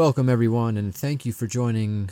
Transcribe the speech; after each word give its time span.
Welcome, 0.00 0.30
everyone, 0.30 0.78
and 0.78 0.94
thank 0.94 1.26
you 1.26 1.32
for 1.34 1.46
joining 1.46 2.08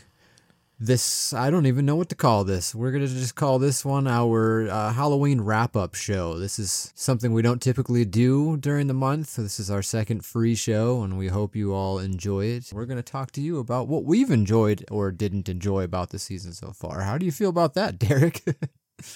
this. 0.79 1.33
I 1.33 1.49
don't 1.49 1.65
even 1.65 1.87
know 1.87 1.97
what 1.97 2.11
to 2.11 2.15
call 2.15 2.45
this. 2.45 2.75
We're 2.75 2.91
going 2.91 3.07
to 3.07 3.11
just 3.11 3.35
call 3.35 3.59
this 3.59 3.83
one 3.83 4.07
our 4.07 4.69
uh, 4.69 4.93
Halloween 4.93 5.41
wrap 5.41 5.75
up 5.75 5.95
show. 5.95 6.39
This 6.39 6.59
is 6.59 6.93
something 6.95 7.33
we 7.33 7.41
don't 7.41 7.63
typically 7.63 8.05
do 8.05 8.59
during 8.59 8.89
the 8.89 8.93
month. 8.93 9.37
This 9.37 9.59
is 9.59 9.71
our 9.71 9.81
second 9.81 10.23
free 10.27 10.55
show, 10.55 11.03
and 11.03 11.17
we 11.17 11.29
hope 11.29 11.57
you 11.57 11.73
all 11.73 11.99
enjoy 11.99 12.45
it. 12.45 12.71
We're 12.75 12.85
going 12.85 12.99
to 12.99 13.03
talk 13.03 13.31
to 13.33 13.41
you 13.41 13.59
about 13.59 13.89
what 13.89 14.05
we've 14.05 14.31
enjoyed 14.31 14.85
or 14.91 15.11
didn't 15.11 15.49
enjoy 15.49 15.85
about 15.85 16.11
the 16.11 16.19
season 16.19 16.53
so 16.53 16.73
far. 16.73 17.01
How 17.01 17.17
do 17.17 17.25
you 17.25 17.33
feel 17.33 17.49
about 17.49 17.73
that, 17.73 17.99
Derek? 17.99 18.43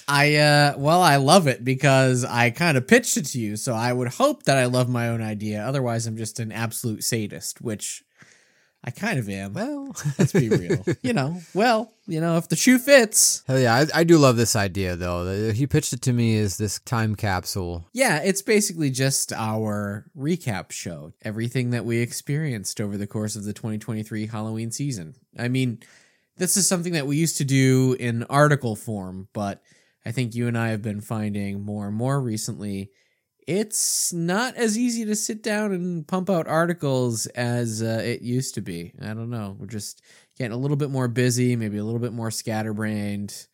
I 0.08 0.36
uh 0.36 0.74
well 0.78 1.02
I 1.02 1.16
love 1.16 1.48
it 1.48 1.64
because 1.64 2.24
I 2.24 2.50
kind 2.50 2.78
of 2.78 2.86
pitched 2.86 3.18
it 3.18 3.26
to 3.26 3.38
you, 3.38 3.56
so 3.56 3.74
I 3.74 3.92
would 3.92 4.08
hope 4.14 4.44
that 4.44 4.56
I 4.56 4.64
love 4.64 4.88
my 4.88 5.08
own 5.08 5.20
idea. 5.20 5.60
Otherwise, 5.60 6.06
I'm 6.06 6.16
just 6.16 6.40
an 6.40 6.52
absolute 6.52 7.04
sadist, 7.04 7.60
which 7.60 8.02
I 8.84 8.90
kind 8.90 9.18
of 9.18 9.28
am. 9.28 9.52
well, 9.54 9.94
Let's 10.18 10.32
be 10.32 10.48
real. 10.48 10.84
you 11.02 11.12
know, 11.12 11.40
well, 11.54 11.92
you 12.06 12.20
know, 12.20 12.36
if 12.36 12.48
the 12.48 12.56
shoe 12.56 12.78
fits. 12.78 13.44
Hell 13.46 13.58
yeah, 13.58 13.74
I, 13.74 14.00
I 14.00 14.04
do 14.04 14.18
love 14.18 14.36
this 14.36 14.56
idea 14.56 14.96
though. 14.96 15.52
He 15.52 15.66
pitched 15.66 15.92
it 15.92 16.02
to 16.02 16.12
me 16.12 16.36
as 16.38 16.56
this 16.56 16.80
time 16.80 17.14
capsule. 17.14 17.86
Yeah, 17.92 18.20
it's 18.22 18.42
basically 18.42 18.90
just 18.90 19.32
our 19.32 20.06
recap 20.18 20.72
show. 20.72 21.12
Everything 21.22 21.70
that 21.70 21.84
we 21.84 21.98
experienced 21.98 22.80
over 22.80 22.96
the 22.96 23.06
course 23.06 23.36
of 23.36 23.44
the 23.44 23.52
2023 23.52 24.26
Halloween 24.26 24.72
season. 24.72 25.14
I 25.38 25.48
mean, 25.48 25.80
this 26.36 26.56
is 26.56 26.66
something 26.66 26.94
that 26.94 27.06
we 27.06 27.16
used 27.16 27.36
to 27.38 27.44
do 27.44 27.96
in 28.00 28.24
article 28.24 28.74
form, 28.74 29.28
but 29.32 29.62
I 30.04 30.10
think 30.10 30.34
you 30.34 30.48
and 30.48 30.58
I 30.58 30.68
have 30.70 30.82
been 30.82 31.00
finding 31.00 31.64
more 31.64 31.86
and 31.86 31.96
more 31.96 32.20
recently 32.20 32.90
it's 33.46 34.12
not 34.12 34.56
as 34.56 34.78
easy 34.78 35.04
to 35.04 35.16
sit 35.16 35.42
down 35.42 35.72
and 35.72 36.06
pump 36.06 36.30
out 36.30 36.46
articles 36.46 37.26
as 37.26 37.82
uh, 37.82 38.00
it 38.04 38.22
used 38.22 38.54
to 38.54 38.60
be. 38.60 38.92
I 39.00 39.08
don't 39.08 39.30
know. 39.30 39.56
We're 39.58 39.66
just 39.66 40.02
getting 40.38 40.52
a 40.52 40.56
little 40.56 40.76
bit 40.76 40.90
more 40.90 41.08
busy, 41.08 41.56
maybe 41.56 41.78
a 41.78 41.84
little 41.84 42.00
bit 42.00 42.12
more 42.12 42.30
scatterbrained. 42.30 43.46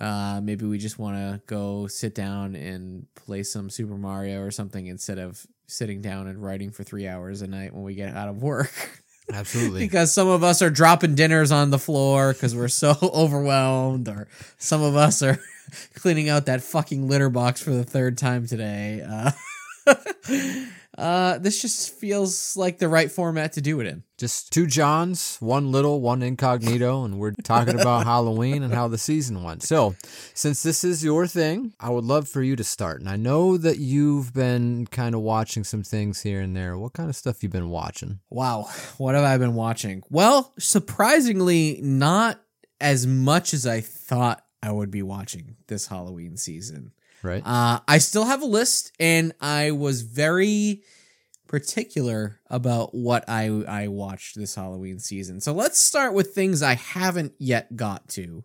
Uh, 0.00 0.40
maybe 0.42 0.64
we 0.64 0.78
just 0.78 0.98
want 0.98 1.16
to 1.16 1.40
go 1.46 1.86
sit 1.86 2.14
down 2.14 2.54
and 2.54 3.06
play 3.14 3.42
some 3.42 3.68
Super 3.68 3.96
Mario 3.96 4.40
or 4.42 4.50
something 4.50 4.86
instead 4.86 5.18
of 5.18 5.44
sitting 5.66 6.00
down 6.00 6.28
and 6.28 6.42
writing 6.42 6.70
for 6.70 6.84
three 6.84 7.08
hours 7.08 7.42
a 7.42 7.46
night 7.46 7.74
when 7.74 7.82
we 7.82 7.94
get 7.94 8.14
out 8.14 8.28
of 8.28 8.42
work. 8.42 8.72
Absolutely. 9.32 9.80
because 9.80 10.12
some 10.12 10.28
of 10.28 10.42
us 10.42 10.62
are 10.62 10.70
dropping 10.70 11.14
dinners 11.14 11.52
on 11.52 11.70
the 11.70 11.78
floor 11.78 12.32
because 12.32 12.54
we're 12.56 12.68
so 12.68 12.96
overwhelmed, 13.02 14.08
or 14.08 14.28
some 14.58 14.82
of 14.82 14.96
us 14.96 15.22
are 15.22 15.38
cleaning 15.94 16.28
out 16.28 16.46
that 16.46 16.62
fucking 16.62 17.08
litter 17.08 17.28
box 17.30 17.60
for 17.62 17.70
the 17.70 17.84
third 17.84 18.16
time 18.18 18.46
today. 18.46 19.02
Uh, 19.06 19.32
uh, 20.98 21.38
this 21.38 21.62
just 21.62 21.94
feels 21.94 22.56
like 22.56 22.78
the 22.78 22.88
right 22.88 23.10
format 23.10 23.52
to 23.52 23.60
do 23.60 23.78
it 23.78 23.86
in. 23.86 24.02
Just 24.16 24.52
two 24.52 24.66
Johns, 24.66 25.36
one 25.38 25.70
little, 25.70 26.00
one 26.00 26.22
incognito, 26.22 27.04
and 27.04 27.20
we're 27.20 27.34
talking 27.44 27.80
about 27.80 28.04
Halloween 28.04 28.64
and 28.64 28.74
how 28.74 28.88
the 28.88 28.98
season 28.98 29.44
went. 29.44 29.62
So, 29.62 29.94
since 30.34 30.64
this 30.64 30.82
is 30.82 31.04
your 31.04 31.28
thing, 31.28 31.72
I 31.78 31.90
would 31.90 32.02
love 32.02 32.28
for 32.28 32.42
you 32.42 32.56
to 32.56 32.64
start. 32.64 32.98
And 32.98 33.08
I 33.08 33.14
know 33.14 33.56
that 33.56 33.78
you've 33.78 34.34
been 34.34 34.86
kind 34.86 35.14
of 35.14 35.20
watching 35.20 35.62
some 35.62 35.84
things 35.84 36.22
here 36.22 36.40
and 36.40 36.56
there. 36.56 36.76
What 36.76 36.94
kind 36.94 37.08
of 37.08 37.14
stuff 37.14 37.44
you've 37.44 37.52
been 37.52 37.70
watching? 37.70 38.18
Wow, 38.28 38.68
what 38.96 39.14
have 39.14 39.24
I 39.24 39.38
been 39.38 39.54
watching? 39.54 40.02
Well, 40.10 40.52
surprisingly, 40.58 41.78
not 41.80 42.40
as 42.80 43.06
much 43.06 43.54
as 43.54 43.68
I 43.68 43.82
thought 43.82 44.44
I 44.64 44.72
would 44.72 44.90
be 44.90 45.02
watching 45.02 45.56
this 45.68 45.86
Halloween 45.86 46.36
season. 46.36 46.92
Right? 47.22 47.42
Uh, 47.44 47.80
I 47.86 47.98
still 47.98 48.24
have 48.24 48.42
a 48.42 48.46
list, 48.46 48.92
and 49.00 49.32
I 49.40 49.72
was 49.72 50.02
very 50.02 50.82
particular 51.48 52.38
about 52.48 52.94
what 52.94 53.24
I 53.28 53.46
I 53.66 53.88
watched 53.88 54.36
this 54.36 54.54
Halloween 54.54 55.00
season. 55.00 55.40
So 55.40 55.52
let's 55.52 55.78
start 55.78 56.14
with 56.14 56.34
things 56.34 56.62
I 56.62 56.74
haven't 56.74 57.32
yet 57.38 57.74
got 57.74 58.08
to, 58.10 58.44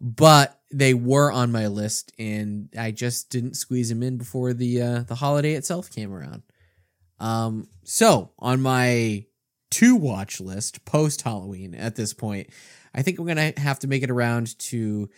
but 0.00 0.58
they 0.72 0.94
were 0.94 1.30
on 1.30 1.52
my 1.52 1.66
list, 1.66 2.12
and 2.18 2.70
I 2.78 2.92
just 2.92 3.28
didn't 3.28 3.56
squeeze 3.56 3.90
them 3.90 4.02
in 4.02 4.16
before 4.16 4.54
the 4.54 4.80
uh, 4.80 5.00
the 5.00 5.16
holiday 5.16 5.52
itself 5.54 5.90
came 5.90 6.12
around. 6.12 6.42
Um, 7.20 7.68
so 7.84 8.30
on 8.38 8.62
my 8.62 9.26
to 9.72 9.96
watch 9.96 10.40
list 10.40 10.84
post 10.84 11.22
Halloween 11.22 11.74
at 11.74 11.96
this 11.96 12.14
point, 12.14 12.48
I 12.94 13.02
think 13.02 13.18
I'm 13.18 13.26
gonna 13.26 13.52
have 13.58 13.80
to 13.80 13.88
make 13.88 14.02
it 14.02 14.10
around 14.10 14.58
to 14.60 15.10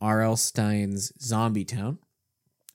R.L. 0.00 0.36
Stine's 0.36 1.12
Zombie 1.20 1.64
Town 1.64 1.98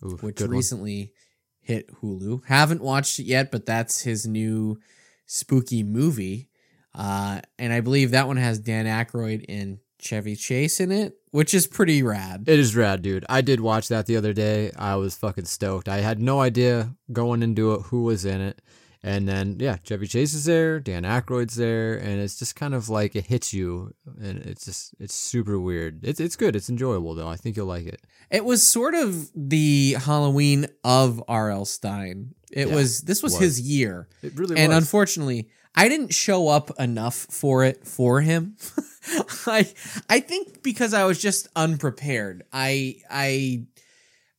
Ooh, 0.05 0.17
which 0.21 0.37
good 0.37 0.49
one. 0.49 0.57
recently 0.57 1.13
hit 1.61 1.89
Hulu. 2.01 2.45
Haven't 2.45 2.81
watched 2.81 3.19
it 3.19 3.23
yet, 3.23 3.51
but 3.51 3.65
that's 3.65 4.01
his 4.01 4.27
new 4.27 4.79
spooky 5.25 5.83
movie. 5.83 6.49
Uh, 6.93 7.41
and 7.57 7.73
I 7.73 7.81
believe 7.81 8.11
that 8.11 8.27
one 8.27 8.37
has 8.37 8.59
Dan 8.59 8.85
Aykroyd 8.85 9.45
and 9.49 9.79
Chevy 9.99 10.35
Chase 10.35 10.79
in 10.79 10.91
it, 10.91 11.15
which 11.31 11.53
is 11.53 11.65
pretty 11.65 12.03
rad. 12.03 12.43
It 12.47 12.59
is 12.59 12.75
rad, 12.75 13.01
dude. 13.01 13.25
I 13.29 13.41
did 13.41 13.61
watch 13.61 13.87
that 13.87 14.05
the 14.05 14.17
other 14.17 14.33
day. 14.33 14.71
I 14.77 14.95
was 14.95 15.15
fucking 15.15 15.45
stoked. 15.45 15.87
I 15.87 15.97
had 15.97 16.19
no 16.19 16.41
idea 16.41 16.95
going 17.11 17.41
into 17.41 17.73
it 17.73 17.83
who 17.83 18.03
was 18.03 18.25
in 18.25 18.41
it. 18.41 18.61
And 19.05 19.27
then, 19.27 19.57
yeah, 19.59 19.75
Chevy 19.83 20.07
Chase 20.07 20.33
is 20.33 20.45
there, 20.45 20.79
Dan 20.79 21.03
Aykroyd's 21.03 21.55
there, 21.55 21.95
and 21.97 22.21
it's 22.21 22.39
just 22.39 22.55
kind 22.55 22.73
of 22.73 22.87
like 22.87 23.17
it 23.17 23.25
hits 23.25 23.53
you, 23.53 23.93
and 24.21 24.39
it's 24.45 24.63
just 24.63 24.95
it's 24.97 25.13
super 25.13 25.59
weird. 25.59 26.05
It's 26.05 26.21
it's 26.21 26.37
good. 26.37 26.55
It's 26.55 26.69
enjoyable 26.69 27.13
though. 27.13 27.27
I 27.27 27.35
think 27.35 27.57
you'll 27.57 27.65
like 27.67 27.85
it. 27.85 27.99
It 28.31 28.45
was 28.45 28.65
sort 28.65 28.93
of 28.93 29.29
the 29.35 29.97
Halloween 29.99 30.67
of 30.85 31.21
R.L. 31.27 31.65
Stine. 31.65 32.33
It 32.49 32.69
Yeah, 32.69 32.75
was 32.75 33.01
this 33.01 33.21
was 33.21 33.33
was. 33.33 33.41
his 33.41 33.59
year. 33.61 34.07
It 34.21 34.37
really 34.39 34.55
and 34.57 34.69
was. 34.69 34.77
unfortunately 34.77 35.49
i 35.75 35.89
didn't 35.89 36.13
show 36.13 36.49
up 36.49 36.69
enough 36.79 37.15
for 37.15 37.63
it 37.63 37.87
for 37.87 38.21
him 38.21 38.55
i 39.47 39.67
i 40.07 40.19
think 40.19 40.61
because 40.61 40.93
i 40.93 41.03
was 41.03 41.19
just 41.19 41.47
unprepared 41.55 42.43
i 42.53 42.97
i 43.09 43.63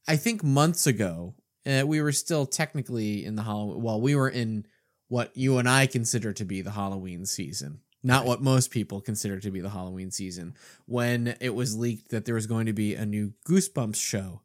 i 0.06 0.14
think 0.16 0.44
months 0.44 0.86
ago 0.86 1.34
uh, 1.66 1.84
we 1.86 2.00
were 2.00 2.12
still 2.12 2.46
technically 2.46 3.24
in 3.24 3.36
the 3.36 3.42
halloween 3.42 3.82
well 3.82 4.00
we 4.00 4.14
were 4.14 4.28
in 4.28 4.66
what 5.08 5.30
you 5.36 5.58
and 5.58 5.68
i 5.68 5.86
consider 5.86 6.32
to 6.32 6.44
be 6.44 6.60
the 6.62 6.72
halloween 6.72 7.24
season 7.26 7.80
not 8.02 8.26
what 8.26 8.42
most 8.42 8.70
people 8.70 9.00
consider 9.00 9.38
to 9.40 9.50
be 9.50 9.60
the 9.60 9.70
halloween 9.70 10.10
season 10.10 10.54
when 10.86 11.34
it 11.40 11.54
was 11.54 11.76
leaked 11.76 12.10
that 12.10 12.24
there 12.24 12.34
was 12.34 12.46
going 12.46 12.66
to 12.66 12.72
be 12.72 12.94
a 12.94 13.06
new 13.06 13.32
goosebumps 13.48 13.96
show 13.96 14.42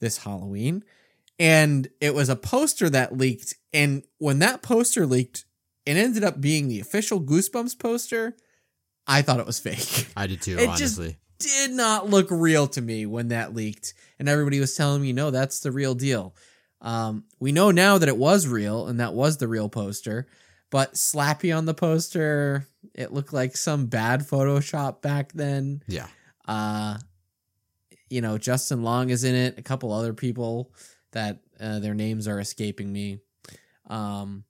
this 0.00 0.18
halloween. 0.18 0.82
And 1.38 1.88
it 2.00 2.14
was 2.14 2.28
a 2.28 2.36
poster 2.36 2.90
that 2.90 3.16
leaked 3.16 3.54
and 3.72 4.02
when 4.18 4.38
that 4.40 4.62
poster 4.62 5.06
leaked 5.06 5.44
it 5.86 5.96
ended 5.96 6.22
up 6.22 6.40
being 6.40 6.68
the 6.68 6.80
official 6.80 7.20
goosebumps 7.20 7.78
poster. 7.78 8.36
I 9.06 9.22
thought 9.22 9.40
it 9.40 9.46
was 9.46 9.58
fake. 9.58 10.08
I 10.16 10.26
did 10.26 10.42
too, 10.42 10.56
It 10.60 10.68
honestly. 10.68 11.16
did 11.38 11.70
not 11.72 12.08
look 12.08 12.28
real 12.30 12.66
to 12.68 12.80
me 12.82 13.06
when 13.06 13.28
that 13.28 13.54
leaked 13.54 13.94
and 14.18 14.28
everybody 14.28 14.60
was 14.60 14.74
telling 14.76 15.00
me 15.02 15.12
no 15.12 15.30
that's 15.30 15.60
the 15.60 15.72
real 15.72 15.94
deal 15.94 16.34
um, 16.82 17.24
we 17.38 17.52
know 17.52 17.70
now 17.70 17.98
that 17.98 18.08
it 18.08 18.16
was 18.16 18.46
real 18.46 18.86
and 18.86 19.00
that 19.00 19.14
was 19.14 19.36
the 19.36 19.48
real 19.48 19.68
poster 19.68 20.26
but 20.70 20.94
slappy 20.94 21.56
on 21.56 21.66
the 21.66 21.74
poster 21.74 22.66
it 22.94 23.12
looked 23.12 23.32
like 23.32 23.56
some 23.56 23.86
bad 23.86 24.20
photoshop 24.20 25.02
back 25.02 25.32
then 25.32 25.82
yeah. 25.86 26.06
uh, 26.46 26.96
you 28.10 28.20
know, 28.20 28.36
Justin 28.36 28.82
Long 28.82 29.08
is 29.08 29.24
in 29.24 29.34
it. 29.34 29.56
A 29.56 29.62
couple 29.62 29.92
other 29.92 30.12
people 30.12 30.74
that 31.12 31.38
uh, 31.58 31.78
their 31.78 31.94
names 31.94 32.28
are 32.28 32.40
escaping 32.40 32.92
me. 32.92 33.20
Um, 33.88 34.44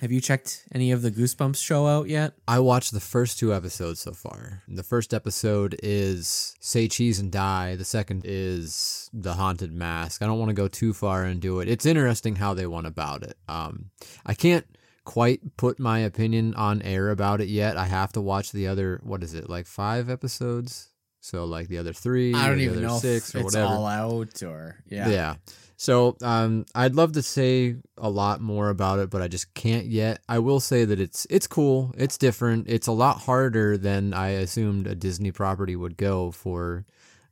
have 0.00 0.10
you 0.10 0.20
checked 0.20 0.64
any 0.72 0.90
of 0.90 1.02
the 1.02 1.10
Goosebumps 1.10 1.62
show 1.62 1.86
out 1.86 2.08
yet? 2.08 2.34
I 2.48 2.58
watched 2.58 2.92
the 2.92 3.00
first 3.00 3.38
two 3.38 3.54
episodes 3.54 4.00
so 4.00 4.12
far. 4.12 4.62
The 4.66 4.82
first 4.82 5.14
episode 5.14 5.76
is 5.82 6.56
Say 6.60 6.88
Cheese 6.88 7.20
and 7.20 7.30
Die. 7.30 7.76
The 7.76 7.84
second 7.84 8.22
is 8.24 9.08
The 9.12 9.34
Haunted 9.34 9.72
Mask. 9.72 10.20
I 10.20 10.26
don't 10.26 10.38
want 10.38 10.48
to 10.50 10.54
go 10.54 10.68
too 10.68 10.92
far 10.92 11.24
into 11.24 11.60
it. 11.60 11.68
It's 11.68 11.86
interesting 11.86 12.36
how 12.36 12.54
they 12.54 12.66
went 12.66 12.86
about 12.86 13.22
it. 13.22 13.36
Um, 13.48 13.90
I 14.26 14.34
can't 14.34 14.66
quite 15.04 15.56
put 15.56 15.78
my 15.78 16.00
opinion 16.00 16.54
on 16.54 16.82
air 16.82 17.10
about 17.10 17.40
it 17.40 17.48
yet. 17.48 17.76
I 17.76 17.86
have 17.86 18.12
to 18.12 18.20
watch 18.20 18.52
the 18.52 18.66
other, 18.66 19.00
what 19.04 19.22
is 19.22 19.34
it, 19.34 19.48
like 19.48 19.66
five 19.66 20.10
episodes? 20.10 20.88
So, 21.24 21.46
like 21.46 21.68
the 21.68 21.78
other 21.78 21.94
three, 21.94 22.34
I 22.34 22.48
don't 22.48 22.58
the 22.58 22.64
even 22.64 22.78
other 22.78 22.86
know 22.86 22.98
six 22.98 23.30
if 23.30 23.36
or 23.36 23.38
it's 23.38 23.54
whatever. 23.54 23.72
all 23.72 23.86
out 23.86 24.42
or 24.42 24.76
yeah. 24.86 25.08
Yeah. 25.08 25.34
So 25.78 26.18
um, 26.20 26.66
I'd 26.74 26.94
love 26.94 27.12
to 27.12 27.22
say 27.22 27.76
a 27.96 28.10
lot 28.10 28.42
more 28.42 28.68
about 28.68 28.98
it, 28.98 29.08
but 29.08 29.22
I 29.22 29.28
just 29.28 29.54
can't 29.54 29.86
yet. 29.86 30.20
I 30.28 30.38
will 30.40 30.60
say 30.60 30.84
that 30.84 31.00
it's 31.00 31.26
it's 31.30 31.46
cool. 31.46 31.94
It's 31.96 32.18
different. 32.18 32.68
It's 32.68 32.88
a 32.88 32.92
lot 32.92 33.22
harder 33.22 33.78
than 33.78 34.12
I 34.12 34.28
assumed 34.32 34.86
a 34.86 34.94
Disney 34.94 35.32
property 35.32 35.76
would 35.76 35.96
go 35.96 36.30
for 36.30 36.84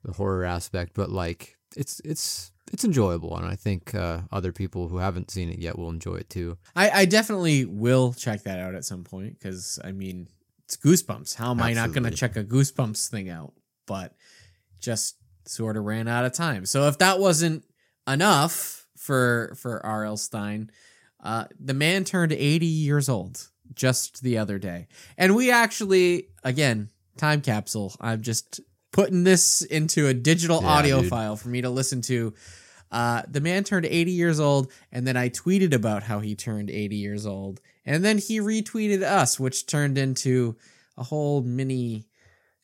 the 0.05 0.13
horror 0.13 0.47
aspect, 0.47 0.93
but 0.95 1.11
like 1.11 1.59
it's 1.77 2.01
it's 2.03 2.51
it's 2.73 2.87
enjoyable, 2.87 3.37
and 3.37 3.45
I 3.45 3.57
think 3.57 3.95
uh, 3.95 4.23
other 4.33 4.53
people 4.53 4.89
who 4.89 4.97
haven't 4.97 5.31
seen 5.31 5.51
it 5.51 5.59
yet 5.59 5.79
will 5.79 5.91
enjoy 5.91 6.15
it 6.15 6.31
too. 6.31 6.57
I, 6.75 6.91
I 6.91 7.05
definitely 7.05 7.67
will 7.67 8.15
check 8.15 8.45
that 8.45 8.59
out 8.59 8.75
at 8.75 8.87
some 8.87 9.05
point 9.05 9.39
because 9.39 9.79
I 9.85 9.93
mean 9.93 10.29
it's 10.65 10.79
Goosebumps. 10.79 11.35
How 11.35 11.51
am 11.51 11.61
I 11.61 11.75
not 11.75 11.93
going 11.93 12.05
to 12.05 12.11
check 12.11 12.37
a 12.37 12.43
Goosebumps 12.45 13.11
thing 13.11 13.29
out? 13.29 13.53
But 13.93 14.15
just 14.81 15.17
sort 15.45 15.77
of 15.77 15.85
ran 15.85 16.09
out 16.09 16.25
of 16.25 16.33
time. 16.33 16.65
So 16.67 16.89
if 16.89 16.97
that 16.99 17.19
wasn't 17.19 17.65
enough 18.09 18.87
for 18.97 19.55
for 19.57 19.85
R.L. 19.85 20.17
Stine, 20.17 20.71
uh, 21.23 21.45
the 21.61 21.75
man 21.75 22.05
turned 22.05 22.33
80 22.33 22.65
years 22.67 23.09
old 23.09 23.49
just 23.75 24.23
the 24.23 24.39
other 24.39 24.59
day. 24.59 24.87
And 25.19 25.37
we 25.37 25.51
actually, 25.51 26.29
again, 26.43 26.89
time 27.17 27.41
capsule. 27.43 27.95
I'm 28.01 28.23
just 28.23 28.61
putting 28.93 29.25
this 29.25 29.63
into 29.63 30.07
a 30.09 30.15
digital 30.15 30.61
Yeah, 30.63 30.69
audio 30.69 31.01
dude. 31.01 31.11
file 31.11 31.37
for 31.37 31.49
me 31.49 31.61
to 31.63 31.71
listen 31.71 32.01
to. 32.03 32.33
Uh, 32.91 33.23
the 33.29 33.41
man 33.41 33.65
turned 33.65 33.87
80 33.87 34.11
years 34.11 34.39
old, 34.39 34.71
and 34.91 35.07
then 35.07 35.17
I 35.17 35.29
tweeted 35.31 35.73
about 35.73 36.03
how 36.03 36.21
he 36.21 36.35
turned 36.35 36.69
80 36.71 36.97
years 36.97 37.25
old. 37.27 37.61
And 37.87 38.05
then 38.05 38.19
he 38.19 38.39
retweeted 38.41 39.03
us, 39.03 39.41
which 39.41 39.67
turned 39.67 39.97
into 39.99 40.57
a 40.99 41.03
whole 41.03 41.41
mini 41.43 42.05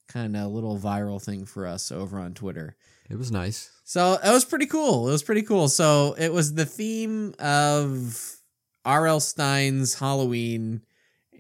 kind 0.08 0.36
of 0.36 0.44
a 0.44 0.48
little 0.48 0.78
viral 0.78 1.22
thing 1.22 1.44
for 1.44 1.66
us 1.66 1.92
over 1.92 2.18
on 2.18 2.34
Twitter. 2.34 2.76
It 3.10 3.16
was 3.16 3.30
nice. 3.32 3.70
So 3.84 4.14
it 4.22 4.30
was 4.30 4.44
pretty 4.44 4.66
cool. 4.66 5.08
It 5.08 5.12
was 5.12 5.22
pretty 5.22 5.42
cool. 5.42 5.68
So 5.68 6.14
it 6.18 6.32
was 6.32 6.54
the 6.54 6.66
theme 6.66 7.34
of 7.38 8.36
R.L. 8.84 9.20
Stine's 9.20 9.94
Halloween, 9.94 10.82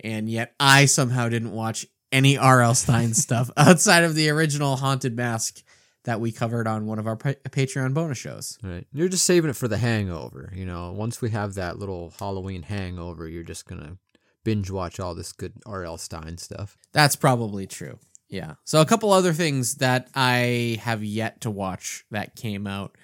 and 0.02 0.28
yet 0.28 0.54
I 0.58 0.86
somehow 0.86 1.28
didn't 1.28 1.52
watch 1.52 1.86
any 2.10 2.38
R.L. 2.38 2.74
Stine 2.74 3.14
stuff 3.14 3.50
outside 3.56 4.04
of 4.04 4.14
the 4.14 4.30
original 4.30 4.76
Haunted 4.76 5.16
Mask 5.16 5.62
that 6.04 6.20
we 6.20 6.32
covered 6.32 6.66
on 6.66 6.86
one 6.86 6.98
of 6.98 7.06
our 7.06 7.16
pa- 7.16 7.34
Patreon 7.50 7.92
bonus 7.92 8.16
shows. 8.16 8.58
Right. 8.62 8.86
You're 8.92 9.08
just 9.08 9.26
saving 9.26 9.50
it 9.50 9.56
for 9.56 9.68
the 9.68 9.76
hangover. 9.76 10.50
You 10.54 10.64
know, 10.64 10.92
once 10.92 11.20
we 11.20 11.30
have 11.30 11.54
that 11.54 11.78
little 11.78 12.14
Halloween 12.18 12.62
hangover, 12.62 13.28
you're 13.28 13.42
just 13.42 13.66
going 13.66 13.82
to 13.82 13.98
binge 14.42 14.70
watch 14.70 14.98
all 14.98 15.14
this 15.14 15.32
good 15.32 15.52
R.L. 15.66 15.98
Stine 15.98 16.38
stuff. 16.38 16.78
That's 16.92 17.16
probably 17.16 17.66
true. 17.66 17.98
Yeah. 18.28 18.54
So 18.64 18.80
a 18.80 18.86
couple 18.86 19.12
other 19.12 19.32
things 19.32 19.76
that 19.76 20.08
I 20.14 20.78
have 20.82 21.02
yet 21.02 21.42
to 21.42 21.50
watch 21.50 22.04
that 22.10 22.36
came 22.36 22.66
out. 22.66 22.96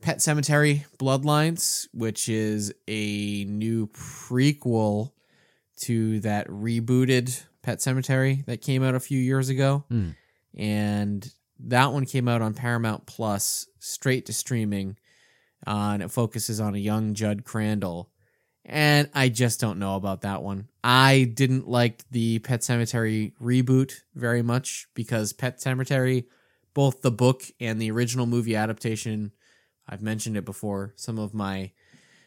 Pet 0.00 0.18
Sematary 0.18 0.84
Bloodlines, 0.98 1.86
which 1.94 2.28
is 2.28 2.74
a 2.88 3.44
new 3.44 3.86
prequel 3.86 5.12
to 5.82 6.20
that 6.20 6.48
rebooted 6.48 7.44
Pet 7.62 7.78
Sematary 7.78 8.44
that 8.46 8.60
came 8.60 8.82
out 8.82 8.96
a 8.96 9.00
few 9.00 9.18
years 9.18 9.48
ago. 9.48 9.84
Hmm. 9.88 10.10
And 10.56 11.32
that 11.60 11.92
one 11.92 12.04
came 12.04 12.26
out 12.28 12.42
on 12.42 12.54
Paramount 12.54 13.06
Plus, 13.06 13.68
straight 13.78 14.26
to 14.26 14.32
streaming. 14.32 14.96
Uh, 15.64 15.92
and 15.94 16.02
it 16.02 16.10
focuses 16.10 16.60
on 16.60 16.74
a 16.74 16.78
young 16.78 17.14
Jud 17.14 17.44
Crandall. 17.44 18.10
And 18.64 19.10
I 19.12 19.28
just 19.28 19.60
don't 19.60 19.78
know 19.78 19.96
about 19.96 20.22
that 20.22 20.42
one. 20.42 20.68
I 20.84 21.30
didn't 21.34 21.68
like 21.68 22.08
the 22.10 22.38
Pet 22.40 22.60
Sematary 22.60 23.32
reboot 23.40 23.94
very 24.14 24.42
much 24.42 24.86
because 24.94 25.32
Pet 25.32 25.58
Sematary, 25.58 26.26
both 26.74 27.02
the 27.02 27.10
book 27.10 27.42
and 27.60 27.80
the 27.82 27.90
original 27.90 28.26
movie 28.26 28.54
adaptation, 28.54 29.32
I've 29.88 30.02
mentioned 30.02 30.36
it 30.36 30.44
before, 30.44 30.92
some 30.96 31.18
of 31.18 31.34
my 31.34 31.72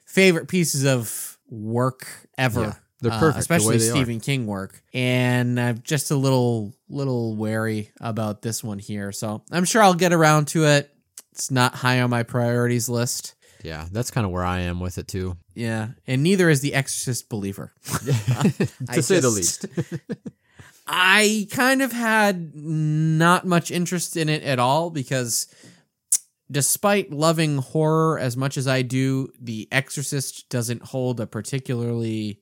favorite 0.06 0.48
pieces 0.48 0.86
of 0.86 1.38
work 1.50 2.06
ever. 2.38 2.62
Yeah, 2.62 2.74
they're 3.02 3.12
uh, 3.14 3.20
perfect 3.20 3.36
the 3.36 3.40
especially 3.56 3.76
way 3.76 3.78
they 3.78 3.90
are. 3.90 3.92
Stephen 3.92 4.20
King 4.20 4.46
work. 4.46 4.82
And 4.94 5.60
I'm 5.60 5.82
just 5.84 6.12
a 6.12 6.16
little 6.16 6.74
little 6.90 7.36
wary 7.36 7.92
about 8.02 8.42
this 8.42 8.64
one 8.64 8.80
here. 8.80 9.12
So 9.12 9.44
I'm 9.52 9.66
sure 9.66 9.82
I'll 9.82 9.94
get 9.94 10.14
around 10.14 10.50
to 10.50 10.66
it. 10.66 10.92
It's 11.32 11.52
not 11.52 11.76
high 11.76 12.02
on 12.02 12.10
my 12.10 12.24
priorities 12.24 12.90
list. 12.90 13.35
Yeah, 13.66 13.88
that's 13.92 14.12
kind 14.12 14.26
of 14.26 14.32
where 14.32 14.46
I 14.46 14.60
am 14.60 14.80
with 14.80 15.00
it 15.00 15.08
too. 15.08 15.38
Yeah, 15.56 15.90
and 16.06 16.22
neither 16.22 16.50
is 16.50 16.62
the 16.62 16.76
Exorcist 16.76 17.30
believer. 17.30 17.74
to 17.86 18.68
I 18.88 19.00
say 19.00 19.20
the 19.20 19.30
least. 19.30 19.66
I 20.88 21.48
kind 21.50 21.82
of 21.82 21.92
had 21.92 22.56
not 22.56 23.46
much 23.48 23.72
interest 23.72 24.16
in 24.16 24.30
it 24.30 24.44
at 24.44 24.60
all 24.60 24.92
because 24.92 25.48
despite 26.52 27.12
loving 27.12 27.58
horror 27.58 28.20
as 28.20 28.38
much 28.38 28.56
as 28.56 28.68
I 28.68 28.84
do, 28.84 29.30
The 29.40 29.68
Exorcist 29.72 30.48
doesn't 30.50 30.84
hold 30.84 31.20
a 31.20 31.26
particularly 31.26 32.42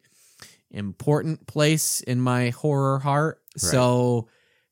important 0.72 1.48
place 1.48 2.02
in 2.02 2.20
my 2.20 2.50
horror 2.50 3.00
heart. 3.00 3.42
So 3.56 4.28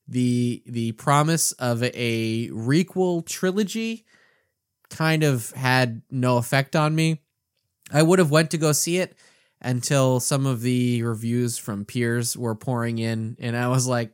the 0.06 0.62
the 0.66 0.92
promise 0.92 1.52
of 1.52 1.82
a 1.82 2.48
requel 2.48 3.24
trilogy 3.24 4.04
kind 4.92 5.24
of 5.24 5.50
had 5.52 6.02
no 6.10 6.36
effect 6.38 6.76
on 6.76 6.94
me. 6.94 7.20
I 7.92 8.02
would 8.02 8.18
have 8.20 8.30
went 8.30 8.50
to 8.52 8.58
go 8.58 8.72
see 8.72 8.98
it 8.98 9.14
until 9.60 10.20
some 10.20 10.46
of 10.46 10.60
the 10.62 11.02
reviews 11.02 11.58
from 11.58 11.84
peers 11.84 12.36
were 12.36 12.54
pouring 12.54 12.98
in 12.98 13.36
and 13.40 13.56
I 13.56 13.68
was 13.68 13.86
like, 13.86 14.12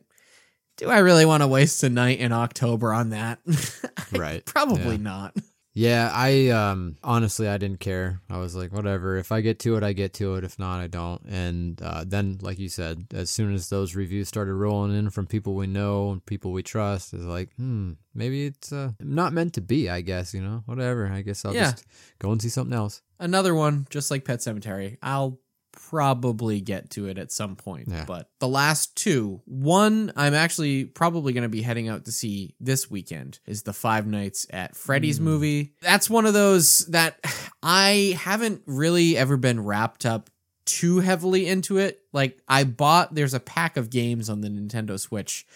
do 0.77 0.89
I 0.89 0.99
really 0.99 1.25
want 1.25 1.43
to 1.43 1.47
waste 1.47 1.83
a 1.83 1.89
night 1.89 2.19
in 2.19 2.31
October 2.31 2.93
on 2.93 3.09
that? 3.11 3.39
Right. 4.11 4.43
Probably 4.43 4.95
Yeah. 4.95 5.01
not. 5.01 5.35
Yeah, 5.79 6.11
I 6.13 6.49
um 6.49 6.97
honestly 7.05 7.47
I 7.47 7.57
didn't 7.57 7.79
care. 7.79 8.19
I 8.29 8.37
was 8.37 8.53
like, 8.53 8.73
whatever. 8.73 9.15
If 9.17 9.31
I 9.31 9.39
get 9.39 9.59
to 9.59 9.77
it, 9.77 9.83
I 9.83 9.93
get 9.93 10.11
to 10.15 10.35
it. 10.35 10.43
If 10.43 10.59
not, 10.59 10.81
I 10.81 10.87
don't. 10.87 11.21
And 11.25 11.81
uh, 11.81 12.03
then, 12.05 12.37
like 12.41 12.59
you 12.59 12.67
said, 12.67 13.05
as 13.13 13.29
soon 13.29 13.53
as 13.53 13.69
those 13.69 13.95
reviews 13.95 14.27
started 14.27 14.55
rolling 14.55 14.93
in 14.93 15.09
from 15.09 15.25
people 15.25 15.55
we 15.55 15.67
know 15.67 16.11
and 16.11 16.25
people 16.25 16.51
we 16.51 16.63
trust, 16.63 17.13
it's 17.13 17.23
like, 17.23 17.53
hmm, 17.55 17.93
maybe 18.13 18.47
it's 18.47 18.73
uh, 18.73 18.91
not 18.99 19.31
meant 19.31 19.53
to 19.53 19.61
be. 19.61 19.89
I 19.89 20.01
guess 20.01 20.33
you 20.33 20.41
know, 20.41 20.63
whatever. 20.65 21.07
I 21.07 21.21
guess 21.21 21.45
I'll 21.45 21.55
Yeah. 21.55 21.71
just 21.71 21.85
go 22.19 22.29
and 22.33 22.41
see 22.41 22.49
something 22.49 22.75
else. 22.75 23.01
Another 23.17 23.55
one, 23.55 23.87
just 23.89 24.11
like 24.11 24.25
Pet 24.25 24.39
Sematary. 24.39 24.97
I'll 25.01 25.39
probably 25.87 26.61
get 26.61 26.89
to 26.91 27.07
it 27.07 27.17
at 27.17 27.31
some 27.31 27.55
point. 27.55 27.87
Yeah. 27.89 28.05
But 28.05 28.29
the 28.39 28.47
last 28.47 28.95
two, 28.95 29.41
one 29.45 30.11
I'm 30.15 30.33
actually 30.33 30.85
probably 30.85 31.33
going 31.33 31.43
to 31.43 31.49
be 31.49 31.61
heading 31.61 31.87
out 31.87 32.05
to 32.05 32.11
see 32.11 32.55
this 32.59 32.91
weekend 32.91 33.39
is 33.45 33.63
the 33.63 33.73
Five 33.73 34.05
Nights 34.05 34.45
at 34.51 34.75
Freddy's 34.75 35.19
Mm. 35.19 35.23
movie. 35.23 35.73
That's 35.81 36.09
one 36.09 36.25
of 36.25 36.33
those 36.33 36.85
that 36.87 37.19
I 37.63 38.17
haven't 38.19 38.61
really 38.65 39.17
ever 39.17 39.37
been 39.37 39.63
wrapped 39.63 40.05
up 40.05 40.29
too 40.65 40.99
heavily 40.99 41.47
into 41.47 41.77
it. 41.77 42.01
Like 42.13 42.39
I 42.47 42.63
bought 42.63 43.15
there's 43.15 43.33
a 43.33 43.39
pack 43.39 43.75
of 43.77 43.89
games 43.89 44.29
on 44.29 44.41
the 44.41 44.49
Nintendo 44.49 44.99
Switch. 44.99 45.47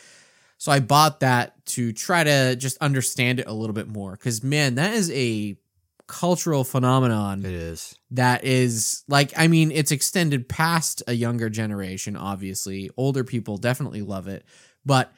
So 0.57 0.71
I 0.71 0.79
bought 0.79 1.19
that 1.19 1.63
to 1.67 1.91
try 1.91 2.23
to 2.23 2.55
just 2.55 2.77
understand 2.77 3.39
it 3.39 3.47
a 3.47 3.53
little 3.53 3.73
bit 3.73 3.87
more 3.87 4.15
cuz 4.17 4.43
man, 4.43 4.75
that 4.75 4.93
is 4.93 5.11
a 5.11 5.57
cultural 6.13 6.63
phenomenon 6.63 7.39
It 7.43 7.53
is. 7.53 7.97
that 8.11 8.43
is 8.43 9.03
like 9.07 9.33
I 9.35 9.47
mean 9.47 9.71
it's 9.71 9.91
extended 9.91 10.47
past 10.47 11.01
a 11.07 11.13
younger 11.13 11.49
generation 11.49 12.15
obviously. 12.15 12.91
Older 12.97 13.23
people 13.23 13.57
definitely 13.57 14.03
love 14.03 14.27
it. 14.27 14.45
But 14.85 15.11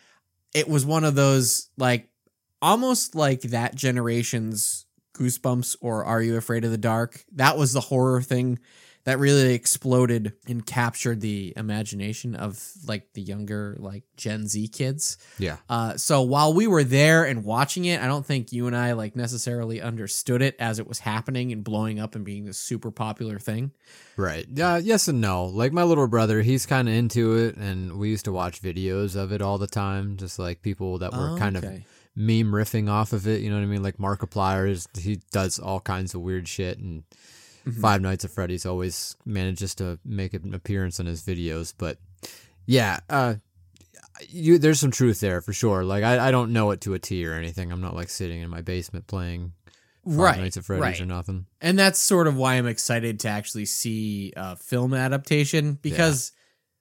it 0.53 0.69
was 0.69 0.85
one 0.85 1.03
of 1.03 1.15
those 1.15 1.69
like 1.77 2.07
almost 2.61 3.13
like 3.13 3.41
that 3.41 3.75
generation's 3.75 4.85
goosebumps 5.17 5.75
or 5.81 6.05
are 6.05 6.21
you 6.21 6.37
afraid 6.37 6.63
of 6.63 6.71
the 6.71 6.77
dark? 6.77 7.25
That 7.33 7.57
was 7.57 7.73
the 7.73 7.81
horror 7.81 8.21
thing 8.21 8.59
that 9.05 9.17
really 9.19 9.53
exploded 9.53 10.33
and 10.47 10.65
captured 10.65 11.21
the 11.21 11.53
imagination 11.55 12.35
of 12.35 12.61
like 12.87 13.13
the 13.13 13.21
younger 13.21 13.75
like 13.79 14.03
Gen 14.17 14.47
Z 14.47 14.67
kids 14.69 15.17
Yeah. 15.39 15.57
uh, 15.69 15.95
so 15.97 16.21
while 16.23 16.53
we 16.53 16.67
were 16.67 16.83
there 16.83 17.23
and 17.23 17.43
watching 17.43 17.85
it, 17.85 18.01
I 18.01 18.07
don't 18.07 18.25
think 18.25 18.51
you 18.51 18.67
and 18.67 18.75
I 18.75 18.91
like 18.93 19.15
necessarily 19.15 19.81
understood 19.81 20.41
it 20.41 20.55
as 20.59 20.79
it 20.79 20.87
was 20.87 20.99
happening 20.99 21.51
and 21.51 21.63
blowing 21.63 21.99
up 21.99 22.15
and 22.15 22.25
being 22.25 22.45
this 22.45 22.57
super 22.57 22.91
popular 22.91 23.39
thing. 23.39 23.71
Right. 24.17 24.45
Yeah. 24.53 24.77
Yes 24.77 25.07
and 25.07 25.21
no. 25.21 25.45
Like 25.45 25.71
my 25.71 25.83
little 25.83 26.07
brother, 26.07 26.41
he's 26.41 26.65
kind 26.65 26.87
of 26.87 26.93
into 26.95 27.35
it, 27.35 27.57
and 27.57 27.97
we 27.99 28.09
used 28.09 28.25
to 28.25 28.31
watch 28.31 28.61
videos 28.61 29.15
of 29.15 29.31
it 29.31 29.41
all 29.41 29.57
the 29.57 29.67
time. 29.67 30.17
Just 30.17 30.39
like 30.39 30.61
people 30.61 30.97
that 30.99 31.11
were 31.13 31.31
Oh, 31.31 31.37
kind 31.37 31.57
of 31.57 31.63
meme 32.15 32.51
riffing 32.53 32.89
off 32.89 33.13
of 33.13 33.27
it. 33.27 33.41
You 33.41 33.49
know 33.49 33.57
what 33.57 33.63
I 33.63 33.67
mean? 33.67 33.83
Like 33.83 33.97
Markiplier 33.97 34.69
is 34.69 34.87
he 34.97 35.19
does 35.31 35.59
all 35.59 35.79
kinds 35.81 36.15
of 36.15 36.21
weird 36.21 36.47
shit, 36.47 36.79
and 36.79 37.03
Mhm. 37.65 37.81
Five 37.81 38.01
Nights 38.01 38.23
at 38.25 38.31
Freddy's 38.31 38.65
always 38.65 39.15
manages 39.25 39.73
to 39.75 39.97
make 40.05 40.33
an 40.33 40.53
appearance 40.53 40.99
on 40.99 41.05
his 41.07 41.23
videos. 41.23 41.73
But 41.77 41.97
yeah, 42.65 42.99
uh, 43.09 43.35
you 44.29 44.57
there's 44.57 44.79
some 44.79 44.91
truth 44.91 45.19
there 45.19 45.41
for 45.41 45.51
sure. 45.53 45.83
Like 45.83 46.03
I, 46.03 46.27
I 46.27 46.31
don't 46.31 46.53
know 46.53 46.71
it 46.71 46.81
to 46.81 46.93
a 46.93 46.99
T 46.99 47.25
or 47.25 47.33
anything. 47.33 47.71
I'm 47.71 47.81
not 47.81 47.95
like 47.95 48.09
sitting 48.09 48.41
in 48.41 48.49
my 48.49 48.61
basement 48.61 49.07
playing 49.07 49.53
Five 50.05 50.15
right, 50.17 50.37
Nights 50.39 50.57
at 50.57 50.65
Freddy's 50.65 50.83
right. 50.83 51.01
or 51.01 51.05
nothing. 51.07 51.47
and 51.61 51.77
that's 51.79 51.97
sort 51.99 52.27
of 52.27 52.35
why 52.35 52.55
I'm 52.55 52.67
excited 52.67 53.21
to 53.21 53.29
actually 53.29 53.65
see 53.65 54.33
a 54.35 54.55
film 54.55 54.93
adaptation 54.93 55.73
because. 55.81 56.31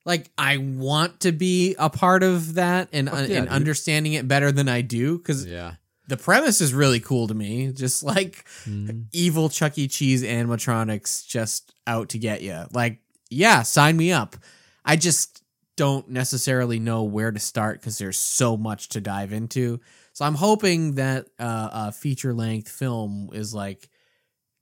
Like 0.06 0.30
I 0.36 0.58
want 0.58 1.20
to 1.20 1.32
be 1.32 1.76
a 1.78 1.88
part 1.88 2.22
of 2.22 2.56
that 2.56 2.90
and, 2.92 3.08
yeah, 3.08 3.20
and 3.20 3.26
dude. 3.26 3.48
understanding 3.48 4.12
it 4.12 4.28
better 4.28 4.52
than 4.52 4.68
I 4.68 4.82
do 4.82 5.16
because 5.16 5.46
Yeah. 5.46 5.76
The 6.08 6.16
premise 6.16 6.61
is 6.61 6.75
really 6.75 7.00
cool 7.00 7.26
to 7.28 7.34
me. 7.34 7.73
Just 7.73 8.02
like 8.02 8.44
Mhm. 8.66 9.06
evil 9.12 9.49
Chuck 9.49 9.76
E. 9.78 9.88
Cheese 9.88 10.23
animatronics 10.23 11.26
just 11.26 11.75
out 11.87 12.11
to 12.11 12.18
get 12.18 12.42
you. 12.42 12.64
Like, 12.73 13.00
yeah, 13.30 13.62
sign 13.62 13.96
me 13.96 14.12
up. 14.12 14.37
I 14.84 14.96
just 14.96 15.42
don't 15.76 16.08
necessarily 16.11 16.78
know 16.78 17.02
where 17.02 17.32
to 17.32 17.40
start 17.40 17.80
because 17.80 17.99
there's 17.99 18.18
so 18.18 18.56
much 18.56 18.90
to 18.90 19.00
dive 19.00 19.32
into. 19.32 19.80
So 20.12 20.25
I'm 20.25 20.37
hoping 20.37 20.94
that 20.96 21.26
uh, 21.38 21.70
a 21.73 21.92
feature 21.92 22.32
length 22.32 22.68
film 22.68 23.30
is 23.32 23.52
like 23.52 23.88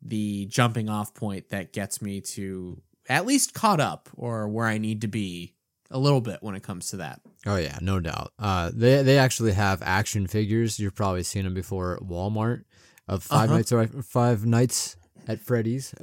the 0.00 0.46
jumping 0.46 0.88
off 0.88 1.12
point 1.14 1.50
that 1.50 1.72
gets 1.72 2.00
me 2.00 2.20
to 2.20 2.80
at 3.08 3.26
least 3.26 3.52
caught 3.52 3.80
up 3.80 4.08
or 4.16 4.49
where 4.49 4.66
I 4.66 4.78
need 4.78 5.02
to 5.02 5.08
be 5.08 5.54
a 5.92 5.99
little 5.99 6.20
bit 6.20 6.38
when 6.42 6.54
it 6.54 6.62
comes 6.62 6.88
to 6.90 6.96
that. 6.99 7.20
Oh 7.46 7.56
yeah, 7.56 7.78
no 7.80 8.00
doubt. 8.00 8.32
Uh, 8.38 8.70
they 8.75 9.02
they 9.02 9.18
actually 9.18 9.52
have 9.52 9.80
action 9.82 10.26
figures. 10.26 10.78
You've 10.80 10.94
probably 10.94 11.22
seen 11.22 11.44
them 11.44 11.54
before 11.54 11.94
at 11.96 12.02
Walmart 12.02 12.64
of 13.08 13.22
Five 13.22 13.49
Uh-huh. 13.50 13.56
Nights 13.58 13.72
or 13.72 13.87
Five 14.02 14.44
Nights 14.46 14.96
at 15.28 15.40
Freddy's. 15.40 15.94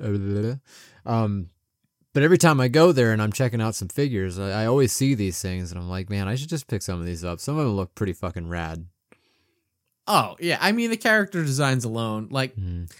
Um, 1.06 1.50
but 2.14 2.24
every 2.24 2.38
time 2.38 2.60
I 2.60 2.68
go 2.68 2.92
there 2.92 3.12
and 3.14 3.22
I'm 3.22 3.32
checking 3.32 3.62
out 3.62 3.76
some 3.76 3.88
figures, 3.88 4.40
I, 4.40 4.64
I 4.64 4.66
always 4.66 4.92
see 4.92 5.14
these 5.16 5.42
things 5.42 5.72
and 5.72 5.80
I'm 5.80 5.90
like, 5.90 6.10
man, 6.10 6.28
I 6.28 6.36
should 6.36 6.50
just 6.50 6.68
pick 6.68 6.82
some 6.82 7.00
of 7.00 7.06
these 7.06 7.24
up. 7.24 7.40
Some 7.40 7.58
of 7.58 7.66
them 7.66 7.76
look 7.76 7.96
pretty 7.96 8.14
fucking 8.14 8.48
rad. 8.50 8.86
Oh 10.08 10.36
yeah, 10.40 10.58
I 10.60 10.72
mean 10.72 10.90
the 10.90 10.98
character 10.98 11.44
designs 11.44 11.86
alone, 11.86 12.30
like 12.32 12.56
Mhm. 12.56 12.92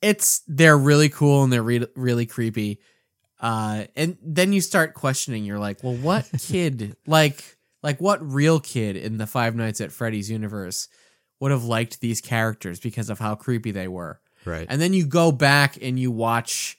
it's 0.00 0.42
they're 0.46 0.78
really 0.78 1.08
cool 1.08 1.42
and 1.42 1.52
they're 1.52 1.62
re- 1.62 1.86
really 1.96 2.26
creepy. 2.26 2.78
Uh, 3.40 3.84
and 3.96 4.16
then 4.22 4.52
you 4.52 4.60
start 4.60 4.94
questioning. 4.94 5.44
You're 5.44 5.58
like, 5.58 5.82
well, 5.82 5.94
what 5.94 6.28
kid, 6.40 6.96
like, 7.06 7.56
like 7.82 8.00
what 8.00 8.20
real 8.22 8.60
kid 8.60 8.96
in 8.96 9.18
the 9.18 9.26
Five 9.26 9.54
Nights 9.54 9.80
at 9.80 9.92
Freddy's 9.92 10.30
universe 10.30 10.88
would 11.40 11.50
have 11.50 11.64
liked 11.64 12.00
these 12.00 12.20
characters 12.20 12.80
because 12.80 13.10
of 13.10 13.18
how 13.18 13.34
creepy 13.34 13.70
they 13.70 13.88
were? 13.88 14.20
Right. 14.44 14.66
And 14.68 14.80
then 14.80 14.92
you 14.92 15.06
go 15.06 15.32
back 15.32 15.76
and 15.82 15.98
you 15.98 16.10
watch 16.10 16.78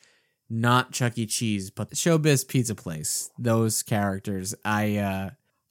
not 0.50 0.92
Chuck 0.92 1.18
E. 1.18 1.26
Cheese, 1.26 1.70
but 1.70 1.92
Showbiz 1.92 2.48
Pizza 2.48 2.74
Place. 2.76 3.30
Those 3.38 3.84
characters, 3.84 4.56
I 4.64 4.98
uh 4.98 5.30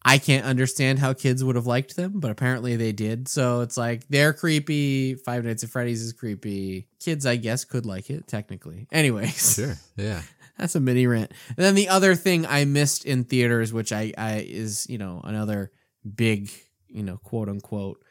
I 0.09 0.19
can't 0.19 0.45
understand 0.47 1.01
how 1.01 1.15
kids 1.15 1.43
would 1.43 1.57
have 1.57 1.67
liked 1.67 1.97
them, 1.97 2.21
but 2.21 2.31
apparently 2.31 2.77
they 2.77 2.93
did. 2.93 3.27
So 3.27 3.63
it's 3.63 3.77
like 3.77 4.07
they're 4.09 4.33
creepy. 4.33 5.17
Five 5.17 5.45
Nights 5.45 5.65
at 5.65 5.71
Freddy's 5.71 6.01
is 6.01 6.13
creepy. 6.13 6.87
Kids, 7.01 7.27
I 7.27 7.35
guess, 7.35 7.65
could 7.65 7.87
like 7.87 8.09
it 8.09 8.29
technically. 8.29 8.87
Anyways, 8.93 9.55
sure. 9.57 9.77
Yeah. 9.97 10.23
That's 10.59 10.75
a 10.75 10.81
mini 10.81 11.07
rant. 11.07 11.33
And 11.49 11.59
then 11.59 11.75
the 11.75 11.89
other 11.89 12.15
thing 12.15 12.47
I 12.47 12.65
missed 12.65 13.05
in 13.05 13.25
theaters, 13.25 13.73
which 13.73 13.93
I, 13.93 14.13
I 14.17 14.47
is 14.49 14.87
you 14.89 14.99
know 14.99 15.21
another 15.25 15.73
big 16.15 16.51
you 16.89 17.03
know 17.03 17.19
quote 17.19 17.49
unquote 17.49 18.03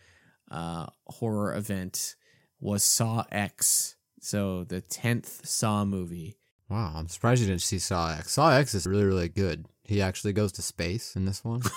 uh, 0.52 0.88
horror 1.08 1.56
event 1.56 2.16
was 2.60 2.84
Saw 2.84 3.24
X. 3.32 3.96
So 4.22 4.64
the 4.64 4.82
tenth 4.82 5.46
Saw 5.46 5.86
movie. 5.86 6.38
Wow. 6.70 6.94
I'm 6.96 7.08
surprised 7.08 7.42
you 7.42 7.48
didn't 7.48 7.62
see 7.62 7.80
Saw 7.80 8.12
X. 8.12 8.34
Saw 8.34 8.52
X 8.52 8.74
is 8.74 8.88
really, 8.88 9.06
really 9.06 9.30
good. 9.30 9.68
He 9.84 10.02
actually 10.02 10.34
goes 10.34 10.52
to 10.54 10.64
space 10.64 11.16
in 11.16 11.26
this 11.26 11.44
one. 11.44 11.62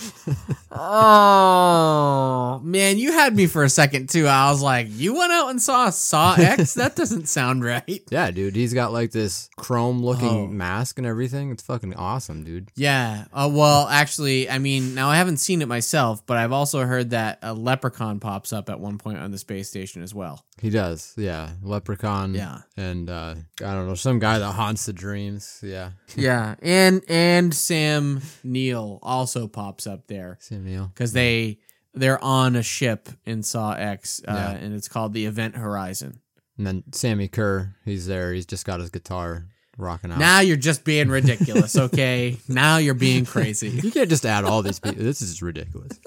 Oh 0.72 2.60
man, 2.62 2.98
you 2.98 3.12
had 3.12 3.34
me 3.34 3.46
for 3.46 3.64
a 3.64 3.68
second 3.68 4.08
too. 4.08 4.26
I 4.26 4.50
was 4.50 4.62
like, 4.62 4.86
you 4.90 5.14
went 5.16 5.32
out 5.32 5.48
and 5.50 5.60
saw 5.60 5.90
Saw 5.90 6.34
X? 6.38 6.74
that 6.74 6.96
doesn't 6.96 7.26
sound 7.28 7.64
right. 7.64 8.02
yeah, 8.10 8.30
dude. 8.30 8.56
He's 8.56 8.74
got 8.74 8.92
like 8.92 9.10
this 9.10 9.48
chrome 9.56 10.02
looking 10.02 10.28
Oh. 10.28 10.46
mask 10.46 10.98
and 10.98 11.06
everything. 11.06 11.50
It's 11.50 11.62
fucking 11.62 11.94
awesome, 11.94 12.44
dude. 12.44 12.70
Yeah. 12.76 13.24
Uh, 13.32 13.50
well, 13.52 13.88
actually, 13.88 14.48
I 14.48 14.58
mean, 14.58 14.94
now 14.94 15.08
I 15.08 15.16
haven't 15.16 15.38
seen 15.38 15.62
it 15.62 15.66
myself, 15.68 16.24
but 16.26 16.36
I've 16.36 16.52
also 16.52 16.80
heard 16.84 17.10
that 17.10 17.38
a 17.42 17.52
leprechaun 17.54 18.20
pops 18.20 18.52
up 18.52 18.70
at 18.70 18.78
one 18.80 18.98
point 18.98 19.18
on 19.18 19.30
the 19.30 19.38
space 19.38 19.68
station 19.68 20.02
as 20.02 20.14
well. 20.14 20.44
He 20.60 20.68
does. 20.70 21.14
Yeah. 21.16 21.50
Leprechaun. 21.62 22.34
Yeah. 22.34 22.58
And 22.76 23.08
uh, 23.08 23.34
I 23.60 23.74
don't 23.74 23.88
know, 23.88 23.94
some 23.94 24.18
guy 24.18 24.38
that 24.38 24.52
haunts 24.52 24.84
the 24.86 24.92
dreams. 24.92 25.58
Yeah. 25.62 25.90
Yeah, 26.16 26.56
and 26.60 27.02
and 27.08 27.54
Sam 27.54 28.20
Neill 28.42 28.98
also 29.00 29.46
pops 29.46 29.86
up 29.86 30.08
there 30.08 30.38
Because 30.64 31.12
they 31.12 31.58
they're 31.94 32.22
on 32.22 32.54
a 32.56 32.62
ship 32.62 33.08
in 33.26 33.42
Saw 33.42 33.72
X, 33.72 34.20
uh, 34.28 34.32
Yeah. 34.32 34.50
and 34.52 34.74
it's 34.74 34.88
called 34.88 35.12
the 35.12 35.26
Event 35.26 35.56
Horizon. 35.56 36.20
And 36.56 36.66
then 36.66 36.82
Sammi 36.92 37.28
Curr, 37.28 37.74
he's 37.84 38.06
there. 38.06 38.32
He's 38.32 38.46
just 38.46 38.64
got 38.66 38.80
his 38.80 38.90
guitar 38.90 39.46
rocking 39.78 40.12
out. 40.12 40.18
Now 40.18 40.40
you're 40.40 40.56
just 40.58 40.84
being 40.84 41.08
ridiculous, 41.08 41.74
okay? 41.86 42.36
now 42.48 42.76
you're 42.76 42.94
being 42.94 43.24
crazy. 43.24 43.68
You 43.70 43.90
can't 43.90 44.08
just 44.10 44.26
add 44.26 44.44
all 44.44 44.62
these 44.62 44.78
people. 44.78 45.02
This 45.02 45.22
is 45.22 45.40
ridiculous. 45.42 45.98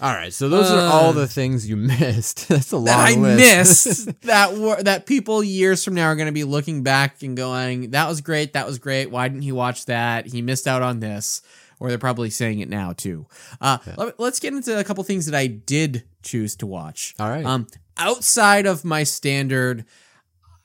All 0.00 0.12
right, 0.12 0.32
so 0.32 0.48
those 0.48 0.68
are 0.68 0.80
all 0.80 1.10
Uh, 1.10 1.12
the 1.12 1.28
things 1.28 1.68
you 1.68 1.76
missed. 1.76 2.48
That's 2.48 2.72
a 2.72 2.76
long 2.76 2.86
that 2.86 2.98
I 2.98 3.14
list. 3.14 3.86
missed 3.86 4.20
that 4.22 4.56
were 4.58 4.82
that 4.82 5.06
people 5.06 5.44
years 5.44 5.84
from 5.84 5.94
now 5.94 6.06
are 6.06 6.16
going 6.16 6.26
to 6.26 6.32
be 6.32 6.42
looking 6.42 6.82
back 6.82 7.22
and 7.22 7.36
going, 7.36 7.92
"That 7.92 8.08
was 8.08 8.20
great. 8.20 8.54
That 8.54 8.66
was 8.66 8.80
great. 8.80 9.12
Why 9.12 9.28
didn't 9.28 9.42
he 9.42 9.52
watch 9.52 9.86
that? 9.86 10.26
He 10.26 10.42
missed 10.42 10.66
out 10.66 10.82
on 10.82 10.98
this." 10.98 11.40
Or 11.82 11.88
they're 11.88 11.98
probably 11.98 12.30
saying 12.30 12.60
it 12.60 12.68
now 12.68 12.92
too. 12.92 13.26
Uh, 13.60 13.78
let, 13.96 14.20
us 14.20 14.40
get 14.40 14.54
into 14.54 14.78
a 14.78 14.84
couple 14.84 15.02
things 15.04 15.26
that 15.26 15.34
I 15.34 15.46
did 15.48 16.04
choose 16.22 16.56
to 16.56 16.66
watch. 16.66 17.14
all 17.18 17.28
right. 17.28 17.44
Um, 17.44 17.66
outside 17.96 18.66
of 18.66 18.84
my 18.84 19.02
standard, 19.02 19.84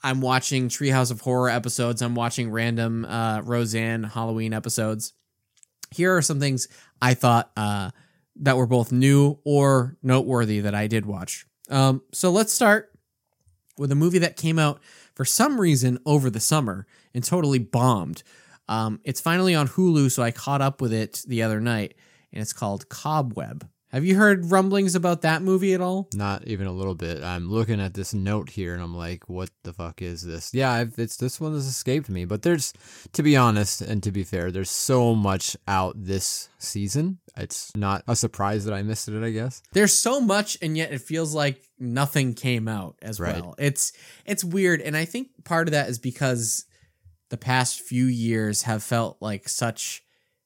I'm 0.03 0.21
watching 0.21 0.69
Treehouse 0.69 1.11
of 1.11 1.21
Horror 1.21 1.49
episodes. 1.49 2.01
I'm 2.01 2.15
watching 2.15 2.51
random 2.51 3.05
uh, 3.05 3.41
Roseanne 3.41 4.03
Halloween 4.03 4.53
episodes. 4.53 5.13
Here 5.91 6.15
are 6.15 6.21
some 6.21 6.39
things 6.39 6.67
I 7.01 7.13
thought 7.13 7.51
uh, 7.57 7.91
that 8.37 8.57
were 8.57 8.67
both 8.67 8.91
new 8.91 9.39
or 9.43 9.97
noteworthy 10.03 10.59
that 10.61 10.75
I 10.75 10.87
did 10.87 11.05
watch. 11.05 11.45
Um, 11.69 12.01
so 12.13 12.29
let's 12.29 12.53
start 12.53 12.91
with 13.77 13.91
a 13.91 13.95
movie 13.95 14.19
that 14.19 14.37
came 14.37 14.59
out 14.59 14.81
for 15.15 15.25
some 15.25 15.59
reason 15.59 15.99
over 16.05 16.29
the 16.29 16.39
summer 16.39 16.85
and 17.13 17.23
totally 17.23 17.59
bombed. 17.59 18.23
Um, 18.69 18.99
it's 19.03 19.21
finally 19.21 19.55
on 19.55 19.67
Hulu, 19.67 20.11
so 20.11 20.23
I 20.23 20.31
caught 20.31 20.61
up 20.61 20.81
with 20.81 20.93
it 20.93 21.23
the 21.27 21.43
other 21.43 21.59
night, 21.61 21.95
and 22.33 22.41
it's 22.41 22.53
called 22.53 22.89
Cobweb. 22.89 23.67
Have 23.93 24.03
you 24.03 24.17
heard 24.17 24.51
rumblings 24.51 24.95
about 24.95 25.21
that 25.21 25.41
movie 25.41 25.73
at 25.73 25.79
all? 25.79 26.09
Not 26.13 26.45
even 26.45 26.67
a 26.67 26.73
little 26.73 26.93
bit. 26.93 27.23
I'm 27.23 27.49
looking 27.49 27.79
at 27.79 27.93
this 27.93 28.13
note 28.13 28.49
here 28.49 28.73
and 28.73 28.83
I'm 28.83 28.93
like, 28.95 29.29
what 29.29 29.49
the 29.63 29.71
fuck 29.71 30.01
is 30.01 30.21
this? 30.23 30.53
Yeah, 30.53 30.73
I've, 30.73 30.99
it's 30.99 31.15
this 31.15 31.39
one 31.39 31.53
has 31.53 31.65
escaped 31.65 32.09
me. 32.09 32.25
But 32.25 32.41
there's, 32.41 32.73
to 33.13 33.23
be 33.23 33.37
honest 33.37 33.79
and 33.79 34.03
to 34.03 34.11
be 34.11 34.25
fair, 34.25 34.51
there's 34.51 34.69
so 34.69 35.15
much 35.15 35.55
out 35.69 35.95
this 35.95 36.49
season. 36.57 37.19
It's 37.37 37.73
not 37.77 38.03
a 38.09 38.15
surprise 38.17 38.65
that 38.65 38.73
I 38.73 38.83
missed 38.83 39.07
it. 39.07 39.23
I 39.23 39.31
guess. 39.31 39.63
there's 39.71 39.93
so 39.97 40.19
much 40.19 40.57
and 40.61 40.75
yet 40.75 40.91
it 40.91 40.99
feels 41.01 41.33
like 41.33 41.61
nothing 41.79 42.33
came 42.33 42.67
out 42.67 42.97
as 43.01 43.21
Right. 43.21 43.35
well 43.41 43.55
it's 43.57 43.93
it's 44.25 44.43
weird 44.43 44.81
and 44.81 44.97
i 44.97 45.05
think 45.05 45.27
part 45.45 45.67
of 45.67 45.73
that 45.73 45.89
is 45.89 45.99
because 45.99 46.65
the 47.29 47.37
past 47.37 47.81
few 47.81 48.05
years 48.05 48.63
have 48.63 48.83
felt 48.83 49.17
like 49.21 49.47
such 49.49 50.03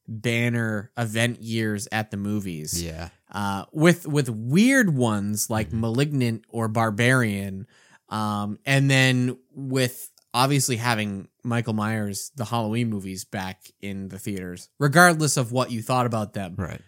banner 0.07 0.91
event 0.97 1.41
years 1.41 1.87
at 1.91 2.11
the 2.11 2.17
movies 2.17 2.81
Yeah. 2.83 3.09
uh, 3.31 3.65
with 3.71 4.07
with 4.07 4.29
weird 4.29 4.93
ones 4.95 5.49
like 5.49 5.71
malignant 5.71 6.43
or 6.49 6.67
barbarian 6.67 7.67
um, 8.09 8.57
and 8.65 8.89
then 8.91 9.37
with 9.53 10.09
obviously 10.33 10.77
having 10.77 11.27
michael 11.43 11.73
myers 11.73 12.31
the 12.35 12.45
halloween 12.45 12.89
movies 12.89 13.23
back 13.25 13.61
in 13.81 14.09
the 14.09 14.19
theaters 14.19 14.69
regardless 14.79 15.37
of 15.37 15.51
what 15.51 15.71
you 15.71 15.81
thought 15.81 16.05
about 16.05 16.33
them 16.33 16.55
Right. 16.57 16.81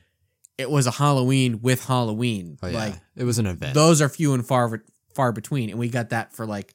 it 0.58 0.70
was 0.70 0.86
a 0.88 0.92
halloween 0.92 1.62
with 1.62 1.86
halloween 1.86 2.58
Oh 2.64 2.68
yeah. 2.68 2.78
like 2.78 2.96
it 3.16 3.24
was 3.24 3.40
an 3.40 3.46
event. 3.48 3.74
those 3.74 4.02
are 4.02 4.10
few 4.10 4.34
and 4.34 4.46
far 4.46 4.84
far 5.14 5.32
between 5.32 5.70
and 5.70 5.80
we 5.80 5.88
got 5.90 6.10
that 6.10 6.34
for 6.34 6.46
like 6.46 6.74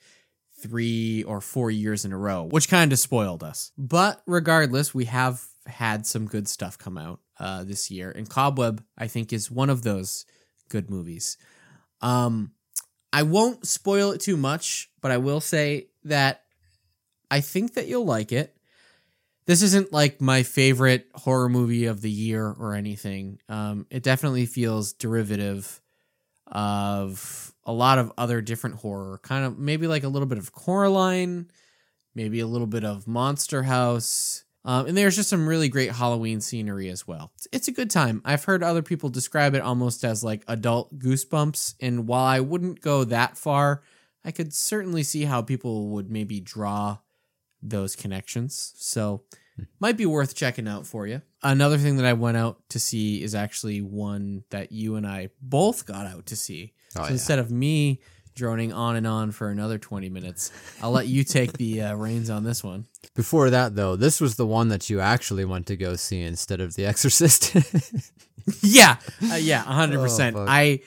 three 0.60 1.22
or 1.24 1.40
four 1.40 1.70
years 1.70 2.04
in 2.04 2.12
a 2.12 2.18
row 2.18 2.42
which 2.44 2.68
kind 2.68 2.92
of 2.92 2.98
spoiled 2.98 3.42
us. 3.42 3.72
But 3.78 4.22
regardless 4.26 4.94
we 4.94 5.04
have 5.06 5.42
had 5.66 6.06
some 6.06 6.26
good 6.26 6.48
stuff 6.48 6.78
come 6.78 6.98
out 6.98 7.20
uh, 7.38 7.62
this 7.64 7.90
year 7.90 8.10
and 8.10 8.28
cobweb 8.28 8.82
i 8.96 9.06
think 9.06 9.32
is 9.32 9.50
one 9.50 9.70
of 9.70 9.82
those 9.82 10.24
good 10.68 10.90
movies. 10.90 11.36
Um 12.00 12.52
i 13.12 13.22
won't 13.22 13.66
spoil 13.66 14.10
it 14.12 14.20
too 14.20 14.36
much 14.36 14.90
but 15.00 15.10
i 15.10 15.16
will 15.16 15.40
say 15.40 15.88
that 16.04 16.42
i 17.30 17.40
think 17.40 17.74
that 17.74 17.86
you'll 17.86 18.04
like 18.04 18.32
it. 18.32 18.54
This 19.46 19.62
isn't 19.62 19.92
like 19.92 20.20
my 20.20 20.42
favorite 20.42 21.08
horror 21.14 21.48
movie 21.48 21.86
of 21.86 22.02
the 22.02 22.10
year 22.10 22.44
or 22.46 22.74
anything. 22.74 23.40
Um 23.48 23.86
it 23.90 24.02
definitely 24.02 24.46
feels 24.46 24.92
derivative 24.92 25.80
of 26.50 27.54
a 27.64 27.72
lot 27.72 27.98
of 27.98 28.12
other 28.16 28.40
different 28.40 28.76
horror, 28.76 29.20
kind 29.22 29.44
of 29.44 29.58
maybe 29.58 29.86
like 29.86 30.04
a 30.04 30.08
little 30.08 30.28
bit 30.28 30.38
of 30.38 30.52
Coraline, 30.52 31.50
maybe 32.14 32.40
a 32.40 32.46
little 32.46 32.66
bit 32.66 32.84
of 32.84 33.06
Monster 33.06 33.62
House. 33.62 34.44
Um, 34.64 34.86
and 34.86 34.96
there's 34.96 35.16
just 35.16 35.30
some 35.30 35.48
really 35.48 35.68
great 35.68 35.92
Halloween 35.92 36.40
scenery 36.40 36.88
as 36.88 37.06
well. 37.06 37.30
It's, 37.36 37.48
it's 37.52 37.68
a 37.68 37.72
good 37.72 37.90
time. 37.90 38.20
I've 38.24 38.44
heard 38.44 38.62
other 38.62 38.82
people 38.82 39.08
describe 39.08 39.54
it 39.54 39.62
almost 39.62 40.04
as 40.04 40.24
like 40.24 40.44
adult 40.48 40.98
goosebumps. 40.98 41.74
And 41.80 42.06
while 42.06 42.24
I 42.24 42.40
wouldn't 42.40 42.80
go 42.80 43.04
that 43.04 43.38
far, 43.38 43.82
I 44.24 44.30
could 44.30 44.52
certainly 44.52 45.04
see 45.04 45.24
how 45.24 45.42
people 45.42 45.88
would 45.90 46.10
maybe 46.10 46.40
draw 46.40 46.98
those 47.62 47.96
connections. 47.96 48.74
So 48.76 49.22
might 49.80 49.96
be 49.96 50.06
worth 50.06 50.34
checking 50.34 50.68
out 50.68 50.86
for 50.86 51.06
you. 51.06 51.22
Another 51.42 51.78
thing 51.78 51.96
that 51.96 52.06
I 52.06 52.12
went 52.12 52.36
out 52.36 52.60
to 52.70 52.78
see 52.80 53.22
is 53.22 53.34
actually 53.34 53.80
one 53.80 54.44
that 54.50 54.72
you 54.72 54.96
and 54.96 55.06
I 55.06 55.30
both 55.40 55.86
got 55.86 56.06
out 56.06 56.26
to 56.26 56.36
see. 56.36 56.72
Oh, 56.96 57.00
so 57.02 57.04
yeah. 57.06 57.12
instead 57.12 57.38
of 57.38 57.50
me 57.50 58.00
droning 58.34 58.72
on 58.72 58.94
and 58.96 59.06
on 59.06 59.30
for 59.32 59.48
another 59.50 59.78
20 59.78 60.08
minutes, 60.10 60.52
I'll 60.82 60.92
let 60.92 61.06
you 61.08 61.24
take 61.24 61.52
the 61.54 61.82
uh, 61.82 61.94
reins 61.96 62.30
on 62.30 62.44
this 62.44 62.62
one. 62.62 62.86
Before 63.14 63.50
that, 63.50 63.74
though, 63.74 63.96
this 63.96 64.20
was 64.20 64.36
the 64.36 64.46
one 64.46 64.68
that 64.68 64.88
you 64.88 65.00
actually 65.00 65.44
went 65.44 65.66
to 65.66 65.76
go 65.76 65.96
see 65.96 66.22
instead 66.22 66.60
of 66.60 66.74
The 66.74 66.86
Exorcist. 66.86 67.54
yeah, 68.62 68.96
uh, 69.30 69.34
yeah, 69.36 69.62
hundred 69.62 69.98
Oh, 69.98 70.02
percent. 70.04 70.36
fuck. 70.36 70.46
I 70.48 70.80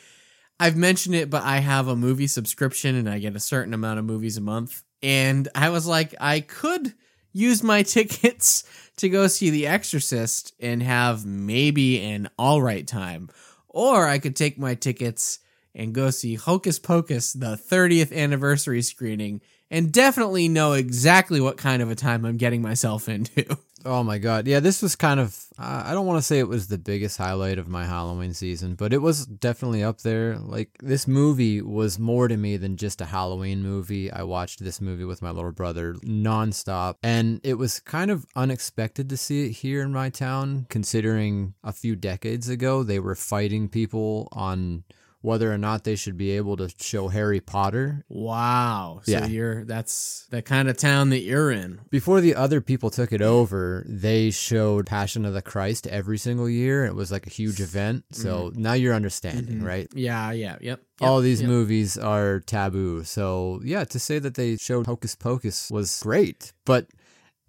I've 0.59 0.77
mentioned 0.77 1.15
it, 1.15 1.29
but 1.29 1.43
I 1.43 1.57
have 1.57 1.87
a 1.87 1.95
movie 1.95 2.27
subscription 2.27 2.95
and 2.95 3.09
I 3.09 3.19
get 3.19 3.35
a 3.35 3.39
certain 3.39 3.73
amount 3.73 3.99
of 3.99 4.05
movies 4.05 4.37
a 4.37 4.41
month. 4.41 4.83
And 5.01 5.47
I 5.55 5.69
was 5.69 5.87
like, 5.87 6.13
I 6.21 6.41
could 6.41 6.93
use 7.33 7.63
my 7.63 7.83
tickets 7.83 8.63
to 8.97 9.09
go 9.09 9.27
see 9.27 9.50
The 9.50 9.67
Exorcist 9.67 10.53
and 10.59 10.83
have 10.83 11.25
maybe 11.25 12.01
an 12.01 12.29
all 12.38 12.61
right 12.61 12.85
time, 12.85 13.29
or 13.67 14.07
I 14.07 14.19
could 14.19 14.35
take 14.35 14.57
my 14.59 14.75
tickets 14.75 15.39
and 15.73 15.93
go 15.93 16.09
see 16.09 16.35
Hocus 16.35 16.79
Pocus, 16.79 17.33
the 17.33 17.55
30th 17.55 18.15
anniversary 18.15 18.81
screening, 18.81 19.41
and 19.69 19.91
definitely 19.91 20.50
know 20.50 20.73
exactly 20.73 21.39
what 21.39 21.57
kind 21.57 21.81
of 21.81 21.89
a 21.89 21.95
time 21.95 22.25
I'm 22.25 22.38
getting 22.38 22.61
myself 22.61 23.07
into. 23.07 23.57
Oh 23.85 24.03
my 24.03 24.17
god. 24.17 24.47
Yeah, 24.47 24.59
this 24.59 24.81
was 24.81 24.95
kind 24.95 25.19
of 25.19 25.45
uh, 25.57 25.83
I 25.85 25.93
don't 25.93 26.05
want 26.05 26.17
to 26.17 26.23
say 26.25 26.39
it 26.39 26.47
was 26.47 26.67
the 26.67 26.77
biggest 26.77 27.17
highlight 27.17 27.57
of 27.57 27.67
my 27.67 27.85
Halloween 27.85 28.33
season, 28.33 28.75
but 28.75 28.93
it 28.93 29.00
was 29.00 29.25
definitely 29.25 29.83
up 29.83 30.01
there. 30.01 30.38
Like 30.38 30.69
this 30.81 31.07
movie 31.07 31.61
was 31.61 32.00
more 32.00 32.27
to 32.27 32.38
me 32.38 32.57
than 32.57 32.77
just 32.77 33.01
a 33.01 33.05
Halloween 33.05 33.61
movie. 33.61 34.11
I 34.11 34.23
watched 34.23 34.63
this 34.63 34.81
movie 34.81 35.03
with 35.03 35.21
my 35.21 35.31
little 35.31 35.51
brother 35.51 35.93
nonstop, 36.05 36.95
and 37.03 37.41
it 37.43 37.55
was 37.55 37.79
kind 37.79 38.11
of 38.11 38.25
unexpected 38.35 39.09
to 39.09 39.17
see 39.17 39.47
it 39.47 39.51
here 39.51 39.81
in 39.81 39.91
my 39.91 40.09
town 40.09 40.67
considering 40.69 41.53
a 41.63 41.73
few 41.73 41.95
decades 41.95 42.50
ago 42.50 42.83
they 42.83 43.00
were 43.00 43.15
fighting 43.15 43.67
people 43.69 44.27
on 44.31 44.83
whether 45.21 45.51
or 45.53 45.57
not 45.57 45.83
they 45.83 45.95
should 45.95 46.17
be 46.17 46.31
able 46.31 46.57
to 46.57 46.69
show 46.79 47.07
Harry 47.09 47.39
Potter. 47.39 48.03
Wow. 48.09 49.01
So 49.03 49.11
Yeah. 49.11 49.25
you're 49.27 49.65
that's 49.65 50.25
the 50.31 50.41
kind 50.41 50.67
of 50.69 50.77
town 50.77 51.09
that 51.11 51.21
you're 51.21 51.51
in. 51.51 51.79
Before 51.89 52.21
the 52.21 52.35
other 52.35 52.59
people 52.61 52.89
took 52.89 53.11
it 53.11 53.21
over, 53.21 53.85
they 53.87 54.31
showed 54.31 54.85
Passion 54.87 55.25
of 55.25 55.33
the 55.33 55.41
Christ 55.41 55.85
every 55.87 56.17
single 56.17 56.49
year. 56.49 56.85
It 56.85 56.95
was 56.95 57.11
like 57.11 57.27
a 57.27 57.29
huge 57.29 57.59
event. 57.61 58.03
So 58.11 58.51
now 58.55 58.73
you're 58.73 58.93
understanding, 58.95 59.59
Mhm. 59.59 59.65
right? 59.65 59.87
Yeah, 59.93 60.31
yeah, 60.31 60.57
yep. 60.61 60.81
All 60.99 61.19
these 61.21 61.41
yep. 61.41 61.49
movies 61.49 61.97
are 61.97 62.39
taboo. 62.41 63.03
So, 63.03 63.61
yeah, 63.63 63.83
to 63.85 63.99
say 63.99 64.19
that 64.19 64.35
they 64.35 64.57
showed 64.57 64.85
Hocus 64.85 65.15
Pocus 65.15 65.69
was 65.71 65.99
great. 66.01 66.53
But 66.65 66.87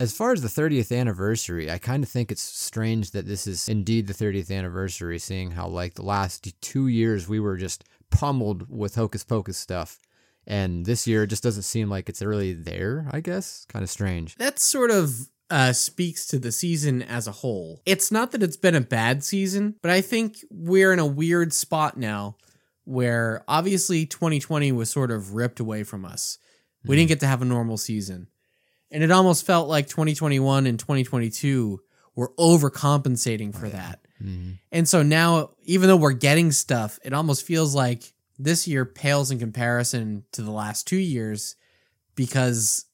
as 0.03 0.13
far 0.13 0.33
as 0.33 0.43
the 0.43 0.49
30th 0.49 0.97
anniversary, 0.99 1.71
I 1.71 1.79
kind 1.79 2.03
of 2.03 2.09
think 2.09 2.33
it's 2.33 2.43
strange 2.43 3.13
that 3.13 3.29
this 3.29 3.47
is 3.47 3.69
indeed 3.69 4.09
the 4.09 4.13
30th 4.13 4.51
anniversary, 4.51 5.21
seeing 5.21 5.53
how, 5.53 5.69
like, 5.69 5.95
the 5.95 6.03
last 6.03 6.61
two 6.61 6.89
years 6.89 7.29
we 7.29 7.39
were 7.39 7.57
just 7.57 7.85
pummeled 8.11 8.67
with 8.69 8.97
Hocus 8.97 9.23
Pocus 9.23 9.57
stuff. 9.57 10.01
And 10.45 10.85
this 10.87 11.07
year 11.07 11.23
it 11.23 11.29
just 11.29 11.45
doesn't 11.45 11.63
seem 11.63 11.89
like 11.89 12.09
it's 12.09 12.21
really 12.21 12.53
there, 12.53 13.07
I 13.13 13.21
guess. 13.21 13.65
Kind 13.69 13.85
of 13.85 13.91
strange. 13.91 14.35
that 14.39 14.59
sort 14.59 14.91
of 14.91 15.29
uh, 15.51 15.73
speaks 15.73 16.27
to 16.27 16.41
the 16.41 16.51
season 16.51 17.03
as 17.03 17.29
a 17.29 17.33
whole. 17.33 17.81
It's 17.87 18.11
not 18.11 18.33
that 18.33 18.43
it's 18.43 18.57
been 18.57 18.75
a 18.75 18.81
bad 18.81 19.23
season, 19.23 19.77
but 19.83 19.93
I 19.93 20.01
think 20.01 20.39
we're 20.51 20.93
in 20.93 20.99
a 20.99 21.07
weird 21.07 21.53
spot 21.53 21.97
now 21.97 22.39
where 22.83 23.45
obviously 23.47 24.07
2020 24.07 24.73
was 24.73 24.91
sort 24.91 25.13
of 25.13 25.35
ripped 25.35 25.61
away 25.61 25.85
from 25.85 26.05
us. 26.05 26.39
We 26.85 26.97
didn't 26.97 27.11
get 27.11 27.21
to 27.21 27.29
have 27.29 27.43
a 27.43 27.45
normal 27.45 27.77
season. 27.77 28.27
And 28.93 29.03
it 29.03 29.11
almost 29.11 29.45
felt 29.47 29.69
like 29.69 29.89
2021 29.89 30.67
and 30.67 30.79
2022 30.79 31.81
were 32.15 32.33
overcompensating 32.39 33.55
for 33.59 33.69
that. 33.71 34.01
Mhm. 34.23 34.59
And 34.71 34.89
so 34.89 35.03
now, 35.03 35.51
even 35.65 35.89
though 35.89 35.97
we're 35.97 36.13
getting 36.13 36.53
stuff, 36.53 36.99
it 37.03 37.13
almost 37.13 37.45
feels 37.45 37.75
like 37.75 38.13
this 38.39 38.69
year 38.69 38.85
pales 38.85 39.31
in 39.31 39.39
comparison 39.39 40.25
to 40.33 40.43
the 40.43 40.51
last 40.51 40.87
two 40.87 40.99
years 40.99 41.57
because, 42.15 42.85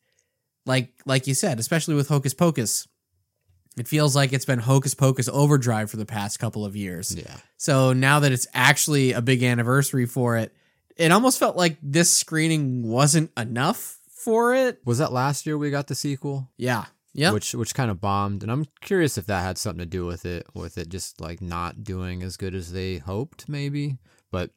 like, 0.65 0.93
like 1.05 1.27
you 1.27 1.35
said, 1.35 1.59
especially 1.59 1.95
with 1.95 2.09
Hocus 2.09 2.33
Pocus, 2.33 2.87
it 3.77 3.89
feels 3.89 4.15
like 4.15 4.33
it's 4.33 4.45
been 4.45 4.59
Hocus 4.61 4.95
Pocus 4.95 5.29
overdrive 5.29 5.91
for 5.91 5.97
the 5.97 6.07
past 6.07 6.39
couple 6.39 6.65
of 6.65 6.77
years. 6.77 7.15
Yeah. 7.15 7.37
So 7.57 7.93
now 7.93 8.21
that 8.21 8.33
it's 8.33 8.47
actually 8.55 9.13
a 9.13 9.23
big 9.23 9.43
anniversary 9.43 10.07
for 10.07 10.37
it, 10.37 10.55
it 10.97 11.13
almost 11.13 11.39
felt 11.39 11.57
like 11.57 11.77
this 11.83 12.11
screening 12.11 12.83
wasn't 12.89 13.31
enough 13.37 13.98
for 14.29 14.55
it. 14.55 14.81
Was 14.85 14.99
that 14.99 15.11
last 15.11 15.47
year 15.47 15.57
we 15.57 15.71
got 15.71 15.87
the 15.87 15.95
sequel? 15.95 16.51
Yeah. 16.59 16.85
Yeah. 17.15 17.33
Which 17.33 17.55
which 17.55 17.75
kind 17.75 17.91
of 17.91 18.01
bombed, 18.01 18.43
and 18.43 18.53
I'm 18.53 18.67
curious 18.83 19.17
if 19.17 19.27
that 19.27 19.43
had 19.43 19.57
something 19.57 19.79
to 19.81 19.87
do 19.87 20.05
with 20.05 20.27
it, 20.27 20.47
with 20.55 20.77
it 20.77 20.91
just 20.91 21.21
like 21.21 21.41
not 21.41 21.83
doing 21.83 22.23
as 22.23 22.37
good 22.37 22.55
as 22.55 22.73
they 22.73 22.99
hoped, 22.99 23.49
maybe. 23.49 23.97
But 24.31 24.51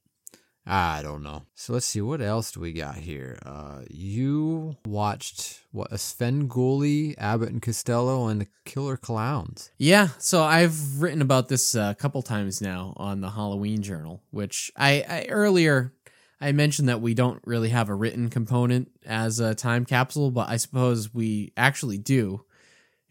I 0.65 1.01
don't 1.01 1.23
know. 1.23 1.43
So 1.55 1.73
let's 1.73 1.85
see 1.85 2.01
what 2.01 2.21
else 2.21 2.51
do 2.51 2.59
we 2.59 2.73
got 2.73 2.95
here. 2.95 3.39
Uh, 3.45 3.83
you 3.89 4.75
watched 4.85 5.61
what 5.71 5.91
a 5.91 5.95
Svengoolie, 5.95 7.15
Abbott 7.17 7.49
and 7.49 7.61
Costello, 7.61 8.27
and 8.27 8.41
the 8.41 8.47
Killer 8.65 8.97
Clowns. 8.97 9.71
Yeah, 9.77 10.09
so 10.19 10.43
I've 10.43 11.01
written 11.01 11.21
about 11.21 11.47
this 11.47 11.73
a 11.73 11.95
couple 11.97 12.21
times 12.21 12.61
now 12.61 12.93
on 12.97 13.21
the 13.21 13.31
Halloween 13.31 13.81
Journal, 13.81 14.21
which 14.29 14.71
I, 14.75 15.03
I 15.09 15.25
earlier 15.29 15.93
I 16.41 16.51
mentioned 16.51 16.89
that 16.89 17.01
we 17.01 17.13
don't 17.13 17.41
really 17.45 17.69
have 17.69 17.89
a 17.89 17.95
written 17.95 18.29
component 18.29 18.91
as 19.05 19.39
a 19.39 19.53
time 19.53 19.85
capsule, 19.85 20.31
but 20.31 20.49
I 20.49 20.57
suppose 20.57 21.13
we 21.13 21.53
actually 21.55 21.99
do, 21.99 22.43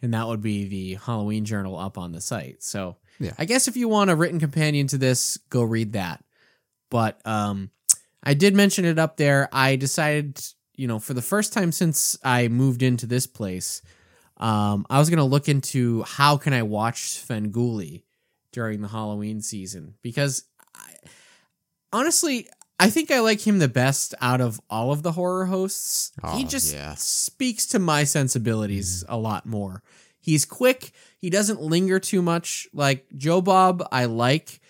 and 0.03 0.13
that 0.15 0.27
would 0.27 0.43
be 0.43 0.67
the 0.67 0.95
Halloween 0.95 1.45
Journal 1.45 1.79
up 1.79 1.97
on 1.97 2.13
the 2.13 2.21
site. 2.21 2.63
So 2.63 2.97
Yeah. 3.21 3.33
I 3.39 3.45
guess 3.45 3.69
if 3.69 3.77
you 3.77 3.89
want 3.89 4.11
a 4.11 4.17
written 4.17 4.41
companion 4.41 4.89
to 4.89 4.99
this, 4.99 5.37
go 5.49 5.63
read 5.63 5.93
that. 5.93 6.25
But 6.91 7.25
um, 7.25 7.71
I 8.25 8.35
did 8.35 8.55
mention 8.55 8.85
it 8.85 8.99
up 8.99 9.17
there. 9.17 9.49
I 9.53 9.77
decided, 9.77 10.43
you 10.75 10.89
know, 10.89 10.99
for 10.99 11.15
the 11.15 11.23
first 11.23 11.53
time 11.53 11.71
since 11.71 12.19
I 12.25 12.49
moved 12.49 12.83
into 12.83 13.07
this 13.07 13.27
place, 13.27 13.81
um, 14.39 14.87
I 14.91 14.99
was 14.99 15.09
gonna 15.09 15.25
look 15.25 15.49
into 15.49 16.03
how 16.03 16.37
can 16.37 16.53
I 16.53 16.63
watch 16.63 17.03
Svengoolie 17.03 18.03
during 18.53 18.81
the 18.81 18.89
Halloween 18.89 19.41
season 19.41 19.95
because 20.03 20.45
I, 20.75 20.95
honestly, 21.93 22.49
I 22.81 22.91
think 22.91 23.11
I 23.11 23.21
like 23.21 23.47
him 23.47 23.59
the 23.59 23.69
best 23.69 24.15
out 24.21 24.41
of 24.41 24.61
all 24.71 24.91
of 24.91 25.03
the 25.03 25.13
horror 25.13 25.47
hosts. 25.47 26.13
he 26.35 26.45
Oh, 26.45 26.47
just 26.49 26.73
yeah. 26.73 26.95
speaks 26.97 27.67
to 27.67 27.79
my 27.79 28.05
sensibilities 28.05 29.05
mm-hmm. 29.05 29.13
a 29.13 29.19
lot 29.19 29.45
more. 29.47 29.83
He's 30.19 30.45
quick. 30.45 30.93
He 31.19 31.31
doesn't 31.31 31.61
linger 31.61 32.01
too 32.01 32.23
much. 32.23 32.69
Like 32.73 33.07
Joe 33.17 33.41
Bob, 33.43 33.87
I 33.93 34.07
like, 34.07 34.61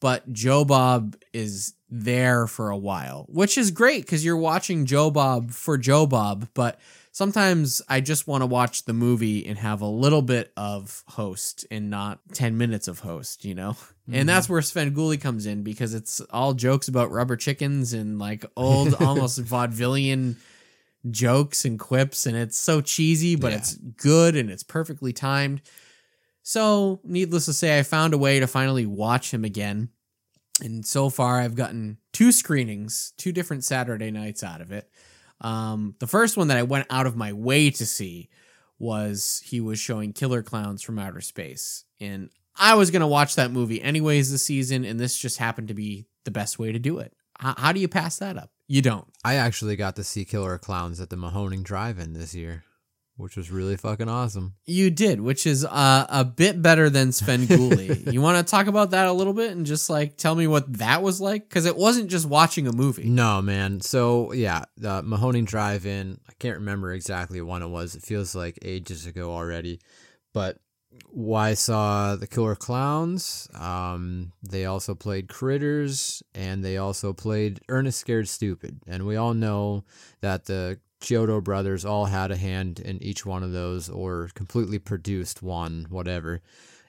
but 0.00 0.32
Joe 0.32 0.64
Bob 0.64 1.16
is 1.32 1.74
there 1.88 2.46
for 2.46 2.70
a 2.70 2.76
while, 2.76 3.26
which 3.28 3.56
is 3.58 3.70
great 3.70 4.02
because 4.04 4.24
you're 4.24 4.36
watching 4.36 4.86
Joe 4.86 5.10
Bob 5.10 5.50
for 5.50 5.76
Joe 5.78 6.06
Bob. 6.06 6.48
But 6.54 6.78
sometimes 7.12 7.82
I 7.88 8.00
just 8.00 8.26
want 8.26 8.42
to 8.42 8.46
watch 8.46 8.84
the 8.84 8.92
movie 8.92 9.46
and 9.46 9.58
have 9.58 9.80
a 9.80 9.86
little 9.86 10.22
bit 10.22 10.52
of 10.56 11.02
host 11.08 11.66
and 11.70 11.90
not 11.90 12.20
10 12.32 12.56
minutes 12.58 12.88
of 12.88 13.00
host, 13.00 13.44
you 13.44 13.54
know? 13.54 13.76
And 14.12 14.28
that's 14.28 14.48
where 14.48 14.60
Svengoolie 14.60 15.20
comes 15.20 15.46
in 15.46 15.62
because 15.64 15.92
it's 15.92 16.20
all 16.30 16.54
jokes 16.54 16.86
about 16.86 17.10
rubber 17.10 17.36
chickens 17.36 17.92
and 17.92 18.18
like 18.20 18.44
old, 18.56 18.94
almost 19.00 19.42
vaudevillian 19.42 20.36
jokes 21.10 21.64
and 21.64 21.78
quips. 21.78 22.24
And 22.26 22.36
it's 22.36 22.56
so 22.56 22.80
cheesy, 22.80 23.34
but 23.36 23.50
Yeah. 23.52 23.58
it's 23.58 23.74
good 23.74 24.36
and 24.36 24.48
it's 24.50 24.62
perfectly 24.62 25.12
timed. 25.12 25.60
So, 26.42 27.00
needless 27.02 27.46
to 27.46 27.52
say, 27.52 27.76
I 27.78 27.82
found 27.82 28.14
a 28.14 28.18
way 28.18 28.38
to 28.38 28.46
finally 28.46 28.86
watch 28.86 29.34
him 29.34 29.44
again. 29.44 29.88
And 30.62 30.86
so 30.86 31.10
far, 31.10 31.40
I've 31.40 31.56
gotten 31.56 31.98
two 32.12 32.30
screenings, 32.30 33.12
two 33.16 33.32
different 33.32 33.64
Saturday 33.64 34.12
nights 34.12 34.44
out 34.44 34.60
of 34.60 34.70
it. 34.70 34.88
Um, 35.40 35.96
the 35.98 36.06
first 36.06 36.36
one 36.36 36.48
that 36.48 36.56
I 36.56 36.62
went 36.62 36.86
out 36.88 37.06
of 37.06 37.16
my 37.16 37.32
way 37.32 37.70
to 37.70 37.84
see 37.84 38.30
was 38.78 39.42
he 39.44 39.60
was 39.60 39.78
showing 39.80 40.12
Killer 40.12 40.42
Clowns 40.42 40.82
from 40.82 40.98
Outer 41.00 41.20
Space. 41.20 41.84
And 42.00 42.30
I 42.58 42.74
was 42.74 42.90
going 42.90 43.00
to 43.00 43.06
watch 43.06 43.36
that 43.36 43.50
movie 43.50 43.82
anyways 43.82 44.30
this 44.30 44.44
season, 44.44 44.84
and 44.84 44.98
this 44.98 45.16
just 45.16 45.38
happened 45.38 45.68
to 45.68 45.74
be 45.74 46.06
the 46.24 46.30
best 46.30 46.58
way 46.58 46.72
to 46.72 46.78
do 46.78 46.98
it. 46.98 47.12
How, 47.38 47.54
how 47.56 47.72
do 47.72 47.80
you 47.80 47.88
pass 47.88 48.18
that 48.18 48.36
up? 48.36 48.50
You 48.68 48.82
don't. 48.82 49.06
I 49.24 49.34
actually 49.36 49.76
got 49.76 49.96
to 49.96 50.04
see 50.04 50.24
Killer 50.24 50.58
Clowns 50.58 51.00
at 51.00 51.10
the 51.10 51.16
Mahoning 51.16 51.62
Drive-In 51.62 52.14
this 52.14 52.34
year, 52.34 52.64
which 53.16 53.36
was 53.36 53.50
really 53.50 53.76
fucking 53.76 54.08
awesome. 54.08 54.54
You 54.64 54.90
did, 54.90 55.20
which 55.20 55.46
is 55.46 55.64
uh, 55.64 56.06
a 56.08 56.24
bit 56.24 56.60
better 56.60 56.90
than 56.90 57.10
Svengoolie. 57.10 58.12
you 58.12 58.20
want 58.20 58.44
to 58.44 58.50
talk 58.50 58.66
about 58.66 58.90
that 58.90 59.06
a 59.06 59.12
little 59.12 59.34
bit 59.34 59.52
and 59.52 59.66
just 59.66 59.88
like 59.88 60.16
tell 60.16 60.34
me 60.34 60.46
what 60.48 60.78
that 60.78 61.02
was 61.02 61.20
like? 61.20 61.48
Because 61.48 61.66
it 61.66 61.76
wasn't 61.76 62.10
just 62.10 62.26
watching 62.26 62.66
a 62.66 62.72
movie. 62.72 63.08
No, 63.08 63.40
man. 63.40 63.80
So 63.80 64.32
yeah, 64.32 64.64
the 64.76 65.02
Mahoning 65.02 65.46
Drive-In. 65.46 66.18
I 66.28 66.32
can't 66.40 66.58
remember 66.58 66.92
exactly 66.92 67.40
when 67.40 67.62
it 67.62 67.68
was. 67.68 67.94
It 67.94 68.02
feels 68.02 68.34
like 68.34 68.58
ages 68.62 69.06
ago 69.06 69.32
already. 69.32 69.80
But 70.32 70.58
I 71.34 71.54
saw 71.54 72.16
the 72.16 72.26
Killer 72.26 72.54
Clowns. 72.54 73.48
Um, 73.54 74.32
they 74.42 74.66
also 74.66 74.94
played 74.94 75.28
Critters, 75.28 76.22
and 76.34 76.64
they 76.64 76.76
also 76.76 77.12
played 77.12 77.60
Ernest 77.68 78.00
Scared 78.00 78.28
Stupid. 78.28 78.80
And 78.86 79.06
we 79.06 79.16
all 79.16 79.34
know 79.34 79.84
that 80.20 80.44
the 80.46 80.78
Chiodo 81.00 81.42
brothers 81.42 81.84
all 81.84 82.06
had 82.06 82.30
a 82.30 82.36
hand 82.36 82.80
in 82.80 83.02
each 83.02 83.24
one 83.24 83.42
of 83.42 83.52
those, 83.52 83.88
or 83.88 84.30
completely 84.34 84.78
produced 84.78 85.42
one, 85.42 85.86
whatever. 85.88 86.42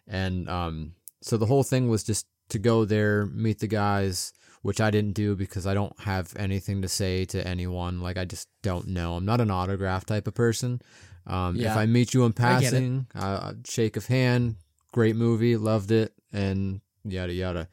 And 0.08 0.50
um, 0.50 0.94
so 1.22 1.38
the 1.38 1.46
whole 1.46 1.64
thing 1.64 1.90
was 1.90 2.04
just 2.04 2.26
to 2.50 2.60
go 2.60 2.86
there, 2.86 3.26
meet 3.26 3.60
the 3.60 3.68
guys, 3.68 4.34
which 4.62 4.82
I 4.82 4.92
didn't 4.92 5.14
do 5.14 5.36
because 5.36 5.68
I 5.68 5.74
don't 5.74 5.98
have 6.02 6.34
anything 6.38 6.82
to 6.82 6.88
say 6.88 7.26
to 7.26 7.48
anyone. 7.48 8.02
Like 8.02 8.18
I 8.18 8.26
just 8.26 8.50
don't 8.62 8.88
know. 8.88 9.16
I'm 9.16 9.26
not 9.26 9.42
an 9.42 9.52
autograph 9.52 10.06
type 10.06 10.28
of 10.28 10.36
person. 10.36 10.82
Um, 11.28 11.56
Yeah. 11.56 11.72
If 11.72 11.78
I 11.78 11.86
meet 11.86 12.14
you 12.14 12.24
in 12.26 12.34
I 12.38 12.60
get 12.60 12.62
it. 12.62 12.72
passing, 12.72 13.08
uh, 13.14 13.54
shake 13.66 13.98
of 13.98 14.08
hand, 14.08 14.56
great 14.92 15.16
movie, 15.16 15.58
loved 15.58 15.92
it, 15.92 16.14
and 16.32 16.82
yada 17.04 17.34
yada. 17.34 17.68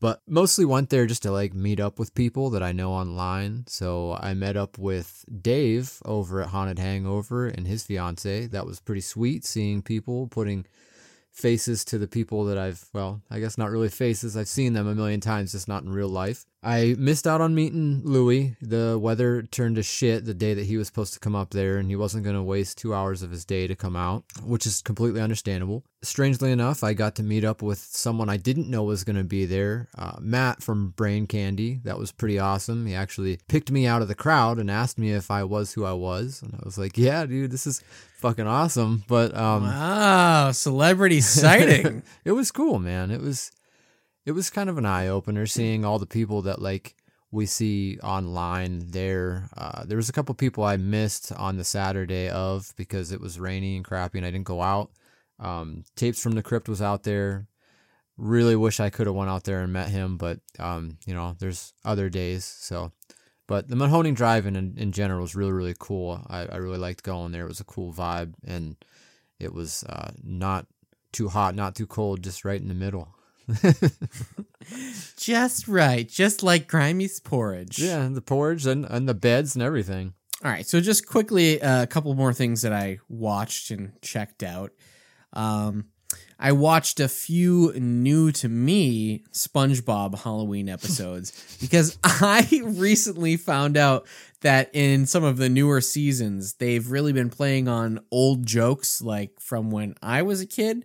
But 0.00 0.20
mostly 0.26 0.64
went 0.66 0.90
there 0.90 1.06
just 1.06 1.22
to 1.22 1.30
like 1.30 1.54
meet 1.54 1.80
up 1.80 1.98
with 1.98 2.14
people 2.14 2.50
that 2.50 2.62
I 2.62 2.72
know 2.72 2.92
online. 2.92 3.64
So 3.68 4.18
I 4.20 4.34
met 4.34 4.56
up 4.56 4.76
with 4.76 5.24
Dave 5.40 6.02
over 6.04 6.42
at 6.42 6.48
Haunted 6.48 6.78
Hangover 6.78 7.46
and 7.46 7.66
his 7.66 7.84
fiance. 7.84 8.46
That 8.48 8.66
was 8.66 8.80
pretty 8.80 9.00
sweet 9.00 9.44
seeing 9.46 9.80
people 9.82 10.26
putting 10.26 10.66
faces 11.30 11.84
to 11.86 11.98
the 11.98 12.06
people 12.06 12.44
that 12.44 12.58
I've, 12.58 12.84
well, 12.92 13.22
I 13.30 13.40
guess 13.40 13.56
not 13.56 13.70
really 13.70 13.88
faces. 13.88 14.36
I've 14.36 14.48
seen 14.48 14.72
them 14.74 14.86
a 14.86 14.94
million 14.94 15.20
times, 15.20 15.52
just 15.52 15.68
not 15.68 15.82
in 15.84 15.92
real 15.92 16.08
life. 16.08 16.44
I 16.64 16.96
missed 16.98 17.26
out 17.26 17.42
on 17.42 17.54
meeting 17.54 18.00
Louis. 18.04 18.56
The 18.62 18.98
weather 18.98 19.42
turned 19.42 19.76
to 19.76 19.82
shit 19.82 20.24
the 20.24 20.32
day 20.32 20.54
that 20.54 20.64
he 20.64 20.78
was 20.78 20.86
supposed 20.86 21.12
to 21.12 21.20
come 21.20 21.36
up 21.36 21.50
there, 21.50 21.76
and 21.76 21.90
he 21.90 21.96
wasn't 21.96 22.24
going 22.24 22.36
to 22.36 22.42
waste 22.42 22.78
two 22.78 22.94
hours 22.94 23.22
of 23.22 23.30
his 23.30 23.44
day 23.44 23.66
to 23.66 23.76
come 23.76 23.94
out, 23.94 24.24
which 24.42 24.66
is 24.66 24.80
completely 24.80 25.20
understandable. 25.20 25.84
Strangely 26.02 26.50
enough, 26.50 26.82
I 26.82 26.94
got 26.94 27.16
to 27.16 27.22
meet 27.22 27.44
up 27.44 27.60
with 27.60 27.78
someone 27.78 28.30
I 28.30 28.38
didn't 28.38 28.70
know 28.70 28.82
was 28.82 29.04
going 29.04 29.16
to 29.16 29.24
be 29.24 29.44
there, 29.44 29.88
uh, 29.98 30.16
Matt 30.20 30.62
from 30.62 30.90
Brain 30.90 31.26
Candy. 31.26 31.80
That 31.84 31.98
was 31.98 32.12
pretty 32.12 32.38
awesome. 32.38 32.86
He 32.86 32.94
actually 32.94 33.38
picked 33.46 33.70
me 33.70 33.86
out 33.86 34.00
of 34.00 34.08
the 34.08 34.14
crowd 34.14 34.58
and 34.58 34.70
asked 34.70 34.98
me 34.98 35.12
if 35.12 35.30
I 35.30 35.44
was 35.44 35.74
who 35.74 35.84
I 35.84 35.92
was, 35.92 36.40
and 36.42 36.54
I 36.54 36.64
was 36.64 36.78
like, 36.78 36.96
"Yeah, 36.96 37.26
dude, 37.26 37.50
this 37.50 37.66
is 37.66 37.82
fucking 38.16 38.46
awesome." 38.46 39.04
But 39.06 39.36
um, 39.36 39.64
wow, 39.64 40.50
celebrity 40.52 41.20
sighting. 41.20 42.02
it 42.24 42.32
was 42.32 42.50
cool, 42.50 42.78
man. 42.78 43.10
It 43.10 43.20
was 43.20 43.50
it 44.24 44.32
was 44.32 44.50
kind 44.50 44.70
of 44.70 44.78
an 44.78 44.86
eye 44.86 45.08
opener 45.08 45.46
seeing 45.46 45.84
all 45.84 45.98
the 45.98 46.06
people 46.06 46.42
that 46.42 46.60
like 46.60 46.96
we 47.30 47.46
see 47.46 47.98
online 48.02 48.90
there. 48.90 49.48
Uh, 49.56 49.84
there 49.84 49.96
was 49.96 50.08
a 50.08 50.12
couple 50.12 50.34
people 50.34 50.64
I 50.64 50.76
missed 50.76 51.32
on 51.32 51.56
the 51.56 51.64
Saturday 51.64 52.28
of 52.28 52.72
because 52.76 53.12
it 53.12 53.20
was 53.20 53.40
rainy 53.40 53.76
and 53.76 53.84
crappy 53.84 54.18
and 54.18 54.26
I 54.26 54.30
didn't 54.30 54.46
go 54.46 54.62
out. 54.62 54.90
Um, 55.40 55.84
Tapes 55.96 56.22
from 56.22 56.32
the 56.32 56.42
Crypt 56.42 56.68
was 56.68 56.80
out 56.80 57.02
there. 57.02 57.48
Really 58.16 58.54
wish 58.54 58.78
I 58.78 58.90
could 58.90 59.08
have 59.08 59.16
went 59.16 59.30
out 59.30 59.42
there 59.42 59.60
and 59.60 59.72
met 59.72 59.88
him, 59.88 60.16
but 60.16 60.38
um, 60.60 60.98
you 61.04 61.12
know, 61.12 61.34
there's 61.40 61.72
other 61.84 62.08
days. 62.08 62.44
So, 62.44 62.92
but 63.48 63.68
the 63.68 63.74
Mahoning 63.74 64.14
Drive-in 64.14 64.54
in, 64.54 64.74
in 64.78 64.92
general 64.92 65.22
was 65.22 65.34
really 65.34 65.52
really 65.52 65.74
cool. 65.76 66.24
I, 66.28 66.46
I 66.46 66.56
really 66.56 66.78
liked 66.78 67.02
going 67.02 67.32
there. 67.32 67.44
It 67.44 67.48
was 67.48 67.60
a 67.60 67.64
cool 67.64 67.92
vibe 67.92 68.34
and 68.46 68.76
it 69.40 69.52
was 69.52 69.82
uh, 69.88 70.12
not 70.22 70.66
too 71.12 71.28
hot, 71.28 71.56
not 71.56 71.74
too 71.74 71.88
cold, 71.88 72.22
just 72.22 72.44
right 72.44 72.60
in 72.60 72.68
the 72.68 72.74
middle. 72.74 73.08
just 75.16 75.68
right, 75.68 76.08
just 76.08 76.42
like 76.42 76.68
Grimey's 76.68 77.20
porridge. 77.20 77.78
Yeah, 77.78 78.08
the 78.10 78.22
porridge 78.22 78.66
and, 78.66 78.84
and 78.84 79.08
the 79.08 79.14
beds 79.14 79.54
and 79.54 79.62
everything. 79.62 80.14
All 80.44 80.50
right, 80.50 80.66
so 80.66 80.80
just 80.80 81.06
quickly, 81.06 81.60
uh, 81.62 81.82
a 81.82 81.86
couple 81.86 82.14
more 82.14 82.32
things 82.32 82.62
that 82.62 82.72
I 82.72 82.98
watched 83.08 83.70
and 83.70 83.92
checked 84.02 84.42
out. 84.42 84.72
Um, 85.32 85.86
I 86.38 86.52
watched 86.52 87.00
a 87.00 87.08
few 87.08 87.72
new 87.74 88.32
to 88.32 88.48
me 88.48 89.24
SpongeBob 89.32 90.22
Halloween 90.22 90.68
episodes 90.68 91.56
because 91.60 91.98
I 92.04 92.46
recently 92.64 93.36
found 93.36 93.76
out 93.76 94.06
that 94.40 94.70
in 94.74 95.06
some 95.06 95.24
of 95.24 95.38
the 95.38 95.48
newer 95.48 95.80
seasons, 95.80 96.54
they've 96.54 96.90
really 96.90 97.12
been 97.12 97.30
playing 97.30 97.68
on 97.68 98.00
old 98.10 98.46
jokes 98.46 99.00
like 99.00 99.40
from 99.40 99.70
when 99.70 99.94
I 100.02 100.22
was 100.22 100.40
a 100.40 100.46
kid. 100.46 100.84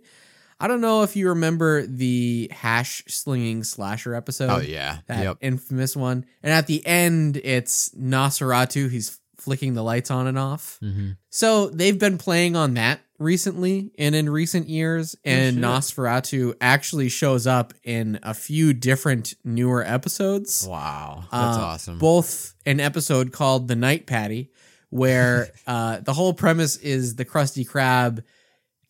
I 0.60 0.68
don't 0.68 0.82
know 0.82 1.02
if 1.02 1.16
you 1.16 1.30
remember 1.30 1.86
the 1.86 2.50
hash 2.52 3.02
slinging 3.08 3.64
slasher 3.64 4.14
episode. 4.14 4.50
Oh 4.50 4.58
yeah, 4.60 4.98
that 5.06 5.24
yep. 5.24 5.38
infamous 5.40 5.96
one. 5.96 6.26
And 6.42 6.52
at 6.52 6.66
the 6.66 6.86
end, 6.86 7.40
it's 7.42 7.88
Nosferatu. 7.90 8.90
He's 8.90 9.18
flicking 9.38 9.72
the 9.72 9.82
lights 9.82 10.10
on 10.10 10.26
and 10.26 10.38
off. 10.38 10.78
Mm-hmm. 10.82 11.12
So 11.30 11.68
they've 11.70 11.98
been 11.98 12.18
playing 12.18 12.56
on 12.56 12.74
that 12.74 13.00
recently 13.18 13.92
and 13.98 14.14
in 14.14 14.28
recent 14.28 14.68
years, 14.68 15.16
and 15.24 15.56
shit. 15.56 15.64
Nosferatu 15.64 16.54
actually 16.60 17.08
shows 17.08 17.46
up 17.46 17.72
in 17.82 18.18
a 18.22 18.34
few 18.34 18.72
different 18.74 19.34
newer 19.44 19.82
episodes. 19.82 20.66
Wow, 20.68 21.24
that's 21.32 21.56
Uh, 21.56 21.60
awesome. 21.60 21.98
Both 21.98 22.54
an 22.66 22.80
episode 22.80 23.32
called 23.32 23.68
The 23.68 23.76
Night 23.76 24.06
Patty, 24.06 24.50
where 24.90 25.48
uh, 25.66 26.00
the 26.00 26.12
whole 26.12 26.34
premise 26.34 26.76
is 26.76 27.16
the 27.16 27.24
Krusty 27.24 27.66
Krab 27.68 28.22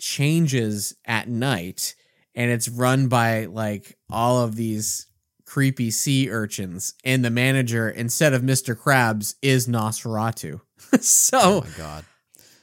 changes 0.00 0.94
at 1.04 1.28
night 1.28 1.94
and 2.34 2.50
it's 2.50 2.68
run 2.68 3.08
by 3.08 3.46
like 3.46 3.96
all 4.10 4.42
of 4.42 4.56
these 4.56 5.06
creepy 5.44 5.90
sea 5.90 6.30
urchins 6.30 6.94
and 7.04 7.24
the 7.24 7.30
manager 7.30 7.88
instead 7.88 8.32
of 8.32 8.42
Mr. 8.42 8.76
Krabs 8.76 9.34
is 9.42 9.66
Nosferatu. 9.66 10.60
oh 10.92 10.98
so 10.98 11.60
my 11.60 11.68
god. 11.76 12.04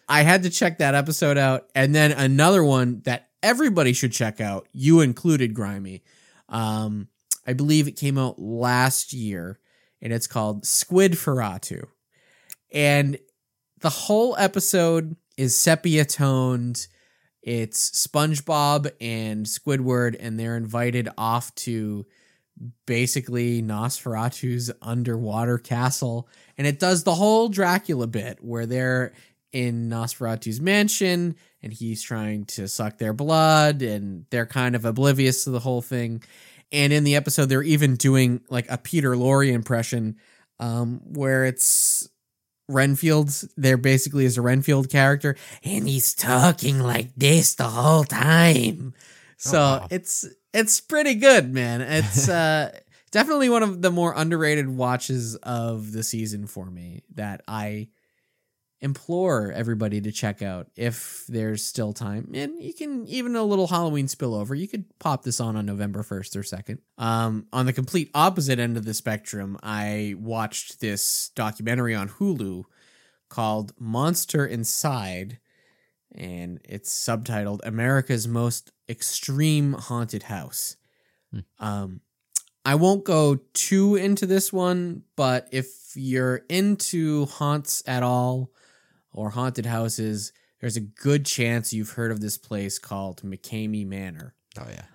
I 0.10 0.22
had 0.22 0.44
to 0.44 0.50
check 0.50 0.78
that 0.78 0.96
episode 0.96 1.38
out 1.38 1.68
and 1.76 1.94
then 1.94 2.12
another 2.12 2.64
one 2.64 3.02
that 3.06 3.30
everybody 3.44 3.94
should 3.94 4.14
check 4.14 4.40
out, 4.42 4.68
you 4.72 5.02
included 5.02 5.54
Grimey. 5.54 6.02
Um 6.50 7.10
I 7.46 7.54
believe 7.54 7.88
it 7.88 7.96
came 7.96 8.18
out 8.18 8.40
last 8.40 9.14
year 9.14 9.60
and 10.02 10.12
it's 10.12 10.28
called 10.28 10.66
Squid 10.66 11.14
Ferratu. 11.14 11.86
And 12.74 13.18
the 13.80 13.90
whole 13.90 14.36
episode 14.38 15.16
is 15.38 15.58
sepia 15.58 16.06
toned. 16.06 16.88
It's 17.48 17.92
SpongeBob 17.92 18.92
and 19.00 19.46
Squidward, 19.46 20.18
and 20.20 20.38
they're 20.38 20.58
invited 20.58 21.08
off 21.18 21.56
to 21.56 22.06
basically 22.86 23.62
Nosferatu's 23.62 24.70
underwater 24.82 25.58
castle. 25.58 26.28
And 26.58 26.68
it 26.68 26.78
does 26.78 27.06
the 27.06 27.16
whole 27.16 27.48
Dracula 27.48 28.06
bit 28.06 28.44
where 28.44 28.66
they're 28.66 29.14
in 29.54 29.90
Nosferatu's 29.90 30.60
mansion 30.60 31.38
and 31.64 31.72
he's 31.72 32.02
trying 32.02 32.44
to 32.48 32.68
suck 32.68 32.98
their 32.98 33.14
blood, 33.14 33.82
and 33.82 34.26
they're 34.30 34.46
kind 34.46 34.76
of 34.76 34.84
oblivious 34.84 35.46
to 35.46 35.50
the 35.50 35.62
whole 35.62 35.82
thing. 35.82 36.22
And 36.74 36.92
in 36.92 37.06
the 37.06 37.16
episode, 37.16 37.46
they're 37.46 37.64
even 37.64 37.96
doing 37.96 38.42
like 38.50 38.70
a 38.70 38.78
Peter 38.78 39.12
Lorre 39.12 39.54
impression 39.54 40.18
um, 40.60 41.00
where 41.06 41.46
it's 41.46 42.10
Renfield's 42.68 43.48
there 43.56 43.78
basically 43.78 44.26
is 44.26 44.38
a 44.38 44.42
Renfield 44.42 44.90
character, 44.90 45.36
and 45.64 45.88
he's 45.88 46.14
talking 46.14 46.80
like 46.80 47.10
this 47.16 47.56
the 47.56 47.64
whole 47.64 48.04
time. 48.04 48.94
So 49.38 49.60
wow. 49.60 49.88
it's 49.90 50.26
it's 50.54 50.82
pretty 50.82 51.16
good, 51.16 51.54
man. 51.54 51.82
It's 51.82 52.28
uh 52.30 52.78
definitely 53.12 53.50
one 53.50 53.64
of 53.64 53.82
the 53.82 53.92
more 53.92 54.14
underrated 54.16 54.68
watches 54.68 55.36
of 55.38 55.92
the 55.92 56.04
season 56.04 56.48
for 56.48 56.66
me 56.66 57.04
that 57.16 57.42
I 57.48 57.90
implore 58.80 59.52
everybody 59.52 60.00
to 60.02 60.12
check 60.12 60.42
out 60.42 60.68
if 60.76 61.26
there's 61.28 61.64
still 61.64 61.94
time. 61.94 62.32
And 62.34 62.62
you 62.62 62.74
can 62.74 63.08
even 63.08 63.36
a 63.36 63.44
little 63.44 63.68
Halloween 63.68 64.08
spillover. 64.08 64.58
You 64.58 64.68
could 64.68 64.86
pop 65.00 65.24
this 65.24 65.40
on 65.40 65.56
on 65.56 65.66
November 65.66 66.04
1st 66.04 66.36
or 66.36 66.42
2nd. 66.42 66.80
Um, 66.98 67.48
on 67.52 67.66
the 67.66 67.74
complete 67.74 68.12
opposite 68.14 68.60
end 68.60 68.78
of 68.78 68.86
the 68.86 68.94
spectrum, 68.94 69.58
I 69.64 70.16
watched 70.18 70.80
this 70.80 71.30
documentary 71.36 71.96
on 71.96 72.10
Hulu 72.10 72.66
called 73.30 73.74
Monster 73.80 74.46
Inside 74.46 75.40
and 76.14 76.60
it's 76.64 76.92
subtitled 76.92 77.60
America's 77.64 78.28
Most 78.28 78.72
Extreme 78.90 79.74
Haunted 79.74 80.24
House. 80.24 80.78
Hmm. 81.32 81.40
Um 81.60 82.02
I 82.66 82.76
won't 82.76 83.06
go 83.06 83.40
too 83.54 83.96
into 83.96 84.26
this 84.26 84.52
one, 84.52 85.04
but 85.16 85.48
if 85.54 85.94
you're 85.96 86.42
into 86.50 87.26
haunts 87.28 87.82
at 87.88 88.04
all 88.04 88.52
or 89.18 89.32
haunted 89.32 89.66
houses, 89.66 90.32
there's 90.62 90.78
a 90.78 90.82
good 90.82 91.26
chance 91.26 91.74
you've 91.74 91.90
heard 91.90 92.12
of 92.12 92.22
this 92.22 92.38
place 92.38 92.78
called 92.78 93.24
McKamey 93.24 93.86
Manor. 93.86 94.36
Oh 94.60 94.68
yeah. 94.70 94.86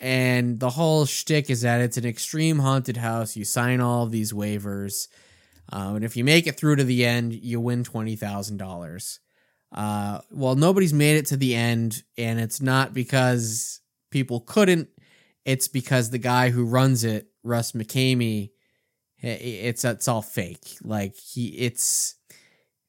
And 0.00 0.60
the 0.60 0.70
whole 0.70 1.04
shtick 1.04 1.50
is 1.50 1.62
that 1.62 1.80
it's 1.80 1.96
an 1.96 2.06
extreme 2.06 2.60
haunted 2.60 2.96
house. 2.96 3.36
You 3.36 3.44
sign 3.44 3.80
all 3.80 4.06
these 4.06 4.32
waivers. 4.32 5.08
Um, 5.68 5.96
and 5.96 6.04
if 6.04 6.16
you 6.16 6.22
make 6.22 6.46
it 6.46 6.56
through 6.56 6.76
to 6.76 6.84
the 6.84 7.04
end, 7.04 7.34
you 7.34 7.60
win 7.60 7.82
$20,000. 7.82 9.18
Uh, 9.72 10.20
well, 10.30 10.54
nobody's 10.54 10.94
made 10.94 11.16
it 11.16 11.26
to 11.26 11.36
the 11.36 11.54
end, 11.54 12.02
and 12.16 12.40
it's 12.40 12.60
not 12.60 12.94
because 12.94 13.80
people 14.10 14.40
couldn't. 14.40 14.88
It's 15.44 15.68
because 15.68 16.10
the 16.10 16.18
guy 16.18 16.50
who 16.50 16.64
runs 16.64 17.04
it, 17.04 17.28
Russ 17.42 17.72
McKamey, 17.72 18.50
it's 19.18 19.84
it's 19.84 20.08
all 20.08 20.22
fake. 20.22 20.76
Like 20.82 21.14
he, 21.16 21.48
it's 21.48 22.16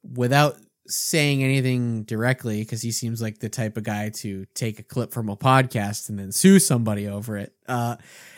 without 0.04 0.58
saying 0.88 1.44
anything 1.44 2.04
directly 2.04 2.62
because 2.62 2.82
he 2.82 2.92
seems 2.92 3.22
like 3.22 3.40
the 3.40 3.50
type 3.50 3.78
of 3.78 3.84
guy 3.84 4.10
to 4.10 4.46
take 4.54 4.80
a 4.80 4.84
clip 4.84 5.14
from 5.14 5.30
a 5.30 5.38
podcast 5.38 6.10
and 6.10 6.20
then 6.20 6.32
sue 6.32 6.60
somebody 6.60 7.08
over 7.08 7.38
it. 7.38 7.54
Uh, 7.68 7.96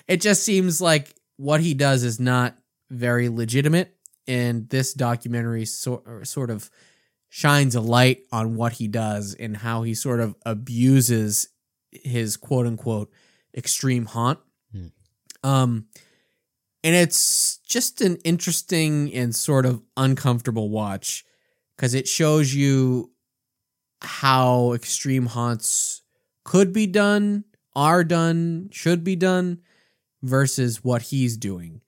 it 0.08 0.21
just 0.21 0.43
seems 0.43 0.82
like 0.82 1.15
what 1.38 1.62
he 1.62 1.73
does 1.73 2.04
is 2.04 2.19
not 2.19 2.56
very 2.89 3.30
legitimate, 3.30 3.95
and 4.28 4.69
this 4.69 4.93
documentary 4.93 5.65
sort 5.65 6.28
sort 6.28 6.49
of 6.49 6.69
shines 7.30 7.73
a 7.73 7.82
light 7.82 8.23
on 8.32 8.56
what 8.56 8.73
he 8.73 8.88
does 8.88 9.34
and 9.34 9.58
how 9.58 9.82
he 9.82 9.95
sort 9.95 10.19
of 10.19 10.36
abuses 10.45 11.47
his 11.91 12.38
quote 12.38 12.67
unquote 12.67 13.12
extreme 13.56 14.06
haunt. 14.06 14.39
Hmm. 14.71 14.88
Um, 15.43 15.88
and 16.84 16.95
it's 16.95 17.58
just 17.67 18.02
an 18.02 18.17
interesting 18.17 19.12
and 19.13 19.34
sort 19.34 19.65
of 19.65 19.82
uncomfortable 19.97 20.69
watch 20.69 21.26
because 21.84 21.96
it 21.96 22.08
shows 22.08 22.56
you 22.56 23.12
how 24.02 24.72
extreme 24.72 25.26
haunts 25.26 26.02
could 26.46 26.72
be 26.72 26.88
done, 26.88 27.43
are 27.76 28.06
done, 28.06 28.69
should 28.72 29.04
be 29.04 29.17
done, 29.17 29.60
versus 30.22 30.82
what 30.82 31.02
he's 31.02 31.36
doing. 31.36 31.82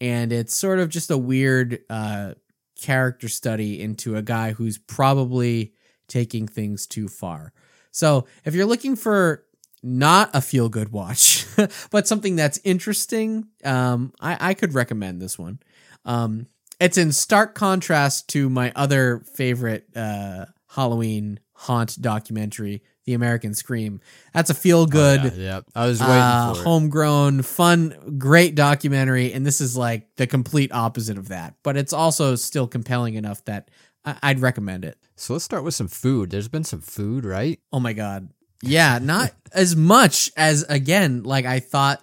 And 0.00 0.32
it's 0.32 0.56
sort 0.56 0.78
of 0.78 0.88
just 0.88 1.10
a 1.10 1.18
weird 1.18 1.80
uh, 1.90 2.32
character 2.80 3.28
study 3.28 3.78
into 3.78 4.16
a 4.16 4.22
guy 4.22 4.52
who's 4.52 4.78
probably 4.78 5.74
taking 6.08 6.48
things 6.48 6.86
too 6.86 7.06
far. 7.06 7.52
So 7.90 8.24
if 8.46 8.54
you're 8.54 8.64
looking 8.64 8.96
for 8.96 9.44
not 9.82 10.30
a 10.32 10.40
feel 10.40 10.70
good 10.70 10.92
watch, 10.92 11.44
but 11.90 12.08
something 12.08 12.36
that's 12.36 12.58
interesting, 12.64 13.48
um, 13.66 14.14
I, 14.18 14.38
I 14.40 14.54
could 14.54 14.72
recommend 14.72 15.20
this 15.20 15.38
one. 15.38 15.58
Um, 16.06 16.46
it's 16.80 16.98
in 16.98 17.12
stark 17.12 17.54
contrast 17.54 18.28
to 18.30 18.48
my 18.50 18.72
other 18.76 19.20
favorite 19.34 19.86
uh, 19.96 20.46
Halloween 20.68 21.40
haunt 21.54 22.00
documentary, 22.02 22.82
The 23.06 23.14
American 23.14 23.54
Scream. 23.54 24.00
That's 24.34 24.50
a 24.50 24.54
feel 24.54 24.84
good, 24.86 25.20
Oh, 25.20 25.24
yeah, 25.24 25.30
yeah. 25.42 25.60
I 25.74 25.86
was 25.86 26.00
waiting 26.00 26.14
uh, 26.16 26.52
for 26.54 26.60
it. 26.60 26.64
homegrown, 26.64 27.42
fun, 27.42 28.16
great 28.18 28.54
documentary, 28.54 29.32
and 29.32 29.46
this 29.46 29.60
is 29.60 29.76
like 29.76 30.06
the 30.16 30.26
complete 30.26 30.70
opposite 30.72 31.16
of 31.16 31.28
that. 31.28 31.54
But 31.62 31.76
it's 31.78 31.92
also 31.94 32.34
still 32.34 32.66
compelling 32.68 33.14
enough 33.14 33.42
that 33.46 33.70
I- 34.04 34.18
I'd 34.22 34.40
recommend 34.40 34.84
it. 34.84 34.98
So 35.16 35.32
let's 35.32 35.44
start 35.46 35.64
with 35.64 35.74
some 35.74 35.88
food. 35.88 36.30
There's 36.30 36.48
been 36.48 36.64
some 36.64 36.82
food, 36.82 37.24
right? 37.24 37.58
Oh 37.72 37.80
my 37.80 37.94
god. 37.94 38.28
Yeah, 38.62 38.98
not 39.00 39.32
as 39.52 39.74
much 39.76 40.30
as 40.36 40.64
again, 40.68 41.22
like 41.22 41.46
I 41.46 41.60
thought 41.60 42.02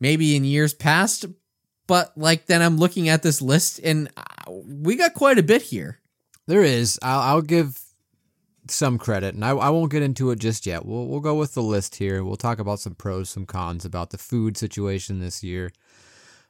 maybe 0.00 0.36
in 0.36 0.44
years 0.44 0.74
past, 0.74 1.26
but 1.86 2.16
like 2.16 2.46
then 2.46 2.62
I'm 2.62 2.78
looking 2.78 3.08
at 3.08 3.22
this 3.22 3.42
list 3.42 3.80
and 3.82 4.08
uh, 4.16 4.50
we 4.50 4.96
got 4.96 5.14
quite 5.14 5.38
a 5.38 5.42
bit 5.42 5.62
here. 5.62 6.00
There 6.46 6.62
is. 6.62 6.98
I'll, 7.02 7.20
I'll 7.20 7.42
give 7.42 7.80
some 8.68 8.98
credit, 8.98 9.34
and 9.34 9.44
I, 9.44 9.50
I 9.50 9.70
won't 9.70 9.90
get 9.90 10.02
into 10.02 10.30
it 10.30 10.38
just 10.38 10.66
yet. 10.66 10.84
We'll 10.84 11.06
we'll 11.06 11.20
go 11.20 11.34
with 11.34 11.54
the 11.54 11.62
list 11.62 11.96
here. 11.96 12.24
We'll 12.24 12.36
talk 12.36 12.58
about 12.58 12.80
some 12.80 12.94
pros, 12.94 13.30
some 13.30 13.46
cons 13.46 13.84
about 13.84 14.10
the 14.10 14.18
food 14.18 14.56
situation 14.56 15.20
this 15.20 15.42
year. 15.42 15.70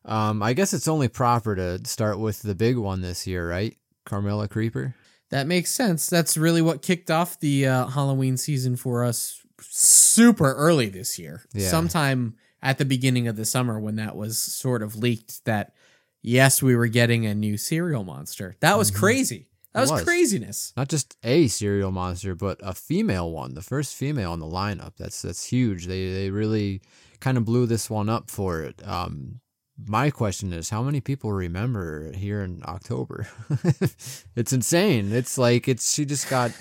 Um, 0.05 0.43
I 0.43 0.53
guess 0.53 0.75
it's 0.75 0.89
only 0.89 1.09
proper 1.09 1.57
to 1.57 1.81
start 1.87 2.19
with 2.19 2.43
the 2.43 2.55
big 2.55 2.77
one 2.77 3.01
this 3.01 3.27
year, 3.27 3.49
right? 3.49 3.77
Carmella 4.07 4.51
Creeper. 4.51 4.95
That 5.31 5.47
makes 5.47 5.71
sense. 5.71 6.09
That's 6.09 6.37
really 6.37 6.61
what 6.61 6.83
kicked 6.83 7.11
off 7.11 7.41
the 7.41 7.67
uh, 7.67 7.87
Halloween 7.87 8.37
season 8.37 8.77
for 8.77 9.03
us 9.05 9.41
super 9.61 10.53
early 10.55 10.89
this 10.89 11.19
year. 11.19 11.43
Yeah. 11.55 11.69
Sometime 11.69 12.37
at 12.65 12.79
the 12.79 12.85
beginning 12.85 13.29
of 13.29 13.37
the 13.37 13.45
summer 13.45 13.79
when 13.79 13.97
that 13.97 14.17
was 14.17 14.39
sort 14.39 14.83
of 14.83 14.97
leaked 14.97 15.45
that 15.45 15.75
yes, 16.23 16.63
we 16.63 16.75
were 16.75 16.89
getting 16.89 17.27
a 17.27 17.35
new 17.35 17.57
cereal 17.57 18.03
monster. 18.03 18.57
That 18.61 18.79
was 18.79 18.91
crazy. 18.91 19.47
That 19.75 19.83
was, 19.83 19.91
was. 19.91 20.03
craziness. 20.05 20.73
Not 20.77 20.89
just 20.89 21.17
a 21.23 21.49
cereal 21.49 21.93
monster, 21.93 22.35
but 22.35 22.59
a 22.63 22.75
female 22.75 23.31
one. 23.31 23.55
The 23.55 23.63
first 23.63 23.95
female 23.95 24.33
in 24.33 24.41
the 24.41 24.47
lineup. 24.47 24.93
That's 24.97 25.21
that's 25.23 25.45
huge. 25.45 25.87
They 25.87 26.13
they 26.13 26.31
really 26.31 26.81
kind 27.21 27.37
of 27.37 27.45
blew 27.45 27.67
this 27.67 27.91
one 27.91 28.09
up 28.09 28.31
for 28.31 28.63
it. 28.63 28.81
Um, 28.87 29.41
my 29.77 30.11
question 30.11 30.53
is, 30.53 30.71
how 30.71 30.83
many 30.83 31.01
people 31.01 31.33
remember 31.33 32.13
here 32.13 32.43
in 32.43 32.63
October? 32.65 33.27
it's 34.37 34.53
insane. 34.53 35.13
It's 35.13 35.37
like 35.37 35.67
it's 35.69 35.93
she 35.93 36.05
just 36.05 36.31
got 36.31 36.53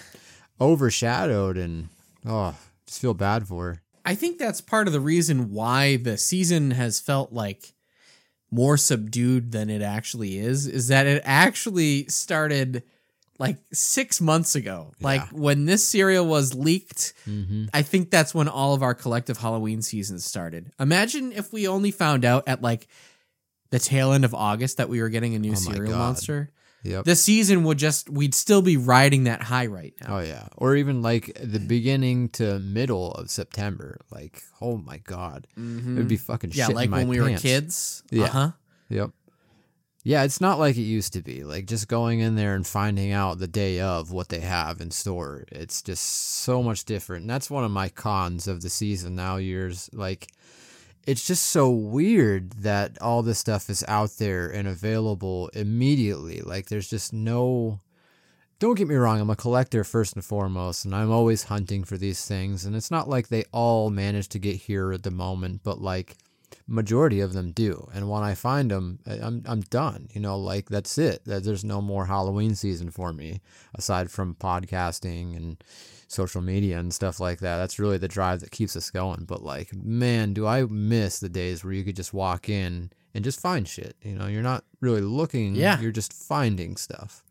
overshadowed, 0.60 1.56
and 1.56 1.90
oh, 2.26 2.56
just 2.88 3.00
feel 3.00 3.14
bad 3.14 3.48
for 3.48 3.66
her. 3.66 3.83
I 4.06 4.16
think 4.16 4.38
that's 4.38 4.62
part 4.62 4.88
of 4.88 4.94
the 4.94 5.00
reason 5.00 5.52
why 5.52 5.98
the 5.98 6.18
season 6.18 6.72
has 6.72 7.00
felt 7.00 7.32
like 7.32 7.74
more 8.52 8.78
subdued 8.78 9.52
than 9.52 9.70
it 9.70 9.82
actually 9.82 10.38
is 10.38 10.68
is 10.68 10.90
that 10.90 11.08
it 11.08 11.22
actually 11.26 12.06
started 12.08 12.84
like 13.40 13.58
6 13.72 14.22
months 14.22 14.56
ago. 14.56 14.92
Like 15.02 15.28
when 15.30 15.66
this 15.66 15.84
cereal 15.88 16.26
was 16.28 16.54
leaked, 16.54 17.14
Mm-hmm. 17.28 17.66
I 17.74 17.82
think 17.82 18.12
that's 18.12 18.34
when 18.36 18.48
all 18.48 18.74
of 18.74 18.84
our 18.84 18.94
collective 18.94 19.38
Halloween 19.38 19.82
seasons 19.82 20.24
started. 20.24 20.72
Imagine 20.80 21.32
if 21.32 21.52
we 21.52 21.68
only 21.68 21.90
found 21.92 22.26
out 22.26 22.44
at 22.48 22.62
like 22.62 22.88
the 23.72 23.80
tail 23.80 24.12
end 24.14 24.24
of 24.24 24.36
August 24.36 24.78
that 24.78 24.88
we 24.90 25.02
were 25.02 25.10
getting 25.10 25.34
a 25.34 25.40
new 25.40 25.54
Oh 25.54 25.56
God. 25.88 25.98
monster. 25.98 26.52
Yep. 26.84 27.06
The 27.06 27.16
season 27.16 27.64
would 27.64 27.78
just 27.78 28.10
we'd 28.10 28.36
still 28.36 28.62
be 28.62 28.76
riding 28.78 29.24
that 29.24 29.42
high 29.42 29.68
right 29.68 29.94
now. 30.02 30.18
Oh 30.18 30.20
yeah, 30.20 30.48
or 30.58 30.76
even 30.76 31.02
like 31.02 31.32
the 31.42 31.60
beginning 31.60 32.30
to 32.30 32.60
middle 32.60 33.14
of 33.14 33.30
September. 33.30 34.02
Like, 34.12 34.42
oh 34.62 34.78
my 34.78 34.98
god, 34.98 35.48
it 35.56 35.62
would 35.98 36.08
be 36.10 36.18
fucking 36.18 36.50
Mm-hmm. 36.50 36.60
yeah, 36.60 36.68
like 36.76 36.92
when 36.92 37.08
we 37.08 37.22
were 37.22 37.38
kids. 37.38 38.04
Yeah. 38.12 38.26
Uh-huh. 38.26 38.52
Yep. 38.90 39.12
Yeah, 40.06 40.24
it's 40.24 40.42
not 40.42 40.60
like 40.60 40.76
it 40.76 40.82
used 40.82 41.14
to 41.14 41.22
be. 41.22 41.46
Like 41.46 41.66
just 41.66 41.88
going 41.88 42.20
in 42.20 42.36
there 42.36 42.56
and 42.56 42.68
finding 42.68 43.14
out 43.14 43.40
the 43.40 43.48
day 43.48 43.80
of 43.80 44.12
what 44.12 44.28
they 44.28 44.42
have 44.42 44.82
in 44.82 44.92
store. 44.92 45.46
It's 45.50 45.82
just 45.82 46.04
so 46.04 46.62
much 46.62 46.84
different. 46.84 47.22
And 47.22 47.30
that's 47.30 47.50
one 47.50 47.64
of 47.64 47.72
my 47.72 47.88
cons 47.88 48.46
of 48.50 48.62
the 48.62 48.70
season 48.70 49.16
now 49.16 49.38
years 49.38 49.90
like 49.94 50.28
it's 51.06 51.28
just 51.28 51.46
so 51.46 51.70
weird 51.70 52.52
that 52.54 52.98
all 53.02 53.24
this 53.24 53.40
stuff 53.40 53.70
is 53.70 53.84
out 53.88 54.12
there 54.18 54.48
and 54.48 54.68
available 54.68 55.50
immediately. 55.50 56.42
Like 56.42 56.68
there's 56.68 56.90
just 56.90 57.14
no 57.14 57.82
don't 58.60 58.76
get 58.76 58.88
me 58.88 58.96
wrong, 58.96 59.20
I'm 59.20 59.30
a 59.30 59.36
collector 59.36 59.84
first 59.84 60.16
and 60.16 60.24
foremost, 60.24 60.86
and 60.86 60.96
I'm 60.96 61.12
always 61.12 61.44
hunting 61.44 61.84
for 61.84 61.98
these 61.98 62.26
things. 62.26 62.64
And 62.66 62.78
it's 62.78 62.92
not 62.92 63.10
like 63.10 63.28
they 63.28 63.44
all 63.52 63.90
manage 63.90 64.30
to 64.30 64.40
get 64.40 64.56
here 64.56 64.94
at 64.94 65.04
the 65.04 65.12
moment, 65.12 65.62
but 65.64 65.82
like 65.82 66.16
majority 66.68 67.20
of 67.20 67.34
them 67.34 67.52
do. 67.52 67.90
And 67.94 68.10
when 68.10 68.24
I 68.24 68.36
find 68.36 68.72
them, 68.72 69.00
I'm 69.06 69.44
I'm 69.46 69.62
done. 69.62 70.08
You 70.14 70.22
know, 70.22 70.38
like 70.38 70.70
that's 70.70 70.98
it. 70.98 71.26
That 71.26 71.44
there's 71.44 71.64
no 71.64 71.82
more 71.82 72.06
Halloween 72.06 72.56
season 72.56 72.92
for 72.92 73.14
me 73.14 73.42
aside 73.76 74.10
from 74.12 74.36
podcasting 74.36 75.36
and 75.36 75.64
social 76.08 76.42
media 76.42 76.80
and 76.80 76.94
stuff 76.94 77.20
like 77.20 77.40
that. 77.40 77.58
That's 77.58 77.80
really 77.80 77.98
the 77.98 78.08
drive 78.08 78.40
that 78.42 78.52
keeps 78.52 78.76
us 78.76 78.92
going. 78.92 79.26
But 79.26 79.44
like, 79.44 79.74
man, 79.74 80.34
do 80.34 80.46
I 80.48 80.64
miss 80.64 81.20
the 81.20 81.30
days 81.30 81.64
where 81.64 81.74
you 81.74 81.84
could 81.84 81.96
just 81.96 82.14
walk 82.14 82.50
in 82.50 82.92
and 83.14 83.24
just 83.24 83.40
find 83.40 83.68
shit. 83.68 83.96
You 84.02 84.16
know, 84.16 84.28
you're 84.28 84.42
not 84.42 84.64
really 84.82 85.02
looking. 85.02 85.56
Yeah. 85.56 85.80
You're 85.80 85.92
just 85.92 86.14
finding 86.14 86.78
stuff. 86.78 87.24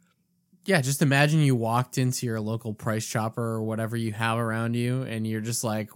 Yeah, 0.65 0.81
just 0.81 1.03
imagine 1.03 1.41
you 1.41 1.57
walked 1.57 1.99
into 1.99 2.25
your 2.25 2.41
local 2.41 2.73
price 2.73 3.05
chopper 3.05 3.43
or 3.43 3.63
whatever 3.63 3.97
you 3.97 4.13
have 4.13 4.39
around 4.39 4.75
you, 4.75 5.03
and 5.03 5.27
you're 5.27 5.41
just 5.41 5.65
like, 5.65 5.91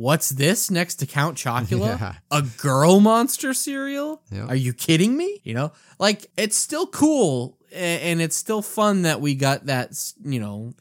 "What's 0.00 0.30
this 0.30 0.70
next 0.70 0.94
to 0.96 1.06
Count 1.06 1.36
Chocula? 1.36 1.98
Yeah. 2.00 2.14
A 2.30 2.42
girl 2.56 3.00
monster 3.00 3.52
cereal? 3.52 4.22
Yeah. 4.32 4.46
Are 4.46 4.54
you 4.56 4.72
kidding 4.72 5.16
me? 5.16 5.40
You 5.44 5.54
know, 5.54 5.72
like 5.98 6.26
it's 6.36 6.56
still 6.56 6.86
cool 6.86 7.58
and 7.72 8.20
it's 8.22 8.36
still 8.36 8.62
fun 8.62 9.02
that 9.02 9.20
we 9.20 9.34
got 9.34 9.66
that 9.66 9.90
you 10.24 10.40
know 10.40 10.72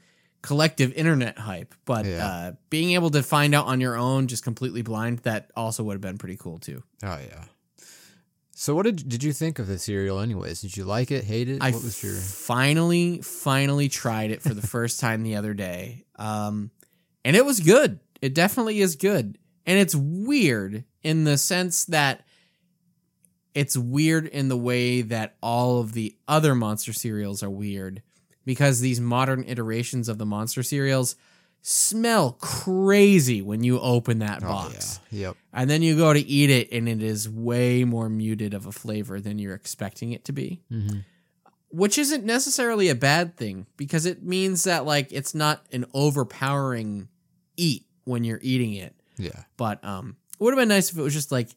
collective 0.42 0.94
internet 0.94 1.38
hype, 1.38 1.76
but 1.84 2.06
Yeah. 2.06 2.26
uh, 2.28 2.52
being 2.70 2.92
able 2.94 3.10
to 3.12 3.22
find 3.22 3.54
out 3.54 3.66
on 3.66 3.82
your 3.82 3.98
own, 3.98 4.28
just 4.28 4.44
completely 4.44 4.82
blind, 4.84 5.20
that 5.20 5.52
also 5.56 5.84
would 5.84 5.94
have 5.96 6.02
been 6.02 6.18
pretty 6.18 6.38
cool 6.38 6.58
too. 6.60 6.82
Oh 7.04 7.20
yeah. 7.30 7.44
So 8.56 8.76
what 8.76 8.84
did 8.84 9.08
did 9.08 9.24
you 9.24 9.34
think 9.34 9.60
of 9.60 9.68
the 9.68 9.78
cereal 9.80 10.20
anyways? 10.20 10.62
Did 10.62 10.76
you 10.78 10.86
like 10.86 11.12
it, 11.12 11.24
hate 11.24 11.50
it? 11.50 11.62
I 11.62 11.72
what 11.72 11.84
was 11.84 12.02
your 12.04 12.14
finally, 12.16 13.22
finally 13.22 13.90
tried 13.90 14.32
it 14.32 14.42
for 14.42 14.54
the 14.54 14.66
first 14.66 15.00
time 15.00 15.24
the 15.24 15.36
other 15.36 15.54
day. 15.54 16.06
Um, 16.18 16.72
and 17.24 17.36
it 17.36 17.46
was 17.46 17.60
good. 17.60 18.00
It 18.22 18.34
definitely 18.34 18.82
is 18.82 18.96
good. 18.96 19.38
And 19.66 19.78
it's 19.80 19.96
weird 19.96 20.84
in 21.04 21.24
the 21.24 21.38
sense 21.38 21.86
that 21.86 22.26
it's 23.54 23.78
weird 23.78 24.28
in 24.28 24.48
the 24.48 24.58
way 24.58 25.02
that 25.02 25.36
all 25.42 25.80
of 25.80 25.94
the 25.94 26.16
other 26.28 26.56
monster 26.56 26.94
cereals 26.94 27.44
are 27.44 27.50
weird 27.50 28.02
because 28.46 28.80
these 28.80 29.00
modern 29.02 29.44
iterations 29.48 30.08
of 30.10 30.18
the 30.18 30.26
monster 30.26 30.64
cereals 30.64 31.16
smell 31.62 32.34
crazy 32.40 33.42
when 33.42 33.64
you 33.64 33.80
open 33.80 34.20
that 34.20 34.42
Oh 34.44 34.48
box. 34.48 35.00
yeah. 35.12 35.28
Yep. 35.28 35.38
And 35.54 35.70
then 35.70 35.82
you 35.82 35.98
go 35.98 36.14
to 36.14 36.20
eat 36.20 36.50
it, 36.50 36.72
and 36.72 36.88
it 36.88 37.04
is 37.04 37.30
way 37.30 37.84
more 37.84 38.08
muted 38.08 38.54
of 38.54 38.66
a 38.66 38.72
flavor 38.72 39.20
than 39.20 39.40
you're 39.40 39.56
expecting 39.56 40.14
it 40.14 40.24
to 40.26 40.32
be. 40.32 40.62
Mm-hmm. 40.72 41.00
Which 41.72 41.98
isn't 41.98 42.24
necessarily 42.24 42.88
a 42.90 42.96
bad 42.96 43.36
thing 43.36 43.66
because 43.78 44.06
it 44.06 44.24
means 44.24 44.64
that 44.64 44.86
like 44.86 45.10
it's 45.12 45.36
not 45.36 45.66
an 45.72 45.86
overpowering 45.94 47.10
eat 47.58 47.86
when 48.10 48.24
you're 48.24 48.40
eating 48.42 48.74
it. 48.74 48.96
Yeah. 49.18 49.44
But 49.58 49.84
um, 49.84 50.18
it 50.40 50.44
would 50.44 50.54
have 50.54 50.60
been 50.60 50.70
nice 50.70 50.92
if 50.92 50.98
it 50.98 51.02
was 51.02 51.14
just 51.14 51.32
like 51.32 51.50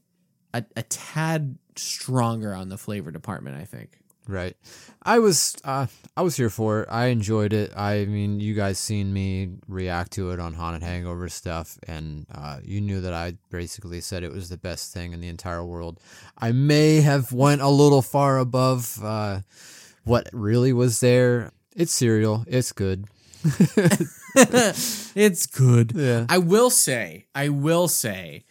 a, 0.52 0.64
a 0.76 0.82
tad 0.82 1.58
stronger 1.76 2.54
on 2.54 2.68
the 2.68 2.78
flavor 2.78 3.10
department. 3.10 3.56
I 3.56 3.64
think. 3.64 3.98
Right. 4.28 4.56
I 5.02 5.18
was 5.18 5.56
uh 5.64 5.86
I 6.16 6.22
was 6.22 6.36
here 6.36 6.50
for 6.50 6.82
it. 6.82 6.88
I 6.90 7.06
enjoyed 7.06 7.52
it. 7.52 7.72
I 7.76 8.04
mean, 8.04 8.38
you 8.38 8.54
guys 8.54 8.78
seen 8.78 9.12
me 9.12 9.50
react 9.66 10.12
to 10.12 10.30
it 10.30 10.38
on 10.38 10.54
Haunted 10.54 10.82
Hangover 10.82 11.28
stuff 11.28 11.76
and 11.88 12.26
uh 12.32 12.60
you 12.62 12.80
knew 12.80 13.00
that 13.00 13.12
I 13.12 13.36
basically 13.50 14.00
said 14.00 14.22
it 14.22 14.32
was 14.32 14.48
the 14.48 14.56
best 14.56 14.94
thing 14.94 15.12
in 15.12 15.20
the 15.20 15.28
entire 15.28 15.64
world. 15.64 15.98
I 16.38 16.52
may 16.52 17.00
have 17.00 17.32
went 17.32 17.62
a 17.62 17.68
little 17.68 18.02
far 18.02 18.38
above 18.38 19.02
uh 19.02 19.40
what 20.04 20.28
really 20.32 20.72
was 20.72 21.00
there. 21.00 21.50
It's 21.74 21.92
cereal. 21.92 22.44
It's 22.46 22.70
good. 22.70 23.06
it's 25.14 25.46
good. 25.46 25.92
Yeah. 25.94 26.26
I 26.28 26.38
will 26.38 26.70
say, 26.70 27.26
I 27.34 27.48
will 27.48 27.88
say, 27.88 28.44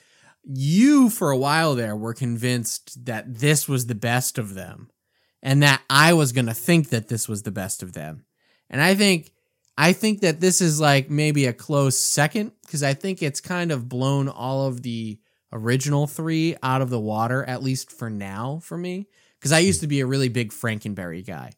you 0.44 1.10
for 1.10 1.32
a 1.32 1.38
while 1.38 1.76
there 1.76 1.96
were 1.96 2.14
convinced 2.14 3.06
that 3.06 3.40
this 3.40 3.68
was 3.68 3.86
the 3.86 3.96
best 3.96 4.38
of 4.38 4.54
them, 4.54 4.90
and 5.42 5.62
that 5.64 5.82
I 5.90 6.14
was 6.14 6.32
gonna 6.32 6.54
think 6.54 6.90
that 6.90 7.08
this 7.08 7.28
was 7.28 7.44
the 7.44 7.52
best 7.52 7.84
of 7.84 7.94
them. 7.94 8.26
And 8.70 8.82
I 8.82 8.96
think, 8.96 9.32
I 9.78 9.94
think 9.94 10.22
that 10.22 10.40
this 10.40 10.62
is 10.62 10.80
like 10.80 11.10
maybe 11.10 11.46
a 11.46 11.54
close 11.54 11.98
second 11.98 12.52
because 12.66 12.84
I 12.84 12.94
think 12.94 13.22
it's 13.22 13.42
kind 13.42 13.72
of 13.72 13.90
blown 13.90 14.30
all 14.30 14.68
of 14.68 14.82
the 14.82 15.20
original 15.52 16.08
three 16.08 16.56
out 16.64 16.82
of 16.82 16.90
the 16.90 17.00
water, 17.00 17.44
at 17.44 17.64
least 17.64 17.92
for 17.92 18.10
now, 18.10 18.60
for 18.64 18.78
me. 18.78 19.08
Because 19.40 19.52
I 19.52 19.60
used 19.60 19.82
to 19.82 19.88
be 19.88 20.02
a 20.02 20.06
really 20.06 20.30
big 20.30 20.52
Frankenberry 20.52 21.26
guy. 21.26 21.52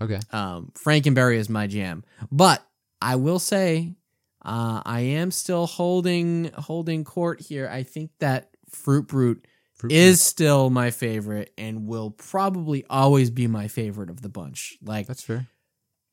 Okay. 0.00 0.20
Um, 0.32 0.72
Frankenberry 0.74 1.36
is 1.36 1.48
my 1.48 1.66
jam. 1.66 2.04
But 2.30 2.64
I 3.00 3.16
will 3.16 3.38
say, 3.38 3.94
Uh, 4.44 4.82
I 4.84 5.00
am 5.00 5.30
still 5.30 5.66
holding 5.66 6.50
holding 6.54 7.04
court 7.04 7.40
here. 7.40 7.68
I 7.68 7.82
think 7.82 8.10
that 8.20 8.50
Fruit 8.70 9.06
Brute 9.08 9.44
Fruit 9.74 9.92
is 9.92 10.20
still 10.20 10.70
my 10.70 10.90
favorite 10.90 11.52
and 11.58 11.86
will 11.86 12.10
probably 12.10 12.84
always 12.90 13.30
be 13.30 13.46
my 13.46 13.68
favorite 13.68 14.10
of 14.10 14.22
the 14.22 14.28
bunch. 14.28 14.76
Like 14.82 15.06
That's 15.06 15.22
fair. 15.22 15.46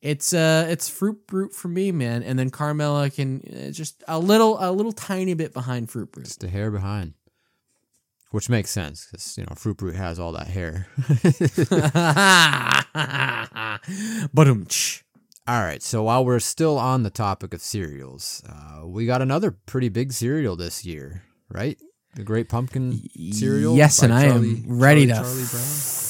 it's 0.02 0.34
uh 0.34 0.68
it's 0.70 0.88
Fruit 0.90 1.26
Brute 1.28 1.54
for 1.54 1.68
me, 1.68 1.92
man. 1.92 2.24
And 2.24 2.38
then 2.38 2.50
Carmella 2.52 3.14
can 3.14 3.42
uh, 3.42 3.72
just 3.72 4.04
a 4.08 4.20
little 4.20 4.58
a 4.60 4.72
little 4.72 4.92
tiny 4.92 5.34
bit 5.34 5.54
behind 5.54 5.90
Fruit 5.90 6.12
Brute. 6.12 6.26
Just 6.26 6.44
a 6.44 6.50
hair 6.50 6.72
behind. 6.72 7.14
Which 8.32 8.50
makes 8.50 8.70
sense 8.70 9.08
because, 9.10 9.38
you 9.38 9.46
know, 9.46 9.56
Fruit 9.56 9.78
Brute 9.78 9.96
has 9.96 10.20
all 10.20 10.34
that 10.34 10.48
hair. 10.48 10.88
but 14.34 14.48
um, 14.48 14.66
All 15.48 15.62
right, 15.62 15.84
so 15.84 16.02
while 16.04 16.26
we're 16.26 16.40
still 16.40 16.80
on 16.80 17.04
the 17.04 17.12
topic 17.12 17.54
of 17.54 17.62
cereals, 17.62 18.42
uh, 18.50 18.88
we 18.88 19.06
got 19.06 19.22
another 19.22 19.52
pretty 19.52 19.90
big 19.90 20.12
cereal 20.12 20.56
this 20.56 20.84
year, 20.84 21.22
right? 21.50 21.78
The 22.16 22.24
Great 22.24 22.50
Pumpkin 22.50 23.00
cereal. 23.32 23.76
Yes, 23.76 24.02
and 24.02 24.12
I 24.12 24.24
am 24.24 24.64
ready 24.66 25.06
Charlie- 25.06 25.44
to 25.44 25.50
Charlie 25.52 26.06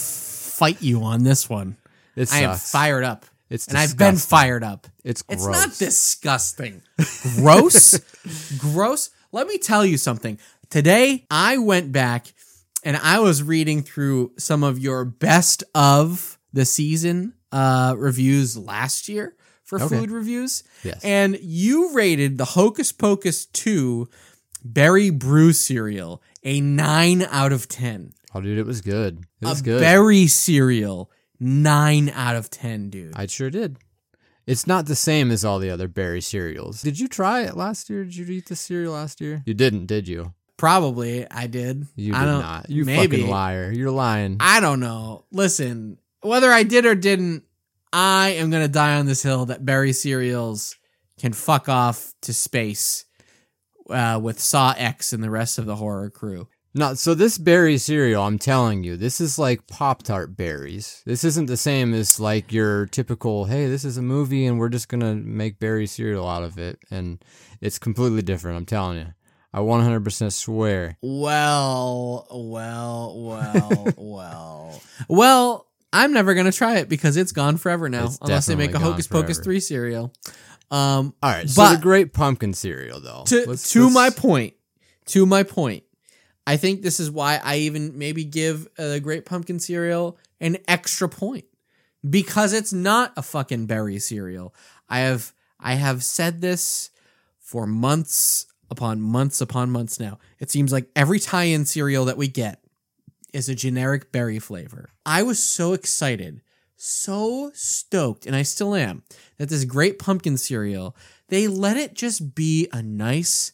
fight 0.56 0.82
you 0.82 1.04
on 1.04 1.24
this 1.24 1.50
one. 1.50 1.76
It 2.16 2.32
I 2.32 2.42
am 2.42 2.56
fired 2.56 3.04
up. 3.04 3.26
It's 3.50 3.68
and 3.68 3.78
I've 3.78 3.98
been 3.98 4.16
fired 4.16 4.64
up. 4.64 4.88
It's 5.04 5.22
gross. 5.22 5.40
It's 5.42 5.48
not 5.48 5.78
disgusting. 5.78 6.82
Gross. 7.36 8.00
Gross. 8.58 9.10
Let 9.32 9.48
me 9.48 9.58
tell 9.58 9.86
you 9.86 9.98
something. 9.98 10.40
Today, 10.70 11.26
I 11.30 11.58
went 11.58 11.92
back 11.92 12.34
and 12.84 12.98
I 12.98 13.20
was 13.20 13.44
reading 13.44 13.84
through 13.84 14.32
some 14.38 14.64
of 14.64 14.80
your 14.80 15.06
best 15.06 15.64
of 15.76 16.40
the 16.54 16.66
season 16.66 17.34
uh, 17.56 17.96
reviews 17.98 18.58
last 18.58 19.08
year 19.08 19.36
for 19.64 19.78
Okay. 19.82 19.88
food 20.00 20.12
reviews. 20.12 20.64
Yes. 20.84 21.04
And 21.04 21.38
you 21.42 21.94
rated 21.94 22.38
the 22.38 22.46
Hocus 22.46 22.92
Pocus 22.92 23.46
2 23.48 24.08
Berry 24.64 25.10
Brew 25.10 25.54
cereal 25.54 26.22
a 26.44 26.60
9 26.62 27.24
out 27.32 27.52
of 27.52 27.68
10. 27.68 28.14
Oh, 28.34 28.42
dude, 28.42 28.58
it 28.58 28.66
was 28.66 28.82
good. 28.82 29.26
It 29.42 29.46
was 29.48 29.62
a 29.62 29.64
good. 29.64 29.80
berry 29.80 30.28
cereal, 30.28 31.10
9 31.40 32.10
out 32.10 32.36
of 32.36 32.50
10, 32.50 32.90
dude. 32.90 33.14
I 33.16 33.26
sure 33.28 33.50
did. 33.50 33.78
It's 34.46 34.68
not 34.68 34.86
the 34.86 34.96
same 34.96 35.32
as 35.32 35.44
all 35.46 35.58
the 35.58 35.70
other 35.72 35.88
berry 35.88 36.22
cereals. 36.22 36.82
Did 36.82 37.00
you 37.00 37.08
try 37.08 37.42
it 37.42 37.56
last 37.58 37.90
year? 37.90 38.04
Did 38.04 38.16
you 38.16 38.26
eat 38.28 38.48
the 38.48 38.56
cereal 38.56 38.94
last 38.94 39.22
year? 39.22 39.42
You 39.46 39.54
didn't, 39.56 39.86
did 39.88 40.08
you? 40.08 40.34
Probably 40.58 41.26
I 41.32 41.48
did. 41.48 41.88
You 41.96 42.14
I 42.14 42.26
did 42.26 42.32
not. 42.32 42.70
You 42.70 42.86
maybe. 42.86 43.18
fucking 43.18 43.30
liar. 43.32 43.72
You're 43.72 43.92
lying. 43.92 44.38
I 44.40 44.60
don't 44.60 44.80
know. 44.80 45.26
Listen, 45.32 45.98
whether 46.26 46.52
I 46.52 46.64
did 46.64 46.86
or 46.86 46.96
didn't, 46.96 47.44
I 47.94 48.30
am 48.30 48.50
gonna 48.50 48.68
die 48.68 48.96
on 48.96 49.06
this 49.06 49.24
hill 49.24 49.46
that 49.46 49.66
berry 49.66 49.94
cereals 49.94 50.76
can 51.20 51.34
fuck 51.34 51.70
off 51.70 52.14
to 52.24 52.34
space 52.34 53.06
uh, 53.90 54.20
with 54.22 54.40
Saw 54.40 54.74
X 54.78 55.14
and 55.14 55.24
the 55.24 55.30
rest 55.30 55.58
of 55.58 55.66
the 55.66 55.76
horror 55.76 56.10
crew. 56.10 56.48
No, 56.78 56.94
so 56.94 57.14
this 57.14 57.38
berry 57.38 57.78
cereal, 57.78 58.24
I'm 58.24 58.38
telling 58.38 58.84
you, 58.84 58.98
this 58.98 59.22
is 59.22 59.40
like 59.40 59.66
Pop 59.66 60.04
Tart 60.04 60.36
berries. 60.36 61.02
This 61.06 61.24
isn't 61.24 61.46
the 61.46 61.56
same 61.56 61.94
as 61.94 62.20
like 62.20 62.52
your 62.52 62.86
typical, 62.88 63.46
hey, 63.46 63.68
this 63.68 63.86
is 63.86 63.98
a 63.98 64.02
movie 64.02 64.46
and 64.46 64.60
we're 64.60 64.68
just 64.68 64.90
gonna 64.90 65.16
make 65.16 65.58
berry 65.58 65.88
cereal 65.88 66.28
out 66.28 66.44
of 66.44 66.58
it. 66.58 66.80
And 66.92 67.24
it's 67.62 67.80
completely 67.80 68.24
different, 68.24 68.58
I'm 68.58 68.66
telling 68.66 68.98
you. 68.98 69.14
I 69.54 69.60
100% 69.60 70.34
swear. 70.34 70.98
Well, 71.02 72.28
well, 72.30 73.24
well, 73.24 73.94
well, 73.98 74.82
well. 75.08 75.68
I'm 75.96 76.14
never 76.14 76.34
gonna 76.34 76.52
try 76.52 76.78
it 76.78 76.90
because 76.90 77.18
it's 77.18 77.32
gone 77.32 77.58
forever 77.58 77.90
now, 77.90 78.06
It's 78.06 78.18
unless 78.22 78.46
they 78.46 78.56
make 78.56 78.70
a 78.70 78.74
definitely 78.74 78.84
gone 78.84 78.92
Hocus 78.94 79.08
Pocus 79.08 79.38
forever. 79.38 79.44
three 79.44 79.60
cereal. 79.60 80.14
Um, 80.72 81.14
All 81.24 81.32
right, 81.32 81.50
so 81.50 81.62
But- 81.62 81.76
the 81.76 81.82
Great 81.82 82.12
Pumpkin 82.14 82.54
cereal, 82.54 83.00
though. 83.00 83.24
to 83.28 83.46
Let's- 83.48 83.72
to 83.72 83.84
let's- 83.84 83.94
my 83.94 84.10
point, 84.10 84.54
to 85.08 85.26
my 85.26 85.44
point, 85.44 85.84
I 86.48 86.58
think 86.58 86.82
this 86.82 87.00
is 87.00 87.10
why 87.10 87.40
I 87.44 87.58
even 87.58 87.98
maybe 87.98 88.24
give 88.26 88.68
uh, 88.78 88.90
the 88.90 89.00
Great 89.00 89.26
Pumpkin 89.26 89.60
cereal 89.60 90.18
an 90.42 90.58
extra 90.68 91.08
point 91.10 91.46
because 92.08 92.54
it's 92.54 92.74
not 92.74 93.14
a 93.18 93.22
fucking 93.22 93.66
berry 93.68 94.00
cereal. 94.00 94.54
I 94.90 95.00
have 95.00 95.34
I 95.60 95.76
have 95.76 96.04
said 96.04 96.42
this 96.42 96.90
for 97.40 97.66
months 97.66 98.46
upon 98.70 99.02
months 99.02 99.40
upon 99.42 99.70
months 99.72 100.00
now. 100.00 100.18
It 100.40 100.52
seems 100.52 100.72
like 100.72 100.90
every 100.96 101.20
tie-in 101.20 101.66
cereal 101.66 102.06
that 102.06 102.18
we 102.18 102.28
get 102.28 102.60
is 103.36 103.50
a 103.50 103.56
generic 103.56 104.12
berry 104.12 104.40
flavor. 104.40 104.90
I 105.06 105.22
was 105.22 105.44
so 105.44 105.74
excited, 105.74 106.42
so 106.78 107.52
stoked, 107.54 108.26
and 108.26 108.36
I 108.36 108.44
still 108.44 108.74
am, 108.74 109.04
that 109.38 109.50
this 109.50 109.66
great 109.66 110.00
pumpkin 110.00 110.38
cereal, 110.38 110.96
they 111.28 111.48
let 111.48 111.76
it 111.76 111.94
just 111.94 112.34
be 112.34 112.70
a 112.72 112.82
nice, 112.82 113.52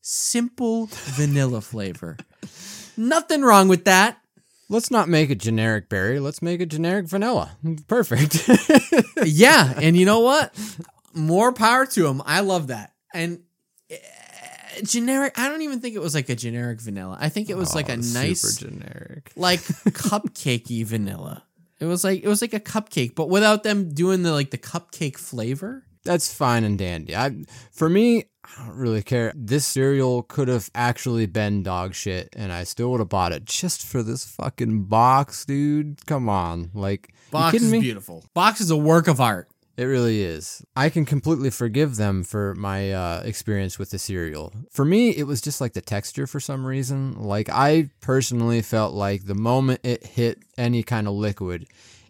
simple 0.00 0.88
vanilla 0.90 1.60
flavor. 1.60 2.16
Nothing 2.96 3.42
wrong 3.42 3.66
with 3.68 3.84
that. 3.84 4.18
Let's 4.68 4.90
not 4.90 5.08
make 5.08 5.30
a 5.30 5.34
generic 5.34 5.88
berry. 5.88 6.18
Let's 6.20 6.40
make 6.40 6.60
a 6.60 6.66
generic 6.66 7.06
vanilla. 7.06 7.56
Perfect. 7.88 8.48
Yeah, 9.24 9.72
and 9.80 9.96
you 9.96 10.04
know 10.04 10.20
what? 10.20 10.54
More 11.14 11.52
power 11.52 11.86
to 11.86 12.02
them. 12.02 12.22
I 12.26 12.40
love 12.40 12.68
that. 12.68 12.92
And 13.14 13.40
uh, 13.90 13.96
generic, 14.82 15.38
I 15.38 15.48
don't 15.48 15.62
even 15.62 15.80
think 15.80 15.94
it 15.94 16.00
was 16.00 16.14
like 16.14 16.28
a 16.28 16.34
generic 16.36 16.80
vanilla. 16.80 17.16
I 17.20 17.28
think 17.28 17.50
it 17.50 17.56
was 17.56 17.74
like 17.74 17.88
Oh, 17.90 17.94
a 17.94 17.96
nice 17.96 18.40
super 18.42 18.70
generic. 18.70 19.32
like 19.36 19.60
cupcakey 20.10 20.84
vanilla. 20.84 21.44
It 21.78 21.84
was 21.86 22.04
like 22.04 22.22
it 22.22 22.28
was 22.28 22.40
like 22.42 22.54
a 22.54 22.60
cupcake, 22.60 23.14
but 23.14 23.28
without 23.28 23.62
them 23.62 23.92
doing 23.92 24.22
the 24.22 24.32
like 24.32 24.50
the 24.50 24.58
cupcake 24.58 25.16
flavor. 25.18 25.84
That's 26.04 26.32
fine 26.32 26.62
and 26.64 26.78
dandy. 26.78 27.16
I 27.16 27.44
for 27.72 27.88
me, 27.88 28.24
I 28.44 28.64
don't 28.64 28.76
really 28.76 29.02
care. 29.02 29.32
This 29.34 29.66
cereal 29.66 30.22
could 30.22 30.46
have 30.48 30.70
actually 30.74 31.26
been 31.26 31.62
dog 31.64 31.94
shit, 31.94 32.28
and 32.36 32.52
I 32.52 32.62
still 32.64 32.90
would 32.92 33.00
have 33.00 33.08
bought 33.08 33.32
it 33.32 33.44
just 33.44 33.84
for 33.84 34.02
this 34.04 34.24
fucking 34.24 34.84
box, 34.84 35.44
dude. 35.44 36.06
Come 36.06 36.28
on, 36.28 36.70
like 36.74 37.12
Box 37.32 37.56
is 37.56 37.70
me? 37.72 37.80
beautiful. 37.80 38.24
Box 38.34 38.60
is 38.60 38.70
a 38.70 38.76
work 38.76 39.08
of 39.08 39.20
art. 39.20 39.48
It 39.76 39.84
really 39.84 40.22
is. 40.22 40.64
I 40.74 40.88
can 40.88 41.04
completely 41.04 41.50
forgive 41.50 41.96
them 41.96 42.24
for 42.24 42.54
my 42.54 42.92
uh, 42.92 43.20
experience 43.24 43.78
with 43.78 43.90
the 43.90 43.98
cereal. 43.98 44.52
For 44.70 44.86
me, 44.86 45.10
it 45.10 45.24
was 45.24 45.42
just 45.42 45.60
like 45.60 45.74
the 45.74 45.82
texture 45.82 46.26
for 46.26 46.40
some 46.40 46.64
reason. 46.64 47.22
Like, 47.22 47.50
I 47.50 47.90
personally 48.00 48.62
felt 48.62 48.94
like 48.94 49.26
the 49.26 49.34
moment 49.34 49.80
it 49.82 50.06
hit 50.06 50.38
any 50.56 50.82
kind 50.82 51.06
of 51.06 51.12
liquid, 51.12 51.66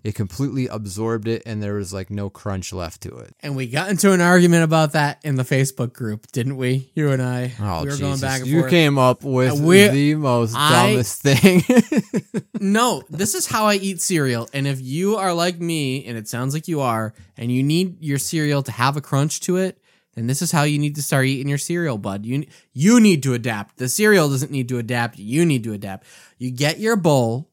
it 0.06 0.14
completely 0.14 0.68
absorbed 0.68 1.26
it 1.26 1.42
and 1.46 1.60
there 1.60 1.74
was 1.74 1.92
like 1.92 2.10
no 2.10 2.30
crunch 2.30 2.72
left 2.72 3.00
to 3.02 3.16
it. 3.16 3.34
And 3.40 3.56
we 3.56 3.66
got 3.66 3.90
into 3.90 4.12
an 4.12 4.20
argument 4.20 4.62
about 4.62 4.92
that 4.92 5.18
in 5.24 5.34
the 5.34 5.42
Facebook 5.42 5.92
group, 5.92 6.28
didn't 6.30 6.56
we? 6.56 6.92
You 6.94 7.10
and 7.10 7.20
I. 7.20 7.52
Oh, 7.60 7.80
we 7.80 7.86
were 7.86 7.90
Jesus. 7.90 8.00
going 8.00 8.20
back 8.20 8.40
and 8.42 8.48
you 8.48 8.60
forth. 8.60 8.70
came 8.70 8.98
up 8.98 9.24
with 9.24 9.60
we- 9.60 9.88
the 9.88 10.14
most 10.14 10.54
I- 10.56 10.86
dumbest 10.92 11.22
thing. 11.22 11.62
No, 12.60 13.02
this 13.10 13.34
is 13.34 13.46
how 13.46 13.66
I 13.66 13.74
eat 13.74 14.00
cereal. 14.00 14.48
And 14.52 14.66
if 14.66 14.80
you 14.80 15.16
are 15.16 15.34
like 15.34 15.58
me, 15.60 16.04
and 16.06 16.16
it 16.16 16.26
sounds 16.28 16.54
like 16.54 16.68
you 16.68 16.80
are, 16.80 17.12
and 17.36 17.52
you 17.52 17.62
need 17.62 18.02
your 18.02 18.18
cereal 18.18 18.62
to 18.62 18.72
have 18.72 18.96
a 18.96 19.00
crunch 19.00 19.40
to 19.40 19.56
it, 19.56 19.78
then 20.14 20.26
this 20.26 20.40
is 20.40 20.50
how 20.52 20.62
you 20.62 20.78
need 20.78 20.94
to 20.96 21.02
start 21.02 21.26
eating 21.26 21.48
your 21.48 21.58
cereal, 21.58 21.98
bud. 21.98 22.24
You 22.24 22.46
you 22.72 23.00
need 23.00 23.22
to 23.24 23.34
adapt. 23.34 23.76
The 23.76 23.88
cereal 23.88 24.30
doesn't 24.30 24.50
need 24.50 24.68
to 24.70 24.78
adapt. 24.78 25.18
You 25.18 25.44
need 25.44 25.64
to 25.64 25.74
adapt. 25.74 26.06
You 26.38 26.50
get 26.50 26.78
your 26.80 26.96
bowl, 26.96 27.50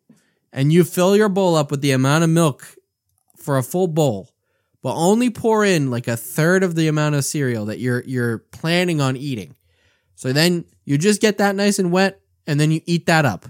and 0.54 0.72
you 0.72 0.84
fill 0.84 1.18
your 1.18 1.28
bowl 1.28 1.56
up 1.56 1.72
with 1.72 1.82
the 1.82 1.92
amount 1.92 2.24
of 2.24 2.30
milk 2.30 2.76
for 3.36 3.58
a 3.58 3.64
full 3.64 3.88
bowl, 3.88 4.30
but 4.82 4.96
only 4.96 5.30
pour 5.30 5.66
in 5.66 5.90
like 5.90 6.08
a 6.08 6.16
third 6.16 6.64
of 6.64 6.76
the 6.76 6.88
amount 6.88 7.16
of 7.16 7.26
cereal 7.26 7.66
that 7.66 7.80
you're 7.80 8.04
you're 8.04 8.38
planning 8.38 9.02
on 9.02 9.18
eating. 9.18 9.56
So 10.16 10.32
then 10.32 10.66
you 10.86 10.98
just 10.98 11.20
get 11.20 11.40
that 11.40 11.56
nice 11.56 11.80
and 11.80 11.92
wet, 11.92 12.22
and 12.48 12.60
then 12.60 12.72
you 12.72 12.80
eat 12.86 13.08
that 13.08 13.26
up. 13.26 13.48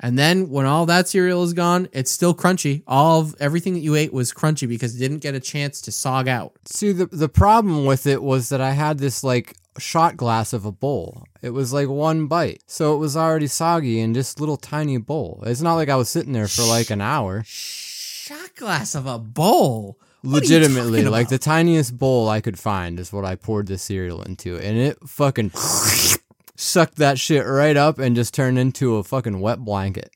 And 0.00 0.18
then 0.18 0.48
when 0.48 0.66
all 0.66 0.86
that 0.86 1.08
cereal 1.08 1.44
is 1.44 1.52
gone, 1.52 1.88
it's 1.92 2.10
still 2.10 2.34
crunchy. 2.34 2.82
All 2.86 3.20
of 3.20 3.34
everything 3.40 3.74
that 3.74 3.80
you 3.80 3.94
ate 3.94 4.12
was 4.12 4.32
crunchy 4.32 4.68
because 4.68 4.94
it 4.94 4.98
didn't 4.98 5.22
get 5.22 5.34
a 5.34 5.40
chance 5.40 5.80
to 5.82 5.90
sog 5.90 6.28
out. 6.28 6.52
See, 6.66 6.92
the, 6.92 7.06
the 7.06 7.28
problem 7.28 7.86
with 7.86 8.06
it 8.06 8.22
was 8.22 8.48
that 8.50 8.60
I 8.60 8.72
had 8.72 8.98
this 8.98 9.24
like 9.24 9.56
shot 9.78 10.16
glass 10.16 10.52
of 10.52 10.64
a 10.64 10.72
bowl. 10.72 11.24
It 11.42 11.50
was 11.50 11.72
like 11.72 11.88
one 11.88 12.26
bite. 12.26 12.62
So 12.66 12.94
it 12.94 12.98
was 12.98 13.16
already 13.16 13.46
soggy 13.46 14.00
in 14.00 14.12
this 14.12 14.38
little 14.38 14.56
tiny 14.56 14.98
bowl. 14.98 15.42
It's 15.46 15.60
not 15.60 15.74
like 15.74 15.88
I 15.88 15.96
was 15.96 16.08
sitting 16.08 16.32
there 16.32 16.48
for 16.48 16.62
like 16.62 16.90
an 16.90 17.00
hour. 17.00 17.42
Shot 17.46 18.54
glass 18.56 18.94
of 18.94 19.06
a 19.06 19.18
bowl. 19.18 19.98
What 20.22 20.42
Legitimately, 20.42 21.04
like 21.04 21.28
the 21.28 21.38
tiniest 21.38 21.98
bowl 21.98 22.30
I 22.30 22.40
could 22.40 22.58
find 22.58 22.98
is 22.98 23.12
what 23.12 23.26
I 23.26 23.34
poured 23.34 23.66
the 23.66 23.76
cereal 23.76 24.22
into. 24.22 24.56
And 24.56 24.78
it 24.78 24.98
fucking 25.06 25.50
sucked 26.56 26.96
that 26.96 27.18
shit 27.18 27.44
right 27.44 27.76
up 27.76 27.98
and 27.98 28.16
just 28.16 28.32
turned 28.32 28.58
into 28.58 28.96
a 28.96 29.04
fucking 29.04 29.40
wet 29.40 29.58
blanket. 29.58 30.10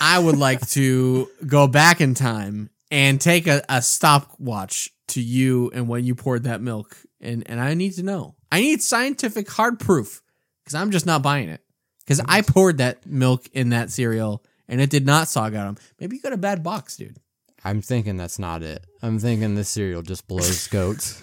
I 0.00 0.18
would 0.18 0.36
like 0.36 0.68
to 0.70 1.28
go 1.46 1.66
back 1.66 2.00
in 2.00 2.14
time 2.14 2.70
and 2.92 3.20
take 3.20 3.46
a, 3.48 3.64
a 3.68 3.82
stopwatch 3.82 4.90
to 5.08 5.20
you 5.20 5.70
and 5.74 5.88
when 5.88 6.04
you 6.04 6.14
poured 6.14 6.44
that 6.44 6.60
milk. 6.60 6.96
And, 7.20 7.42
and 7.46 7.60
I 7.60 7.74
need 7.74 7.94
to 7.94 8.02
know. 8.02 8.36
I 8.52 8.60
need 8.60 8.82
scientific 8.82 9.50
hard 9.50 9.80
proof 9.80 10.22
because 10.62 10.74
I'm 10.74 10.90
just 10.92 11.06
not 11.06 11.22
buying 11.22 11.48
it. 11.48 11.60
Because 12.04 12.20
I 12.28 12.42
poured 12.42 12.78
that 12.78 13.06
milk 13.06 13.48
in 13.52 13.70
that 13.70 13.90
cereal 13.90 14.44
and 14.68 14.80
it 14.80 14.90
did 14.90 15.06
not 15.06 15.26
sog 15.28 15.56
out 15.56 15.64
them. 15.64 15.76
Maybe 15.98 16.16
you 16.16 16.22
got 16.22 16.32
a 16.32 16.36
bad 16.36 16.62
box, 16.62 16.96
dude. 16.96 17.16
I'm 17.64 17.80
thinking 17.80 18.16
that's 18.16 18.38
not 18.38 18.62
it. 18.62 18.84
I'm 19.02 19.18
thinking 19.18 19.54
this 19.54 19.68
cereal 19.68 20.02
just 20.02 20.26
blows 20.28 20.66
goats. 20.68 21.22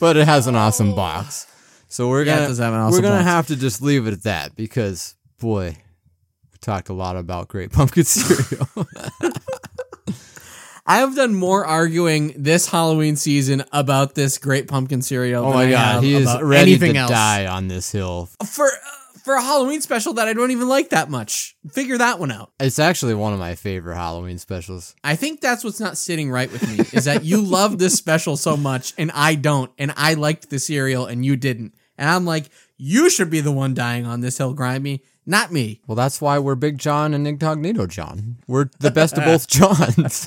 but 0.00 0.16
it 0.16 0.26
has 0.26 0.46
an 0.46 0.56
awesome 0.56 0.94
box. 0.94 1.46
So 1.88 2.08
we're 2.08 2.24
Yeah, 2.24 2.32
it 2.32 2.36
gonna 2.36 2.48
does 2.48 2.58
have 2.58 2.72
an 2.74 2.90
we're 2.90 3.00
gonna 3.02 3.16
box. 3.16 3.24
have 3.26 3.46
to 3.48 3.56
just 3.56 3.82
leave 3.82 4.06
it 4.06 4.12
at 4.12 4.22
that 4.24 4.56
because 4.56 5.14
boy, 5.38 5.76
we 6.52 6.58
talked 6.60 6.88
a 6.88 6.92
lot 6.94 7.16
about 7.16 7.48
great 7.48 7.72
pumpkin 7.72 8.04
cereal. 8.04 8.68
I 10.90 10.96
have 10.96 11.14
done 11.14 11.36
more 11.36 11.64
arguing 11.64 12.34
this 12.36 12.66
Halloween 12.66 13.14
season 13.14 13.62
about 13.70 14.16
this 14.16 14.38
great 14.38 14.66
pumpkin 14.66 15.02
cereal. 15.02 15.44
oh 15.44 15.50
than 15.50 15.56
my 15.56 15.64
I 15.66 15.70
god, 15.70 16.02
he 16.02 16.14
is 16.16 16.28
ready 16.42 16.72
anything 16.72 16.94
to 16.94 16.98
else. 17.00 17.10
die 17.12 17.46
on 17.46 17.68
this 17.68 17.92
hill. 17.92 18.28
for 18.44 18.66
uh, 18.66 18.70
for 19.22 19.34
a 19.34 19.40
Halloween 19.42 19.80
special 19.82 20.14
that 20.14 20.26
I 20.26 20.32
don't 20.32 20.50
even 20.50 20.68
like 20.68 20.88
that 20.88 21.08
much. 21.08 21.54
Figure 21.70 21.96
that 21.98 22.18
one 22.18 22.32
out. 22.32 22.50
It's 22.58 22.80
actually 22.80 23.14
one 23.14 23.32
of 23.32 23.38
my 23.38 23.54
favorite 23.54 23.94
Halloween 23.94 24.38
specials. 24.38 24.96
I 25.04 25.14
think 25.14 25.40
that's 25.40 25.62
what's 25.62 25.78
not 25.78 25.96
sitting 25.96 26.28
right 26.28 26.50
with 26.50 26.68
me 26.68 26.84
is 26.92 27.04
that 27.04 27.22
you 27.22 27.40
love 27.40 27.78
this 27.78 27.94
special 27.94 28.36
so 28.36 28.56
much 28.56 28.92
and 28.98 29.12
I 29.14 29.36
don't, 29.36 29.70
and 29.78 29.94
I 29.96 30.14
liked 30.14 30.50
the 30.50 30.58
cereal 30.58 31.06
and 31.06 31.24
you 31.24 31.36
didn't, 31.36 31.72
and 31.98 32.10
I'm 32.10 32.24
like, 32.24 32.46
you 32.78 33.10
should 33.10 33.30
be 33.30 33.40
the 33.40 33.52
one 33.52 33.74
dying 33.74 34.06
on 34.06 34.22
this 34.22 34.38
hill, 34.38 34.56
Grimey, 34.56 35.02
not 35.26 35.52
me. 35.52 35.80
Well, 35.86 35.96
that's 35.96 36.20
why 36.20 36.38
we're 36.38 36.54
Big 36.54 36.78
John 36.78 37.14
and 37.14 37.26
Incognito 37.26 37.86
John. 37.86 38.36
We're 38.46 38.68
the 38.80 38.90
best 38.90 39.16
of 39.18 39.24
both 39.24 39.46
Johns. 39.48 40.26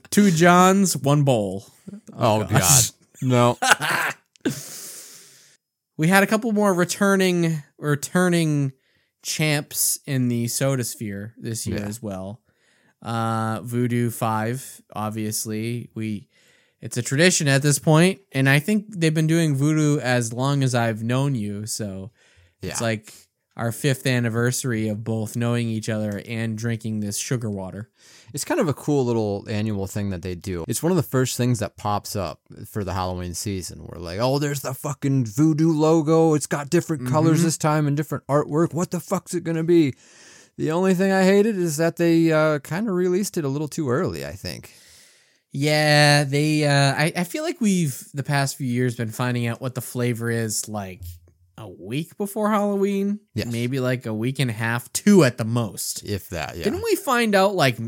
Two 0.10 0.30
Johns, 0.30 0.96
one 0.96 1.22
bowl. 1.24 1.66
oh 2.16 2.44
god, 2.44 2.82
no. 3.22 3.58
We 5.98 6.08
had 6.08 6.22
a 6.22 6.26
couple 6.26 6.50
more 6.52 6.72
returning 6.74 7.62
returning 7.78 8.72
champs 9.22 10.00
in 10.06 10.28
the 10.28 10.48
soda 10.48 10.84
sphere 10.84 11.34
this 11.38 11.66
year 11.66 11.78
Yeah. 11.78 11.86
as 11.86 12.02
well. 12.02 12.40
Uh 13.02 13.60
Voodoo 13.62 14.10
5, 14.10 14.82
obviously. 14.94 15.90
We 15.94 16.28
it's 16.80 16.96
a 16.96 17.02
tradition 17.02 17.46
at 17.46 17.62
this 17.62 17.78
point 17.78 18.20
and 18.32 18.48
I 18.48 18.58
think 18.58 18.86
they've 18.88 19.14
been 19.14 19.26
doing 19.28 19.54
Voodoo 19.54 19.98
as 20.00 20.32
long 20.32 20.62
as 20.64 20.74
I've 20.74 21.02
known 21.04 21.34
you, 21.34 21.66
so 21.66 22.10
Yeah. 22.62 22.70
it's 22.70 22.80
like 22.80 23.12
our 23.54 23.70
5th 23.70 24.06
anniversary 24.10 24.88
of 24.88 25.04
both 25.04 25.36
knowing 25.36 25.68
each 25.68 25.90
other 25.90 26.22
and 26.26 26.56
drinking 26.56 27.00
this 27.00 27.18
sugar 27.18 27.50
water. 27.50 27.90
It's 28.32 28.46
kind 28.46 28.60
of 28.60 28.68
a 28.68 28.72
cool 28.72 29.04
little 29.04 29.44
annual 29.46 29.86
thing 29.86 30.08
that 30.08 30.22
they 30.22 30.34
do. 30.34 30.64
It's 30.68 30.82
one 30.82 30.90
of 30.90 30.96
the 30.96 31.02
first 31.02 31.36
things 31.36 31.58
that 31.58 31.76
pops 31.76 32.16
up 32.16 32.40
for 32.66 32.82
the 32.82 32.94
Halloween 32.94 33.34
season. 33.34 33.84
We're 33.86 34.00
like, 34.00 34.18
oh, 34.22 34.38
there's 34.38 34.62
the 34.62 34.72
fucking 34.72 35.26
voodoo 35.26 35.70
logo. 35.70 36.32
It's 36.32 36.46
got 36.46 36.70
different 36.70 37.06
colors 37.08 37.40
Mhm. 37.40 37.44
this 37.44 37.58
time 37.58 37.86
and 37.86 37.94
different 37.94 38.26
artwork. 38.26 38.72
What 38.72 38.90
the 38.90 39.00
fuck's 39.00 39.34
it 39.34 39.44
gonna 39.44 39.64
be? 39.64 39.92
The 40.56 40.70
only 40.70 40.94
thing 40.94 41.12
I 41.12 41.24
hated 41.24 41.58
is 41.58 41.76
that 41.76 41.96
they 41.96 42.32
uh, 42.32 42.58
kind 42.60 42.88
of 42.88 42.94
released 42.94 43.36
it 43.36 43.44
a 43.44 43.48
little 43.48 43.68
too 43.68 43.90
early. 43.90 44.24
I 44.24 44.32
think. 44.32 44.72
Yeah, 45.50 46.24
they 46.24 46.64
uh 46.64 46.94
I, 46.94 47.12
I 47.16 47.24
feel 47.24 47.42
like 47.42 47.60
we've 47.60 48.02
the 48.14 48.22
past 48.22 48.56
few 48.56 48.66
years 48.66 48.96
been 48.96 49.10
finding 49.10 49.46
out 49.46 49.60
what 49.60 49.74
the 49.74 49.82
flavor 49.82 50.30
is 50.30 50.68
like 50.68 51.02
a 51.58 51.68
week 51.68 52.16
before 52.16 52.50
Halloween. 52.50 53.20
Yes. 53.34 53.46
Maybe 53.46 53.80
like 53.80 54.06
a 54.06 54.14
week 54.14 54.38
and 54.38 54.50
a 54.50 54.54
half, 54.54 54.92
two 54.92 55.24
at 55.24 55.38
the 55.38 55.44
most. 55.44 56.04
If 56.04 56.30
that, 56.30 56.56
yeah. 56.56 56.64
Didn't 56.64 56.82
we 56.82 56.96
find 56.96 57.34
out 57.34 57.54
like 57.54 57.78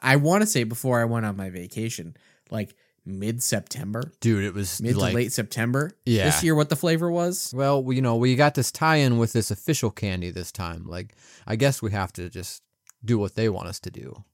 I 0.00 0.16
want 0.16 0.42
to 0.42 0.46
say 0.46 0.64
before 0.64 1.00
I 1.00 1.04
went 1.04 1.26
on 1.26 1.36
my 1.36 1.50
vacation, 1.50 2.16
like 2.50 2.74
mid 3.04 3.42
September, 3.42 4.12
Dude, 4.20 4.44
it 4.44 4.54
was 4.54 4.80
mid 4.80 4.96
like, 4.96 5.10
to 5.10 5.16
late 5.16 5.32
September. 5.32 5.92
Yeah. 6.06 6.26
This 6.26 6.42
year 6.42 6.54
what 6.54 6.68
the 6.68 6.76
flavor 6.76 7.10
was? 7.10 7.52
Well, 7.54 7.84
you 7.92 8.02
know, 8.02 8.16
we 8.16 8.36
got 8.36 8.54
this 8.54 8.70
tie-in 8.70 9.18
with 9.18 9.32
this 9.32 9.50
official 9.50 9.90
candy 9.90 10.30
this 10.30 10.52
time. 10.52 10.86
Like, 10.86 11.14
I 11.46 11.56
guess 11.56 11.82
we 11.82 11.90
have 11.90 12.12
to 12.14 12.30
just 12.30 12.62
do 13.04 13.18
what 13.18 13.34
they 13.34 13.48
want 13.48 13.68
us 13.68 13.80
to 13.80 13.90
do. 13.90 14.24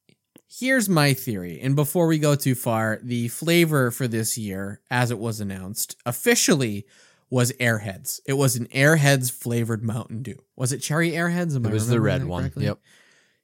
Here's 0.50 0.88
my 0.88 1.12
theory, 1.12 1.60
and 1.60 1.76
before 1.76 2.06
we 2.06 2.18
go 2.18 2.34
too 2.34 2.54
far, 2.54 3.00
the 3.02 3.28
flavor 3.28 3.90
for 3.90 4.08
this 4.08 4.38
year, 4.38 4.80
as 4.90 5.10
it 5.10 5.18
was 5.18 5.40
announced, 5.40 5.94
officially 6.06 6.86
was 7.30 7.52
Airheads. 7.52 8.20
It 8.26 8.34
was 8.34 8.56
an 8.56 8.66
Airheads 8.66 9.30
flavored 9.30 9.82
Mountain 9.82 10.22
Dew. 10.22 10.38
Was 10.56 10.72
it 10.72 10.78
cherry 10.78 11.10
Airheads? 11.12 11.54
Am 11.54 11.64
It 11.66 11.70
I 11.70 11.72
was 11.72 11.88
the 11.88 12.00
red 12.00 12.24
one. 12.24 12.44
correctly? 12.44 12.64
Yep. 12.66 12.78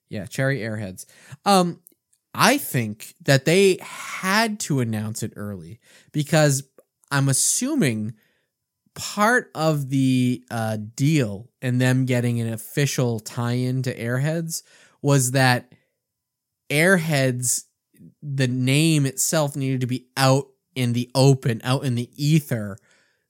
Yeah, 0.09 0.27
cherry 0.27 0.61
Airheads. 0.61 1.07
Um, 1.45 1.81
I 2.35 2.59
think 2.59 3.15
that 3.25 3.45
they 3.45 3.79
had 3.81 4.59
to 4.61 4.81
announce 4.81 5.23
it 5.23 5.33
early 5.37 5.81
because 6.13 6.65
I'm 7.11 7.29
assuming 7.29 8.15
part 8.95 9.51
of 9.55 9.89
the 9.91 10.45
uh, 10.51 10.79
deal 10.97 11.51
and 11.61 11.81
them 11.81 12.05
getting 12.07 12.41
an 12.41 12.53
official 12.53 13.21
tie-in 13.21 13.83
to 13.83 13.97
Airheads 13.97 14.63
was 15.03 15.33
that 15.33 15.73
Airheads, 16.71 17.65
the 18.23 18.49
name 18.49 19.07
itself 19.07 19.57
needed 19.57 19.81
to 19.83 19.87
be 19.87 20.07
out 20.17 20.47
in 20.75 20.93
the 20.93 21.11
open, 21.15 21.61
out 21.65 21.85
in 21.85 21.95
the 21.95 22.11
ether, 22.17 22.79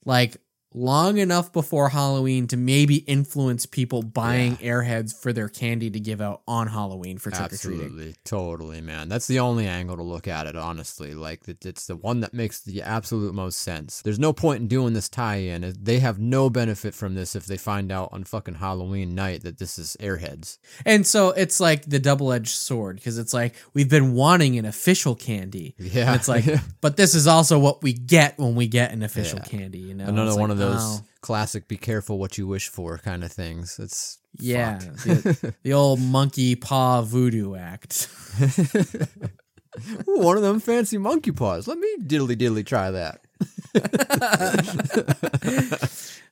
like 0.04 0.36
long 0.74 1.18
enough 1.18 1.52
before 1.52 1.88
Halloween 1.90 2.46
to 2.48 2.56
maybe 2.56 2.96
influence 2.96 3.64
people 3.64 4.02
buying 4.02 4.56
Airheads 4.56 5.14
for 5.18 5.32
their 5.32 5.48
candy 5.48 5.88
to 5.90 6.00
give 6.00 6.20
out 6.20 6.42
on 6.48 6.66
Halloween 6.66 7.18
for 7.18 7.30
trick 7.30 7.52
or 7.52 7.56
treating. 7.56 7.80
Absolutely, 7.84 8.14
totally, 8.24 8.80
man. 8.80 9.08
That's 9.08 9.26
the 9.26 9.38
only 9.40 9.66
angle 9.66 9.96
to 9.96 10.02
look 10.02 10.26
at 10.28 10.46
it, 10.46 10.56
honestly. 10.56 11.14
Like, 11.14 11.42
it's 11.46 11.86
the 11.86 11.96
one 11.96 12.20
that 12.20 12.34
makes 12.34 12.60
the 12.60 12.82
absolute 12.82 13.34
most 13.34 13.60
sense. 13.60 14.02
There's 14.02 14.18
no 14.18 14.32
point 14.32 14.60
in 14.62 14.68
doing 14.68 14.92
this 14.94 15.08
tie-in. 15.08 15.74
They 15.80 16.00
have 16.00 16.18
no 16.18 16.50
benefit 16.50 16.94
from 16.94 17.14
this 17.14 17.36
if 17.36 17.46
they 17.46 17.56
find 17.56 17.92
out 17.92 18.08
on 18.12 18.24
fucking 18.24 18.56
Halloween 18.56 19.14
night 19.14 19.42
that 19.44 19.58
this 19.58 19.78
is 19.78 19.96
Airheads. 20.00 20.58
And 20.84 21.06
so 21.06 21.30
it's 21.30 21.60
like 21.60 21.84
the 21.86 21.98
double 22.00 22.32
edged 22.32 22.48
sword 22.48 22.96
because 22.96 23.18
it's 23.18 23.32
like 23.32 23.54
we've 23.74 23.88
been 23.88 24.14
wanting 24.14 24.58
an 24.58 24.64
official 24.64 25.14
candy. 25.14 25.74
Yeah, 25.78 26.08
And 26.08 26.16
it's 26.16 26.28
like, 26.28 26.44
but 26.80 26.96
this 26.96 27.14
is 27.14 27.26
also 27.26 27.58
what 27.58 27.82
we 27.82 27.92
get 27.92 28.36
when 28.38 28.54
we 28.56 28.66
get 28.66 28.90
an 28.92 29.02
official 29.02 29.38
Yeah. 29.38 29.44
candy, 29.44 29.78
you 29.78 29.94
know? 29.94 30.06
another 30.06 30.30
It's 30.30 30.38
one 30.38 30.50
like, 30.50 30.58
of 30.58 30.58
those 30.72 31.02
classic 31.20 31.68
"be 31.68 31.76
careful 31.76 32.18
what 32.18 32.38
you 32.38 32.46
wish 32.46 32.68
for" 32.68 32.98
kind 32.98 33.24
of 33.24 33.32
things. 33.32 33.78
It's 33.78 34.18
yeah, 34.38 34.78
the, 34.78 35.54
the 35.62 35.72
old 35.72 36.00
monkey 36.00 36.56
paw 36.56 37.02
voodoo 37.02 37.54
act. 37.54 38.08
Ooh, 40.08 40.18
one 40.20 40.36
of 40.36 40.42
them 40.42 40.60
fancy 40.60 40.98
monkey 40.98 41.32
paws. 41.32 41.66
Let 41.66 41.78
me 41.78 41.96
diddly 41.98 42.36
diddly 42.36 42.64
try 42.64 42.90
that. 42.90 43.20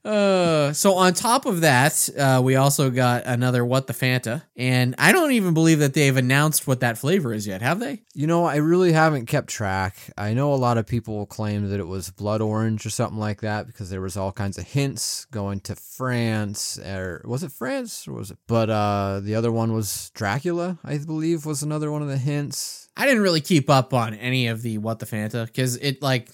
Uh, 0.04 0.72
so 0.72 0.94
on 0.94 1.14
top 1.14 1.46
of 1.46 1.60
that, 1.60 2.08
uh, 2.18 2.40
we 2.42 2.56
also 2.56 2.90
got 2.90 3.22
another 3.24 3.64
What 3.64 3.86
the 3.86 3.92
Fanta, 3.92 4.42
and 4.56 4.96
I 4.98 5.12
don't 5.12 5.30
even 5.30 5.54
believe 5.54 5.78
that 5.78 5.94
they've 5.94 6.16
announced 6.16 6.66
what 6.66 6.80
that 6.80 6.98
flavor 6.98 7.32
is 7.32 7.46
yet, 7.46 7.62
have 7.62 7.78
they? 7.78 8.02
You 8.12 8.26
know, 8.26 8.44
I 8.44 8.56
really 8.56 8.92
haven't 8.92 9.26
kept 9.26 9.48
track. 9.48 9.96
I 10.18 10.34
know 10.34 10.52
a 10.52 10.56
lot 10.56 10.76
of 10.76 10.88
people 10.88 11.24
claim 11.26 11.68
that 11.70 11.78
it 11.78 11.86
was 11.86 12.10
blood 12.10 12.40
orange 12.40 12.84
or 12.84 12.90
something 12.90 13.18
like 13.18 13.42
that 13.42 13.68
because 13.68 13.90
there 13.90 14.00
was 14.00 14.16
all 14.16 14.32
kinds 14.32 14.58
of 14.58 14.66
hints 14.66 15.26
going 15.26 15.60
to 15.60 15.76
France 15.76 16.78
or 16.80 17.22
was 17.24 17.44
it 17.44 17.52
France 17.52 18.08
or 18.08 18.14
was 18.14 18.32
it? 18.32 18.38
But 18.48 18.70
uh 18.70 19.20
the 19.22 19.36
other 19.36 19.52
one 19.52 19.72
was 19.72 20.10
Dracula, 20.14 20.78
I 20.84 20.98
believe 20.98 21.46
was 21.46 21.62
another 21.62 21.92
one 21.92 22.02
of 22.02 22.08
the 22.08 22.18
hints. 22.18 22.88
I 22.96 23.06
didn't 23.06 23.22
really 23.22 23.40
keep 23.40 23.70
up 23.70 23.94
on 23.94 24.14
any 24.14 24.48
of 24.48 24.62
the 24.62 24.78
What 24.78 24.98
the 24.98 25.06
Fanta 25.06 25.46
because 25.46 25.76
it 25.76 26.02
like 26.02 26.28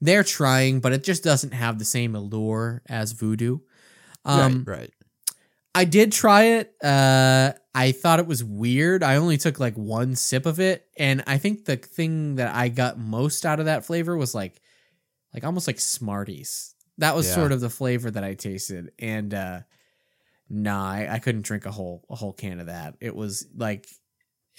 they're 0.00 0.24
trying, 0.24 0.80
but 0.80 0.92
it 0.92 1.04
just 1.04 1.22
doesn't 1.22 1.52
have 1.52 1.78
the 1.78 1.84
same 1.84 2.14
allure 2.14 2.82
as 2.88 3.12
Voodoo. 3.12 3.58
Um, 4.24 4.64
right, 4.66 4.78
right. 4.78 4.90
I 5.74 5.84
did 5.84 6.10
try 6.12 6.42
it. 6.58 6.74
Uh, 6.82 7.52
I 7.74 7.92
thought 7.92 8.18
it 8.18 8.26
was 8.26 8.42
weird. 8.42 9.02
I 9.02 9.16
only 9.16 9.36
took 9.36 9.60
like 9.60 9.74
one 9.74 10.16
sip 10.16 10.44
of 10.46 10.58
it, 10.58 10.86
and 10.98 11.22
I 11.26 11.38
think 11.38 11.64
the 11.64 11.76
thing 11.76 12.36
that 12.36 12.54
I 12.54 12.68
got 12.68 12.98
most 12.98 13.46
out 13.46 13.60
of 13.60 13.66
that 13.66 13.84
flavor 13.84 14.16
was 14.16 14.34
like, 14.34 14.60
like 15.32 15.44
almost 15.44 15.66
like 15.66 15.78
Smarties. 15.78 16.74
That 16.98 17.14
was 17.14 17.26
Yeah. 17.28 17.34
sort 17.34 17.52
of 17.52 17.60
the 17.60 17.70
flavor 17.70 18.10
that 18.10 18.24
I 18.24 18.34
tasted, 18.34 18.90
and 18.98 19.32
uh, 19.32 19.60
nah, 20.48 20.90
I, 20.90 21.08
I 21.14 21.18
couldn't 21.20 21.42
drink 21.42 21.66
a 21.66 21.70
whole 21.70 22.04
a 22.10 22.16
whole 22.16 22.32
can 22.32 22.58
of 22.60 22.66
that. 22.66 22.96
It 23.00 23.14
was 23.14 23.46
like, 23.56 23.86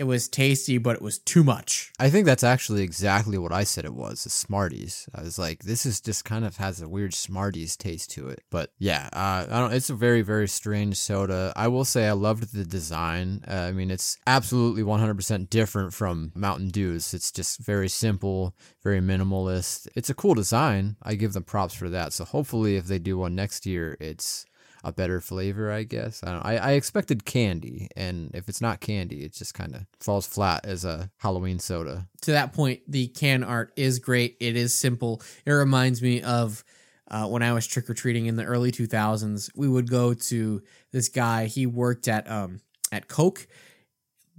it 0.01 0.07
was 0.07 0.27
tasty, 0.27 0.79
but 0.79 0.95
it 0.95 1.01
was 1.03 1.19
too 1.19 1.43
much. 1.43 1.93
I 1.99 2.09
think 2.09 2.25
that's 2.25 2.43
actually 2.43 2.81
exactly 2.81 3.37
what 3.37 3.51
I 3.51 3.63
said 3.63 3.85
it 3.85 3.93
was, 3.93 4.23
the 4.23 4.31
Smarties. 4.31 5.07
I 5.13 5.21
was 5.21 5.37
like, 5.37 5.61
this 5.61 5.85
is 5.85 6.01
just 6.01 6.25
kind 6.25 6.43
of 6.43 6.57
has 6.57 6.81
a 6.81 6.89
weird 6.89 7.13
Smarties 7.13 7.77
taste 7.77 8.09
to 8.13 8.27
it. 8.27 8.41
But 8.49 8.71
yeah, 8.79 9.09
uh, 9.13 9.45
I 9.47 9.59
don't. 9.59 9.73
It's 9.73 9.91
a 9.91 9.93
very 9.93 10.23
very 10.23 10.47
strange 10.47 10.97
soda. 10.97 11.53
I 11.55 11.67
will 11.67 11.85
say 11.85 12.07
I 12.07 12.13
loved 12.13 12.51
the 12.51 12.65
design. 12.65 13.43
Uh, 13.47 13.53
I 13.53 13.73
mean, 13.73 13.91
it's 13.91 14.17
absolutely 14.25 14.81
100% 14.81 15.51
different 15.51 15.93
from 15.93 16.31
Mountain 16.33 16.69
Dews. 16.69 17.13
It's 17.13 17.31
just 17.31 17.59
very 17.59 17.87
simple, 17.87 18.55
very 18.83 19.01
minimalist. 19.01 19.87
It's 19.95 20.09
a 20.09 20.15
cool 20.15 20.33
design. 20.33 20.95
I 21.03 21.13
give 21.13 21.33
them 21.33 21.43
props 21.43 21.75
for 21.75 21.89
that. 21.89 22.11
So 22.11 22.25
hopefully, 22.25 22.75
if 22.75 22.85
they 22.85 22.97
do 22.97 23.19
one 23.19 23.35
next 23.35 23.67
year, 23.67 23.97
it's 23.99 24.47
a 24.83 24.91
better 24.91 25.21
flavor, 25.21 25.71
I 25.71 25.83
guess. 25.83 26.23
I. 26.23 26.41
I, 26.41 26.55
I 26.55 26.71
expected 26.71 27.25
candy, 27.25 27.87
and 27.95 28.31
if 28.33 28.49
it's 28.49 28.61
not 28.61 28.79
candy, 28.79 29.23
it 29.23 29.33
just 29.33 29.53
kind 29.53 29.75
of 29.75 29.85
falls 29.99 30.25
flat 30.25 30.65
as 30.65 30.85
a 30.85 31.11
Halloween 31.17 31.59
soda. 31.59 32.07
to 32.21 32.31
that 32.31 32.53
point, 32.53 32.81
the 32.87 33.07
can 33.07 33.43
art 33.43 33.71
is 33.75 33.99
great. 33.99 34.37
It 34.39 34.55
is 34.55 34.75
simple. 34.75 35.21
It 35.45 35.51
reminds 35.51 36.01
me 36.01 36.21
of 36.21 36.63
uh, 37.09 37.27
when 37.27 37.43
I 37.43 37.53
was 37.53 37.67
trick 37.67 37.89
or 37.89 37.93
treating 37.93 38.25
in 38.25 38.37
the 38.37 38.45
early 38.45 38.71
2000s. 38.71 39.51
We 39.55 39.67
would 39.67 39.89
go 39.89 40.13
to 40.13 40.63
this 40.91 41.09
guy. 41.09 41.45
He 41.45 41.65
worked 41.65 42.07
at 42.07 42.29
um 42.29 42.61
at 42.91 43.07
Coke. 43.07 43.47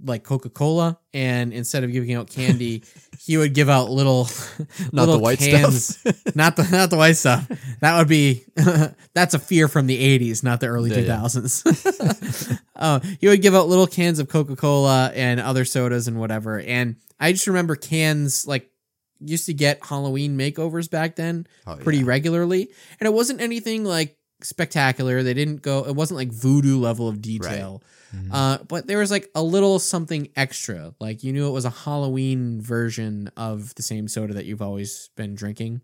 Like 0.03 0.23
Coca 0.23 0.49
Cola, 0.49 0.99
and 1.13 1.53
instead 1.53 1.83
of 1.83 1.91
giving 1.91 2.13
out 2.13 2.29
candy, 2.29 2.83
he 3.19 3.37
would 3.37 3.53
give 3.53 3.69
out 3.69 3.89
little 3.89 4.25
Not 4.91 4.93
little 5.07 5.15
the 5.15 5.19
white 5.23 5.39
cans. 5.39 5.97
stuff. 5.97 6.15
not 6.35 6.55
the 6.57 6.67
not 6.71 6.89
the 6.89 6.97
white 6.97 7.13
stuff. 7.17 7.47
That 7.79 7.97
would 7.97 8.07
be 8.09 8.43
that's 9.13 9.33
a 9.33 9.39
fear 9.39 9.67
from 9.67 9.87
the 9.87 10.19
'80s, 10.19 10.43
not 10.43 10.59
the 10.59 10.67
early 10.67 10.91
Yeah, 10.91 10.99
yeah. 10.99 11.17
2000s. 11.21 12.59
uh, 12.75 12.99
he 13.19 13.27
would 13.27 13.41
give 13.41 13.55
out 13.55 13.67
little 13.67 13.87
cans 13.87 14.19
of 14.19 14.27
Coca 14.29 14.55
Cola 14.55 15.11
and 15.15 15.39
other 15.39 15.65
sodas 15.65 16.07
and 16.07 16.19
whatever. 16.19 16.59
And 16.59 16.97
I 17.19 17.31
just 17.31 17.47
remember 17.47 17.75
cans 17.75 18.45
like 18.47 18.69
used 19.19 19.45
to 19.45 19.53
get 19.53 19.85
Halloween 19.85 20.37
makeovers 20.37 20.89
back 20.89 21.15
then 21.15 21.47
Oh, 21.65 21.75
pretty 21.77 21.99
yeah. 21.99 22.05
regularly, 22.07 22.69
and 22.99 23.07
it 23.07 23.13
wasn't 23.13 23.39
anything 23.41 23.85
like 23.85 24.17
spectacular. 24.45 25.23
They 25.23 25.33
didn't 25.33 25.61
go. 25.61 25.85
It 25.85 25.95
wasn't 25.95 26.17
like 26.17 26.31
voodoo 26.31 26.79
level 26.79 27.07
of 27.07 27.21
detail. 27.21 27.81
Mhm. 28.15 28.27
Uh, 28.31 28.57
but 28.67 28.87
there 28.87 28.99
was 28.99 29.09
like 29.11 29.29
a 29.33 29.41
little 29.43 29.79
something 29.79 30.29
extra. 30.35 30.93
Like 30.99 31.23
you 31.23 31.33
knew 31.33 31.47
it 31.47 31.51
was 31.51 31.65
a 31.65 31.69
Halloween 31.71 32.61
version 32.61 33.31
of 33.35 33.73
the 33.75 33.81
same 33.83 34.07
soda 34.07 34.33
that 34.35 34.45
you've 34.45 34.61
always 34.61 35.09
been 35.15 35.33
drinking. 35.35 35.81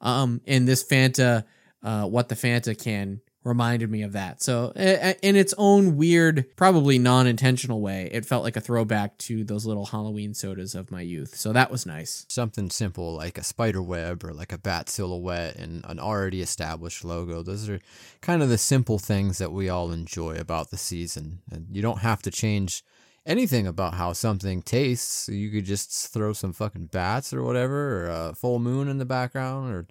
Um, 0.00 0.40
and 0.46 0.66
this 0.66 0.84
Fanta, 0.84 1.44
uh, 1.82 2.06
what 2.06 2.28
the 2.28 2.34
Fanta 2.34 2.78
can 2.78 3.20
reminded 3.46 3.88
me 3.90 4.02
of 4.02 4.12
that. 4.12 4.42
So 4.42 4.72
in 4.74 5.36
its 5.36 5.54
own 5.56 5.96
weird, 5.96 6.44
probably 6.56 6.98
non-intentional 6.98 7.80
way, 7.80 8.10
it 8.12 8.26
felt 8.26 8.42
like 8.42 8.56
a 8.56 8.60
throwback 8.60 9.16
to 9.18 9.44
those 9.44 9.64
little 9.64 9.86
Halloween 9.86 10.34
sodas 10.34 10.74
of 10.74 10.90
my 10.90 11.00
youth. 11.00 11.36
So 11.36 11.52
that 11.52 11.70
was 11.70 11.86
nice. 11.86 12.26
Something 12.28 12.70
simple 12.70 13.14
like 13.14 13.38
a 13.38 13.44
spider 13.44 13.80
web 13.80 14.24
or 14.24 14.34
like 14.34 14.52
a 14.52 14.58
bat 14.58 14.88
silhouette 14.88 15.56
and 15.56 15.84
an 15.86 16.00
already 16.00 16.42
established 16.42 17.04
logo. 17.04 17.42
Those 17.42 17.68
are 17.68 17.80
kind 18.20 18.42
of 18.42 18.48
the 18.48 18.58
simple 18.58 18.98
things 18.98 19.38
that 19.38 19.52
we 19.52 19.68
all 19.68 19.92
enjoy 19.92 20.36
about 20.36 20.70
the 20.70 20.76
season. 20.76 21.38
And 21.50 21.68
you 21.70 21.82
don't 21.82 22.00
have 22.00 22.22
to 22.22 22.32
change 22.32 22.82
anything 23.24 23.66
about 23.66 23.94
how 23.94 24.12
something 24.12 24.60
tastes. 24.62 25.28
You 25.28 25.50
could 25.50 25.64
just 25.64 26.12
throw 26.12 26.32
some 26.32 26.52
fucking 26.52 26.86
bats 26.86 27.32
or 27.32 27.42
whatever, 27.44 28.04
or 28.04 28.08
a 28.08 28.34
full 28.34 28.58
moon 28.58 28.88
in 28.88 28.98
the 28.98 29.04
background, 29.04 29.72
or 29.72 29.86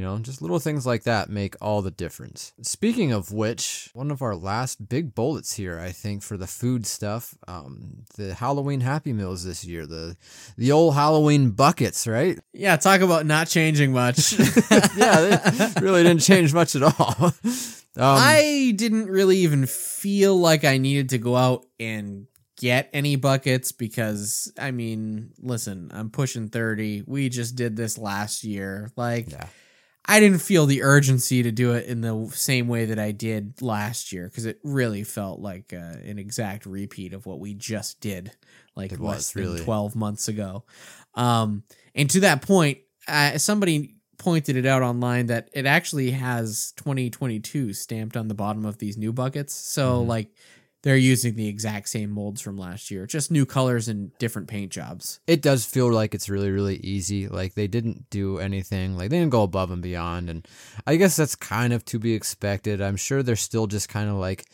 you 0.00 0.06
know, 0.06 0.18
just 0.18 0.40
little 0.40 0.58
things 0.58 0.86
like 0.86 1.02
that 1.02 1.28
make 1.28 1.54
all 1.60 1.82
the 1.82 1.90
difference. 1.90 2.54
Speaking 2.62 3.12
of 3.12 3.34
which, 3.34 3.90
one 3.92 4.10
of 4.10 4.22
our 4.22 4.34
last 4.34 4.88
big 4.88 5.14
bullets 5.14 5.52
here, 5.52 5.78
I 5.78 5.92
think, 5.92 6.22
for 6.22 6.38
the 6.38 6.46
food 6.46 6.86
stuff, 6.86 7.36
um, 7.46 8.04
the 8.16 8.32
Halloween 8.32 8.80
Happy 8.80 9.12
Meals 9.12 9.44
this 9.44 9.62
year, 9.62 9.84
the 9.84 10.16
the 10.56 10.72
old 10.72 10.94
Halloween 10.94 11.50
buckets, 11.50 12.06
right? 12.06 12.38
Yeah, 12.52 12.76
talk 12.76 13.00
about 13.00 13.26
not 13.26 13.48
changing 13.48 13.92
much. 13.92 14.38
yeah, 14.96 15.72
really 15.80 16.02
didn't 16.02 16.22
change 16.22 16.52
much 16.52 16.74
at 16.74 16.82
all. 16.82 17.32
Um, 17.96 18.04
I 18.18 18.72
didn't 18.76 19.06
really 19.06 19.38
even 19.38 19.66
feel 19.66 20.38
like 20.38 20.62
I 20.64 20.78
needed 20.78 21.08
to 21.08 21.18
go 21.18 21.34
out 21.34 21.66
and 21.80 22.28
get 22.56 22.88
any 22.92 23.16
buckets 23.16 23.72
because 23.72 24.52
I 24.56 24.70
mean, 24.70 25.32
listen, 25.40 25.90
I'm 25.92 26.08
pushing 26.08 26.50
30. 26.50 27.02
We 27.08 27.28
just 27.28 27.56
did 27.56 27.74
this 27.74 27.98
last 27.98 28.44
year. 28.44 28.92
Like 28.96 29.32
yeah, 29.32 29.48
I 30.06 30.18
didn't 30.18 30.40
feel 30.40 30.66
the 30.66 30.82
urgency 30.82 31.42
to 31.42 31.52
do 31.52 31.72
it 31.74 31.86
in 31.86 32.00
the 32.00 32.30
same 32.34 32.68
way 32.68 32.86
that 32.86 32.98
I 32.98 33.12
did 33.12 33.60
last 33.62 34.12
year 34.12 34.28
because 34.28 34.46
it 34.46 34.58
really 34.64 35.04
felt 35.04 35.40
like 35.40 35.72
uh, 35.72 35.76
an 36.04 36.18
exact 36.18 36.66
repeat 36.66 37.12
of 37.12 37.26
what 37.26 37.38
we 37.38 37.54
just 37.54 38.00
did 38.00 38.32
like 38.74 38.92
It 38.92 39.00
less 39.00 39.16
was, 39.18 39.32
than 39.32 39.44
really. 39.44 39.60
12 39.60 39.94
months 39.94 40.28
ago. 40.28 40.64
Um, 41.14 41.64
and 41.94 42.08
to 42.10 42.20
that 42.20 42.42
point, 42.42 42.78
uh, 43.08 43.38
somebody 43.38 43.96
pointed 44.18 44.56
it 44.56 44.66
out 44.66 44.82
online 44.82 45.26
that 45.26 45.48
it 45.52 45.66
actually 45.66 46.10
has 46.10 46.72
2022 46.76 47.72
stamped 47.72 48.16
on 48.16 48.28
the 48.28 48.34
bottom 48.34 48.64
of 48.66 48.78
these 48.78 48.96
new 48.96 49.12
buckets. 49.12 49.54
So 49.54 50.02
Mhm. 50.04 50.08
like 50.08 50.30
they're 50.82 50.96
using 50.96 51.34
the 51.34 51.46
exact 51.48 51.88
same 51.88 52.10
molds 52.10 52.40
from 52.40 52.56
last 52.56 52.90
year, 52.90 53.06
just 53.06 53.30
new 53.30 53.44
colors 53.44 53.86
and 53.88 54.16
different 54.18 54.48
paint 54.48 54.72
jobs. 54.72 55.20
it 55.26 55.42
does 55.42 55.64
feel 55.64 55.90
like 55.92 56.14
it's 56.14 56.28
really 56.28 56.50
really 56.50 56.76
easy 56.76 57.28
like 57.28 57.54
they 57.54 57.66
didn't 57.66 58.08
do 58.10 58.38
anything 58.38 58.96
like 58.96 59.10
they 59.10 59.18
didn't 59.18 59.30
go 59.32 59.42
above 59.42 59.70
and 59.70 59.82
beyond 59.82 60.30
and 60.30 60.46
i 60.86 60.96
guess 60.96 61.16
that's 61.16 61.34
kind 61.36 61.72
of 61.72 61.84
to 61.84 61.98
be 61.98 62.14
expected 62.14 62.80
i'm 62.80 62.96
sure 62.96 63.22
they're 63.22 63.36
still 63.36 63.66
just 63.66 63.88
kind 63.88 64.08
of 64.08 64.16
like 64.16 64.44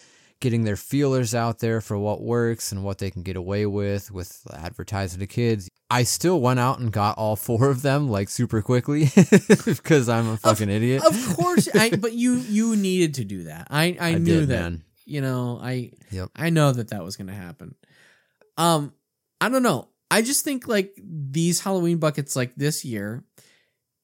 getting 0.40 0.64
their 0.64 0.76
feelers 0.76 1.34
out 1.34 1.60
there 1.60 1.80
for 1.80 1.96
what 1.98 2.20
works 2.20 2.70
and 2.72 2.84
what 2.84 2.98
they 2.98 3.10
can 3.10 3.22
get 3.22 3.36
away 3.36 3.64
with 3.66 4.10
with 4.10 4.42
advertising 4.52 5.20
to 5.20 5.26
kids 5.26 5.68
i 5.90 6.02
still 6.02 6.40
went 6.40 6.60
out 6.60 6.78
and 6.78 6.92
got 6.92 7.16
all 7.16 7.36
four 7.36 7.70
of 7.70 7.82
them 7.82 8.08
like 8.08 8.28
super 8.28 8.60
quickly 8.60 9.08
because 9.64 10.08
i'm 10.08 10.28
a 10.28 10.36
fucking 10.36 10.68
idiot 10.70 11.02
Of 11.04 11.36
course, 11.36 11.68
I 11.74 11.90
but 12.00 12.12
you 12.12 12.34
you 12.34 12.76
needed 12.76 13.14
to 13.14 13.24
do 13.24 13.44
that. 13.44 13.68
I 13.70 13.96
I, 14.00 14.08
I 14.10 14.14
knew 14.18 14.40
did, 14.40 14.48
that. 14.48 14.60
man. 14.62 14.82
You 15.06 15.20
know, 15.22 15.58
I 15.62 15.92
Yep. 16.10 16.30
I 16.36 16.50
know 16.50 16.72
that 16.72 16.90
that 16.90 17.04
was 17.04 17.16
going 17.16 17.28
to 17.28 17.32
happen. 17.32 17.74
Um 18.58 18.92
I 19.40 19.48
don't 19.48 19.62
know. 19.62 19.88
I 20.10 20.22
just 20.22 20.44
think 20.44 20.68
like 20.68 20.98
these 21.02 21.60
Halloween 21.60 21.98
buckets 21.98 22.36
like 22.36 22.54
this 22.56 22.84
year 22.84 23.24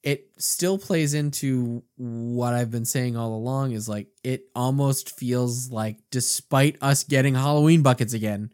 it 0.02 0.30
still 0.36 0.78
plays 0.78 1.14
into 1.14 1.82
what 1.96 2.54
I've 2.54 2.70
been 2.70 2.84
saying 2.84 3.16
all 3.16 3.34
along 3.34 3.72
is 3.72 3.88
like 3.88 4.08
it 4.24 4.46
almost 4.54 5.16
feels 5.16 5.70
like 5.70 5.98
despite 6.10 6.76
us 6.80 7.04
getting 7.04 7.34
Halloween 7.34 7.82
buckets 7.82 8.12
again, 8.12 8.52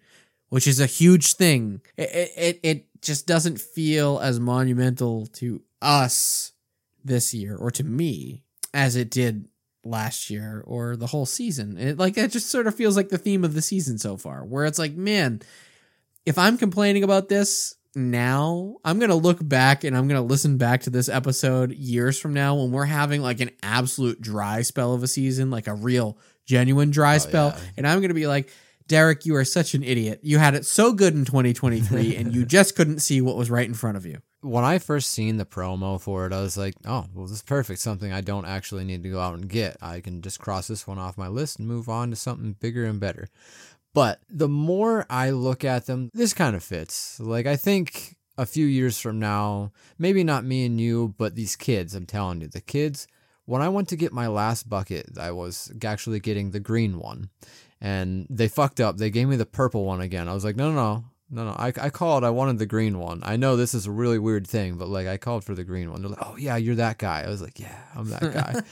which 0.50 0.66
is 0.66 0.78
a 0.78 0.86
huge 0.86 1.34
thing, 1.34 1.80
it 1.96 2.10
it, 2.12 2.32
it, 2.36 2.60
it 2.62 2.86
just 3.00 3.26
doesn't 3.26 3.60
feel 3.60 4.18
as 4.22 4.38
monumental 4.38 5.26
to 5.26 5.62
us 5.80 6.52
this 7.04 7.32
year 7.32 7.56
or 7.56 7.70
to 7.70 7.84
me 7.84 8.42
as 8.74 8.96
it 8.96 9.10
did 9.10 9.48
last 9.88 10.30
year 10.30 10.62
or 10.66 10.96
the 10.96 11.06
whole 11.06 11.26
season. 11.26 11.76
It 11.78 11.98
like 11.98 12.16
it 12.18 12.30
just 12.30 12.50
sort 12.50 12.66
of 12.66 12.74
feels 12.74 12.96
like 12.96 13.08
the 13.08 13.18
theme 13.18 13.44
of 13.44 13.54
the 13.54 13.62
season 13.62 13.98
so 13.98 14.16
far, 14.16 14.44
where 14.44 14.64
it's 14.66 14.78
like, 14.78 14.94
man, 14.94 15.40
if 16.26 16.38
I'm 16.38 16.58
complaining 16.58 17.02
about 17.04 17.28
this 17.28 17.74
now, 17.94 18.76
I'm 18.84 18.98
gonna 18.98 19.14
look 19.16 19.38
back 19.46 19.84
and 19.84 19.96
I'm 19.96 20.08
gonna 20.08 20.22
listen 20.22 20.56
back 20.58 20.82
to 20.82 20.90
this 20.90 21.08
episode 21.08 21.72
years 21.72 22.18
from 22.18 22.34
now 22.34 22.54
when 22.56 22.70
we're 22.70 22.84
having 22.84 23.22
like 23.22 23.40
an 23.40 23.50
absolute 23.62 24.20
dry 24.20 24.62
spell 24.62 24.94
of 24.94 25.02
a 25.02 25.08
season, 25.08 25.50
like 25.50 25.66
a 25.66 25.74
real 25.74 26.18
genuine 26.46 26.90
dry 26.90 27.16
Oh, 27.16 27.18
spell, 27.18 27.48
yeah. 27.56 27.62
and 27.78 27.86
I'm 27.86 28.00
gonna 28.00 28.14
be 28.14 28.26
like. 28.26 28.50
Derek, 28.86 29.26
you 29.26 29.36
are 29.36 29.44
such 29.44 29.74
an 29.74 29.82
idiot. 29.82 30.20
You 30.22 30.38
had 30.38 30.54
it 30.54 30.64
so 30.64 30.94
good 30.94 31.12
in 31.12 31.26
2023 31.26 32.16
and 32.16 32.34
you 32.34 32.46
just 32.46 32.74
couldn't 32.74 33.00
see 33.00 33.20
what 33.20 33.36
was 33.36 33.50
right 33.50 33.68
in 33.68 33.74
front 33.74 33.98
of 33.98 34.06
you. 34.06 34.16
When 34.40 34.64
I 34.64 34.78
first 34.78 35.10
seen 35.10 35.36
the 35.36 35.44
promo 35.44 36.00
for 36.00 36.26
it, 36.26 36.32
I 36.32 36.40
was 36.40 36.56
like, 36.56 36.74
"Oh, 36.84 37.06
well, 37.12 37.26
this 37.26 37.36
is 37.36 37.42
perfect. 37.42 37.80
Something 37.80 38.12
I 38.12 38.20
don't 38.20 38.44
actually 38.44 38.84
need 38.84 39.02
to 39.02 39.10
go 39.10 39.20
out 39.20 39.34
and 39.34 39.48
get. 39.48 39.76
I 39.82 40.00
can 40.00 40.22
just 40.22 40.38
cross 40.38 40.68
this 40.68 40.86
one 40.86 40.98
off 40.98 41.18
my 41.18 41.28
list 41.28 41.58
and 41.58 41.68
move 41.68 41.88
on 41.88 42.10
to 42.10 42.16
something 42.16 42.54
bigger 42.60 42.84
and 42.84 43.00
better." 43.00 43.28
But 43.94 44.20
the 44.28 44.48
more 44.48 45.06
I 45.10 45.30
look 45.30 45.64
at 45.64 45.86
them, 45.86 46.10
this 46.14 46.34
kind 46.34 46.54
of 46.54 46.62
fits. 46.62 47.18
Like 47.18 47.46
I 47.46 47.56
think 47.56 48.16
a 48.36 48.46
few 48.46 48.66
years 48.66 48.98
from 49.00 49.18
now, 49.18 49.72
maybe 49.98 50.22
not 50.22 50.44
me 50.44 50.64
and 50.64 50.80
you, 50.80 51.14
but 51.18 51.34
these 51.34 51.56
kids. 51.56 51.94
I'm 51.94 52.06
telling 52.06 52.40
you, 52.40 52.48
the 52.48 52.60
kids. 52.60 53.08
When 53.44 53.62
I 53.62 53.70
went 53.70 53.88
to 53.88 53.96
get 53.96 54.12
my 54.12 54.28
last 54.28 54.68
bucket, 54.68 55.18
I 55.18 55.30
was 55.30 55.72
actually 55.82 56.20
getting 56.20 56.50
the 56.50 56.60
green 56.60 56.98
one, 56.98 57.30
and 57.80 58.26
they 58.28 58.46
fucked 58.46 58.78
up. 58.78 58.98
They 58.98 59.10
gave 59.10 59.26
me 59.26 59.36
the 59.36 59.46
purple 59.46 59.84
one 59.86 60.02
again. 60.02 60.28
I 60.28 60.34
was 60.34 60.44
like, 60.44 60.54
no, 60.54 60.70
no, 60.70 60.74
no, 60.74 61.04
no, 61.30 61.44
no. 61.44 61.50
I, 61.50 61.72
I 61.80 61.90
called. 61.90 62.24
I 62.24 62.30
wanted 62.30 62.58
the 62.58 62.66
green 62.66 62.98
one. 62.98 63.20
I 63.22 63.36
know 63.36 63.56
this 63.56 63.74
is 63.74 63.86
a 63.86 63.90
really 63.90 64.18
weird 64.18 64.46
thing, 64.46 64.76
but 64.76 64.88
like 64.88 65.06
I 65.06 65.16
called 65.16 65.44
for 65.44 65.54
the 65.54 65.64
green 65.64 65.90
one. 65.90 66.02
They're 66.02 66.10
like, 66.10 66.24
oh 66.26 66.36
yeah, 66.36 66.56
you're 66.56 66.76
that 66.76 66.98
guy. 66.98 67.22
I 67.22 67.28
was 67.28 67.42
like, 67.42 67.58
yeah, 67.58 67.78
I'm 67.94 68.08
that 68.10 68.20
guy. 68.34 68.62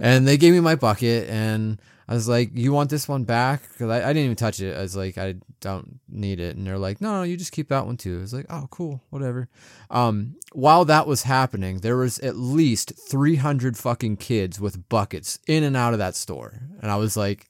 and 0.00 0.26
they 0.26 0.36
gave 0.36 0.52
me 0.52 0.60
my 0.60 0.76
bucket, 0.76 1.28
and 1.28 1.80
I 2.06 2.14
was 2.14 2.28
like, 2.28 2.50
you 2.52 2.72
want 2.72 2.90
this 2.90 3.08
one 3.08 3.24
back? 3.24 3.62
Because 3.72 3.90
I, 3.90 3.96
I 4.08 4.12
didn't 4.12 4.24
even 4.24 4.36
touch 4.36 4.60
it. 4.60 4.76
I 4.76 4.82
was 4.82 4.94
like, 4.94 5.16
I 5.16 5.36
don't 5.60 6.00
need 6.08 6.38
it. 6.38 6.56
And 6.56 6.66
they're 6.66 6.78
like, 6.78 7.00
no, 7.00 7.18
no, 7.18 7.22
you 7.22 7.36
just 7.36 7.52
keep 7.52 7.68
that 7.68 7.86
one 7.86 7.96
too. 7.96 8.18
I 8.18 8.20
was 8.20 8.34
like, 8.34 8.46
oh, 8.50 8.68
cool, 8.70 9.02
whatever. 9.10 9.48
Um, 9.90 10.36
while 10.52 10.84
that 10.84 11.06
was 11.06 11.22
happening, 11.22 11.78
there 11.78 11.96
was 11.96 12.18
at 12.18 12.36
least 12.36 12.92
300 13.08 13.78
fucking 13.78 14.18
kids 14.18 14.60
with 14.60 14.88
buckets 14.88 15.38
in 15.46 15.64
and 15.64 15.76
out 15.76 15.94
of 15.94 15.98
that 15.98 16.14
store. 16.14 16.60
And 16.82 16.90
I 16.90 16.96
was 16.96 17.16
like, 17.16 17.48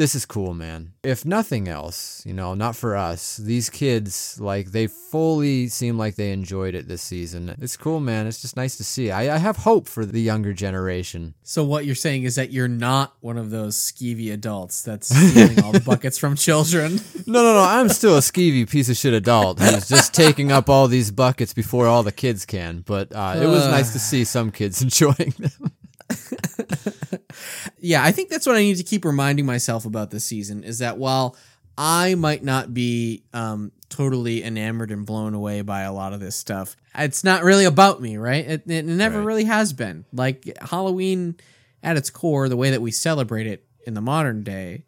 this 0.00 0.14
is 0.14 0.24
cool, 0.24 0.54
man. 0.54 0.94
If 1.02 1.26
nothing 1.26 1.68
else, 1.68 2.24
you 2.24 2.32
know, 2.32 2.54
not 2.54 2.74
for 2.74 2.96
us, 2.96 3.36
these 3.36 3.68
kids, 3.68 4.38
like, 4.40 4.72
they 4.72 4.86
fully 4.86 5.68
seem 5.68 5.98
like 5.98 6.16
they 6.16 6.32
enjoyed 6.32 6.74
it 6.74 6.88
this 6.88 7.02
season. 7.02 7.54
It's 7.60 7.76
cool, 7.76 8.00
man. 8.00 8.26
It's 8.26 8.40
just 8.40 8.56
nice 8.56 8.78
to 8.78 8.84
see. 8.84 9.10
I, 9.10 9.34
I 9.34 9.36
have 9.36 9.58
hope 9.58 9.86
for 9.86 10.06
the 10.06 10.22
younger 10.22 10.54
generation. 10.54 11.34
So 11.42 11.64
what 11.64 11.84
you're 11.84 11.94
saying 11.94 12.22
is 12.22 12.36
that 12.36 12.50
you're 12.50 12.66
not 12.66 13.12
one 13.20 13.36
of 13.36 13.50
those 13.50 13.76
skeevy 13.76 14.32
adults 14.32 14.80
that's 14.80 15.14
stealing 15.14 15.62
all 15.62 15.72
the 15.72 15.80
buckets 15.86 16.16
from 16.16 16.34
children. 16.34 16.98
No, 17.26 17.42
no, 17.42 17.52
no. 17.52 17.60
I'm 17.60 17.90
still 17.90 18.16
a 18.16 18.20
skeevy 18.20 18.70
piece 18.70 18.88
of 18.88 18.96
shit 18.96 19.12
adult 19.12 19.60
who's 19.60 19.86
just 19.86 20.14
taking 20.24 20.50
up 20.50 20.70
all 20.70 20.88
these 20.88 21.10
buckets 21.10 21.52
before 21.52 21.86
all 21.86 22.02
the 22.02 22.10
kids 22.10 22.46
can. 22.46 22.84
But 22.86 23.14
uh, 23.14 23.34
it 23.36 23.46
was 23.46 23.66
nice 23.66 23.92
to 23.92 23.98
see 23.98 24.24
some 24.24 24.50
kids 24.50 24.80
enjoying 24.86 25.34
them. 25.38 25.72
Yeah, 27.78 28.02
I 28.04 28.12
think 28.12 28.28
that's 28.30 28.46
what 28.46 28.56
I 28.56 28.60
need 28.60 28.76
to 28.76 28.82
keep 28.84 29.04
reminding 29.04 29.46
myself 29.46 29.84
about 29.84 30.10
this 30.10 30.24
season 30.24 30.64
is 30.64 30.78
that 30.78 30.98
while 30.98 31.36
I 31.78 32.14
might 32.14 32.42
not 32.44 32.74
be 32.74 33.24
um, 33.32 33.72
totally 33.88 34.42
enamored 34.44 34.90
and 34.90 35.06
blown 35.06 35.34
away 35.34 35.62
by 35.62 35.82
a 35.82 35.92
lot 35.92 36.12
of 36.12 36.20
this 36.20 36.36
stuff, 36.36 36.76
it's 36.94 37.24
not 37.24 37.42
really 37.42 37.64
about 37.64 38.00
me, 38.02 38.16
right? 38.16 38.46
It, 38.46 38.70
it 38.70 38.84
never 38.84 39.18
Right. 39.18 39.26
really 39.26 39.44
has 39.44 39.72
been. 39.72 40.04
Like 40.12 40.44
Halloween, 40.60 41.36
at 41.82 41.96
its 41.96 42.10
core, 42.10 42.48
the 42.48 42.56
way 42.56 42.70
that 42.70 42.82
we 42.82 42.90
celebrate 42.90 43.46
it 43.46 43.64
in 43.86 43.94
the 43.94 44.02
modern 44.02 44.42
day, 44.42 44.84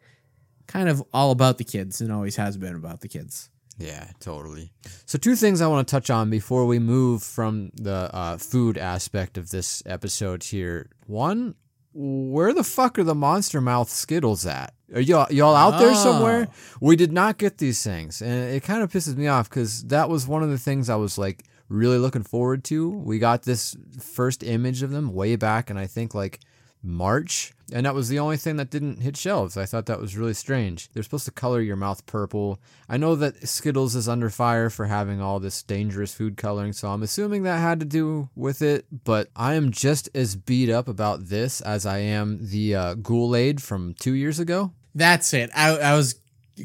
kind 0.67 0.87
of 0.89 1.03
all 1.13 1.31
about 1.31 1.57
the 1.57 1.63
kids 1.63 1.99
and 2.01 2.11
always 2.11 2.35
has 2.35 2.57
been 2.57 2.75
about 2.75 3.01
the 3.01 3.07
kids. 3.07 3.49
Yeah, 3.79 4.11
totally. 4.19 4.71
So, 5.07 5.17
two 5.17 5.35
things 5.35 5.59
I 5.59 5.65
want 5.67 5.87
to 5.87 5.91
touch 5.91 6.11
on 6.11 6.29
before 6.29 6.67
we 6.67 6.77
move 6.77 7.23
from 7.23 7.71
the 7.73 8.07
uh, 8.13 8.37
food 8.37 8.77
aspect 8.77 9.35
of 9.39 9.49
this 9.49 9.81
episode 9.87 10.43
here. 10.43 10.91
One, 11.07 11.55
where 11.93 12.53
the 12.53 12.63
fuck 12.63 12.97
are 12.97 13.03
the 13.03 13.15
Monster 13.15 13.61
Mouth 13.61 13.89
Skittles 13.89 14.45
at? 14.45 14.73
Are 14.93 15.01
y'all, 15.01 15.31
y'all 15.31 15.55
out 15.55 15.79
there 15.79 15.95
somewhere? 15.95 16.47
Oh. 16.49 16.77
We 16.81 16.95
did 16.95 17.11
not 17.11 17.37
get 17.37 17.57
these 17.57 17.83
things, 17.83 18.21
and 18.21 18.53
it 18.53 18.63
kind 18.63 18.83
of 18.83 18.91
pisses 18.91 19.15
me 19.15 19.27
off 19.27 19.49
because 19.49 19.83
that 19.85 20.09
was 20.09 20.27
one 20.27 20.43
of 20.43 20.49
the 20.49 20.57
things 20.57 20.89
I 20.89 20.95
was 20.95 21.17
like 21.17 21.43
really 21.69 21.97
looking 21.97 22.23
forward 22.23 22.63
to. 22.65 22.89
We 22.89 23.19
got 23.19 23.43
this 23.43 23.75
first 23.99 24.43
image 24.43 24.83
of 24.83 24.91
them 24.91 25.13
way 25.13 25.35
back, 25.35 25.69
and 25.69 25.79
I 25.79 25.87
think 25.87 26.13
like 26.13 26.39
March, 26.83 27.53
and 27.71 27.85
that 27.85 27.95
was 27.95 28.09
the 28.09 28.19
only 28.19 28.35
thing 28.37 28.57
that 28.57 28.69
didn't 28.69 29.01
hit 29.01 29.15
shelves. 29.15 29.55
I 29.55 29.65
thought 29.65 29.85
that 29.85 30.01
was 30.01 30.17
really 30.17 30.33
strange. 30.33 30.89
They're 30.91 31.01
supposed 31.03 31.25
to 31.25 31.31
color 31.31 31.61
your 31.61 31.77
mouth 31.77 32.05
purple. 32.05 32.59
I 32.89 32.97
know 32.97 33.15
that 33.15 33.47
Skittles 33.47 33.95
is 33.95 34.09
under 34.09 34.29
fire 34.29 34.69
for 34.69 34.85
having 34.87 35.21
all 35.21 35.39
this 35.39 35.63
dangerous 35.63 36.13
food 36.13 36.35
coloring, 36.35 36.73
so 36.73 36.89
I'm 36.89 37.01
assuming 37.03 37.43
that 37.43 37.59
had 37.59 37.79
to 37.79 37.85
do 37.85 38.29
with 38.35 38.61
it. 38.61 38.85
But 39.05 39.29
I 39.35 39.53
am 39.53 39.71
just 39.71 40.09
as 40.13 40.35
beat 40.35 40.69
up 40.69 40.87
about 40.89 41.27
this 41.27 41.61
as 41.61 41.85
I 41.85 41.99
am 41.99 42.39
the 42.41 42.75
uh, 42.75 42.95
from 43.59 43.93
two 43.97 44.13
years 44.13 44.39
ago. 44.39 44.73
That's 44.93 45.33
it. 45.33 45.49
I, 45.55 45.77
I 45.77 45.95
was 45.95 46.19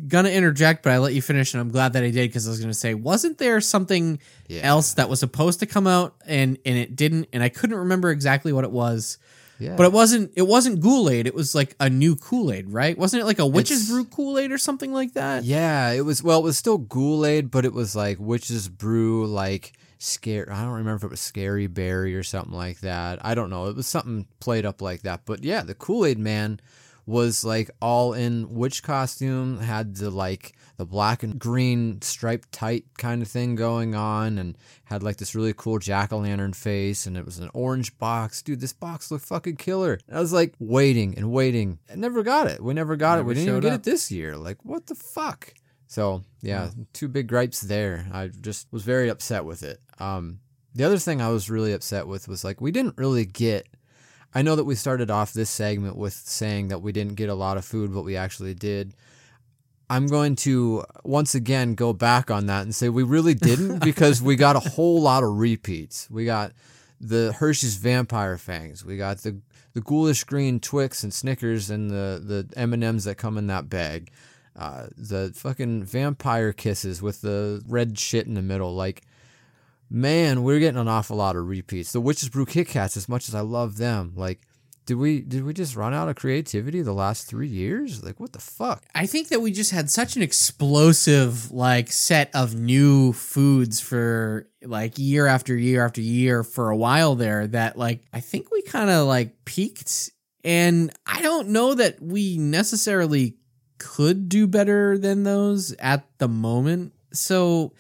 gonna 0.09 0.29
interject, 0.31 0.83
but 0.83 0.93
I 0.93 0.99
let 0.99 1.15
you 1.15 1.23
finish, 1.23 1.55
and 1.55 1.61
I'm 1.61 1.71
glad 1.71 1.93
that 1.95 2.03
I 2.03 2.11
did 2.11 2.29
because 2.29 2.47
I 2.47 2.51
was 2.51 2.61
gonna 2.61 2.75
say, 2.75 2.93
wasn't 2.95 3.39
there 3.39 3.61
something 3.61 4.19
Yeah. 4.49 4.63
else 4.63 4.95
that 4.95 5.09
was 5.09 5.21
supposed 5.21 5.61
to 5.61 5.67
come 5.67 5.87
out 5.87 6.17
and 6.27 6.59
and 6.67 6.77
it 6.77 6.97
didn't, 6.97 7.29
and 7.33 7.43
I 7.43 7.49
couldn't 7.49 7.77
remember 7.77 8.11
exactly 8.11 8.53
what 8.53 8.65
it 8.65 8.71
was. 8.73 9.19
Yeah. 9.59 9.75
But 9.77 9.87
it 9.87 9.93
wasn't 9.93 10.33
it 10.37 10.47
wasn't 10.47 10.83
Kool 10.83 11.11
Aid. 11.11 11.27
It 11.27 11.35
was 11.35 11.55
like 11.55 11.75
a 11.81 11.91
new 11.91 12.15
Kool 12.17 12.53
Aid, 12.53 12.71
right? 12.73 12.97
Wasn't 12.97 13.21
it 13.21 13.27
like 13.27 13.39
a 13.39 13.47
witch's 13.47 13.83
It's- 13.83 13.91
brew 13.91 14.05
Kool 14.05 14.39
Aid 14.39 14.53
or 14.53 14.59
something 14.59 14.93
like 14.93 15.15
that? 15.15 15.45
Yeah, 15.45 15.91
it 15.91 16.03
was 16.05 16.23
well, 16.23 16.39
it 16.41 16.45
was 16.45 16.57
still 16.57 16.79
Ghoul-Aid, 16.79 17.51
but 17.51 17.65
it 17.65 17.73
was 17.73 17.97
like 17.97 18.19
witch's 18.21 18.69
brew, 18.69 19.27
like 19.27 19.73
scare. 19.99 20.49
I 20.53 20.63
don't 20.63 20.71
remember 20.75 20.97
if 20.97 21.05
it 21.05 21.11
was 21.11 21.21
scary 21.21 21.67
berry 21.67 22.15
or 22.15 22.23
something 22.23 22.55
like 22.55 22.81
that. 22.81 23.19
I 23.25 23.35
don't 23.35 23.51
know. 23.51 23.67
It 23.67 23.75
was 23.77 23.87
something 23.89 24.27
played 24.39 24.65
up 24.65 24.81
like 24.81 25.03
that. 25.03 25.23
But 25.25 25.43
yeah, 25.43 25.63
the 25.63 25.75
Kool 25.75 26.07
Aid 26.07 26.19
Man 26.21 26.61
was 27.05 27.43
like 27.45 27.71
all 27.83 28.13
in 28.13 28.55
witch 28.55 28.83
costume, 28.83 29.59
had 29.61 29.97
the 29.97 30.11
like 30.11 30.53
the 30.79 30.87
black 30.87 31.23
and 31.23 31.39
green 31.39 32.01
striped 32.01 32.51
tight 32.53 32.85
kind 32.97 33.21
of 33.21 33.29
thing 33.29 33.57
going 33.57 33.95
on, 33.95 34.39
and 34.39 34.57
had 34.85 35.03
like 35.03 35.19
this 35.19 35.35
really 35.35 35.53
cool 35.53 35.79
jack 35.79 36.13
o' 36.13 36.19
lantern 36.19 36.55
face, 36.55 37.05
and 37.05 37.17
it 37.17 37.27
was 37.27 37.39
an 37.39 37.51
orange 37.53 37.99
box. 37.99 38.41
Dude, 38.41 38.61
this 38.61 38.73
box 38.73 39.11
looked 39.11 39.27
fucking 39.27 39.57
killer. 39.57 39.99
I 40.11 40.21
was 40.21 40.33
like 40.33 40.55
waiting 40.59 41.19
and 41.19 41.31
waiting. 41.33 41.81
I 41.93 41.97
never 41.97 42.23
got 42.23 42.47
it. 42.47 42.63
We 42.63 42.73
never 42.73 42.97
got 42.97 43.19
it. 43.19 43.27
We 43.27 43.35
didn't 43.35 43.49
even 43.49 43.61
get 43.61 43.73
up. 43.73 43.81
it 43.81 43.85
this 43.85 44.11
year. 44.11 44.37
Like, 44.37 44.65
what 44.65 44.87
the 44.87 44.95
fuck? 44.95 45.53
So 45.89 46.23
yeah, 46.43 46.71
two 46.93 47.09
big 47.09 47.27
gripes 47.27 47.61
there. 47.61 48.07
I 48.13 48.29
just 48.29 48.69
was 48.71 48.85
very 48.85 49.09
upset 49.09 49.45
with 49.45 49.63
it. 49.63 49.81
Um, 49.99 50.39
the 50.75 50.85
other 50.85 50.99
thing 50.99 51.21
I 51.21 51.29
was 51.29 51.51
really 51.51 51.73
upset 51.73 52.07
with 52.07 52.29
was 52.29 52.45
like 52.45 52.61
we 52.61 52.71
didn't 52.71 52.97
really 52.97 53.25
get. 53.25 53.67
I 54.33 54.43
know 54.43 54.55
that 54.55 54.65
we 54.65 54.75
started 54.75 55.11
off 55.11 55.33
this 55.33 55.51
segment 55.51 55.97
with 55.97 56.13
saying 56.13 56.69
that 56.69 56.83
we 56.83 56.93
didn't 56.93 57.15
get 57.15 57.31
a 57.31 57.35
lot 57.35 57.57
of 57.57 57.65
food, 57.65 57.93
but 57.93 58.03
we 58.03 58.17
actually 58.17 58.55
did. 58.55 58.95
I'm 59.91 60.07
going 60.07 60.37
to 60.37 60.85
once 61.03 61.35
again 61.35 61.75
go 61.75 61.93
back 61.93 62.31
on 62.31 62.47
that 62.47 62.63
and 62.63 62.75
say 62.75 62.89
we 62.89 63.03
really 63.03 63.35
didn't 63.35 63.79
because 63.85 64.21
we 64.21 64.37
got 64.37 64.57
a 64.57 64.61
whole 64.61 65.01
lot 65.01 65.23
of 65.23 65.39
repeats. 65.39 66.09
We 66.11 66.25
got 66.25 66.53
the 67.01 67.33
Hershey's 67.33 67.77
Vampire 67.77 68.37
Fangs. 68.37 68.85
We 68.85 68.97
got 68.97 69.19
the 69.19 69.41
the 69.75 69.81
ghoulish 69.81 70.25
green 70.25 70.61
Twix 70.61 71.03
and 71.03 71.13
Snickers 71.13 71.71
and 71.71 71.91
the 71.91 72.21
the 72.23 72.59
M 72.59 72.73
and 72.73 72.85
M's 72.85 73.05
that 73.05 73.17
come 73.17 73.39
in 73.39 73.47
that 73.47 73.69
bag. 73.69 74.11
Uh, 74.59 74.89
the 74.97 75.33
fucking 75.37 75.85
vampire 75.85 76.53
kisses 76.53 77.01
with 77.01 77.21
the 77.21 77.63
red 77.69 77.97
shit 77.97 78.27
in 78.27 78.35
the 78.35 78.43
middle. 78.43 78.75
Like, 78.75 79.03
man, 79.89 80.43
we're 80.43 80.59
getting 80.59 80.81
an 80.81 80.89
awful 80.89 81.17
lot 81.17 81.37
of 81.37 81.47
repeats. 81.47 81.93
The 81.93 82.01
Witch's 82.01 82.29
Brew 82.29 82.45
Kit 82.45 82.67
Kats, 82.67 82.97
as 82.97 83.09
much 83.09 83.29
as 83.29 83.37
I 83.37 83.41
love 83.41 83.77
them, 83.77 84.15
like, 84.17 84.48
did 84.89 84.97
we 84.97 85.21
did 85.21 85.45
we 85.45 85.53
just 85.53 85.77
run 85.77 85.93
out 85.93 86.09
of 86.09 86.17
creativity 86.17 86.81
the 86.81 86.95
last 86.95 87.27
three 87.27 87.47
years? 87.47 88.03
Like, 88.03 88.19
what 88.19 88.33
the 88.33 88.39
fuck? 88.39 88.83
I 88.95 89.05
think 89.05 89.29
that 89.29 89.43
we 89.43 89.53
just 89.53 89.71
had 89.71 89.91
such 89.91 90.17
an 90.17 90.23
explosive 90.23 91.51
like 91.51 91.93
set 91.93 92.35
of 92.35 92.59
new 92.59 93.13
foods 93.13 93.81
for 93.81 94.49
like 94.63 94.95
year 94.97 95.27
after 95.27 95.55
year 95.55 95.85
after 95.85 96.01
year 96.01 96.43
for 96.43 96.71
a 96.71 96.77
while 96.77 97.17
there 97.17 97.47
that 97.49 97.77
like 97.77 98.01
I 98.15 98.21
think 98.21 98.51
we 98.51 98.63
kind 98.63 98.89
of 98.89 99.07
like 99.07 99.45
peaked 99.45 100.09
and 100.43 100.91
I 101.07 101.21
don't 101.21 101.49
know 101.51 101.75
that 101.75 102.01
we 102.01 102.39
necessarily 102.39 103.37
could 103.77 104.31
do 104.31 104.47
better 104.47 104.97
than 104.97 105.23
those 105.23 105.73
at 105.75 106.07
the 106.17 106.29
moment. 106.29 106.95
So 107.13 107.75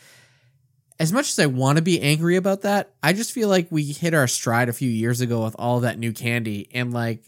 as 1.00 1.12
much 1.12 1.28
as 1.30 1.38
I 1.38 1.46
want 1.46 1.76
to 1.76 1.82
be 1.82 2.00
angry 2.00 2.36
about 2.36 2.62
that, 2.62 2.92
I 3.02 3.12
just 3.12 3.32
feel 3.32 3.48
like 3.48 3.68
we 3.70 3.84
hit 3.84 4.14
our 4.14 4.26
stride 4.26 4.68
a 4.68 4.72
few 4.72 4.90
years 4.90 5.20
ago 5.20 5.44
with 5.44 5.54
all 5.58 5.80
that 5.80 5.98
new 5.98 6.12
candy 6.12 6.68
and 6.74 6.92
like 6.92 7.22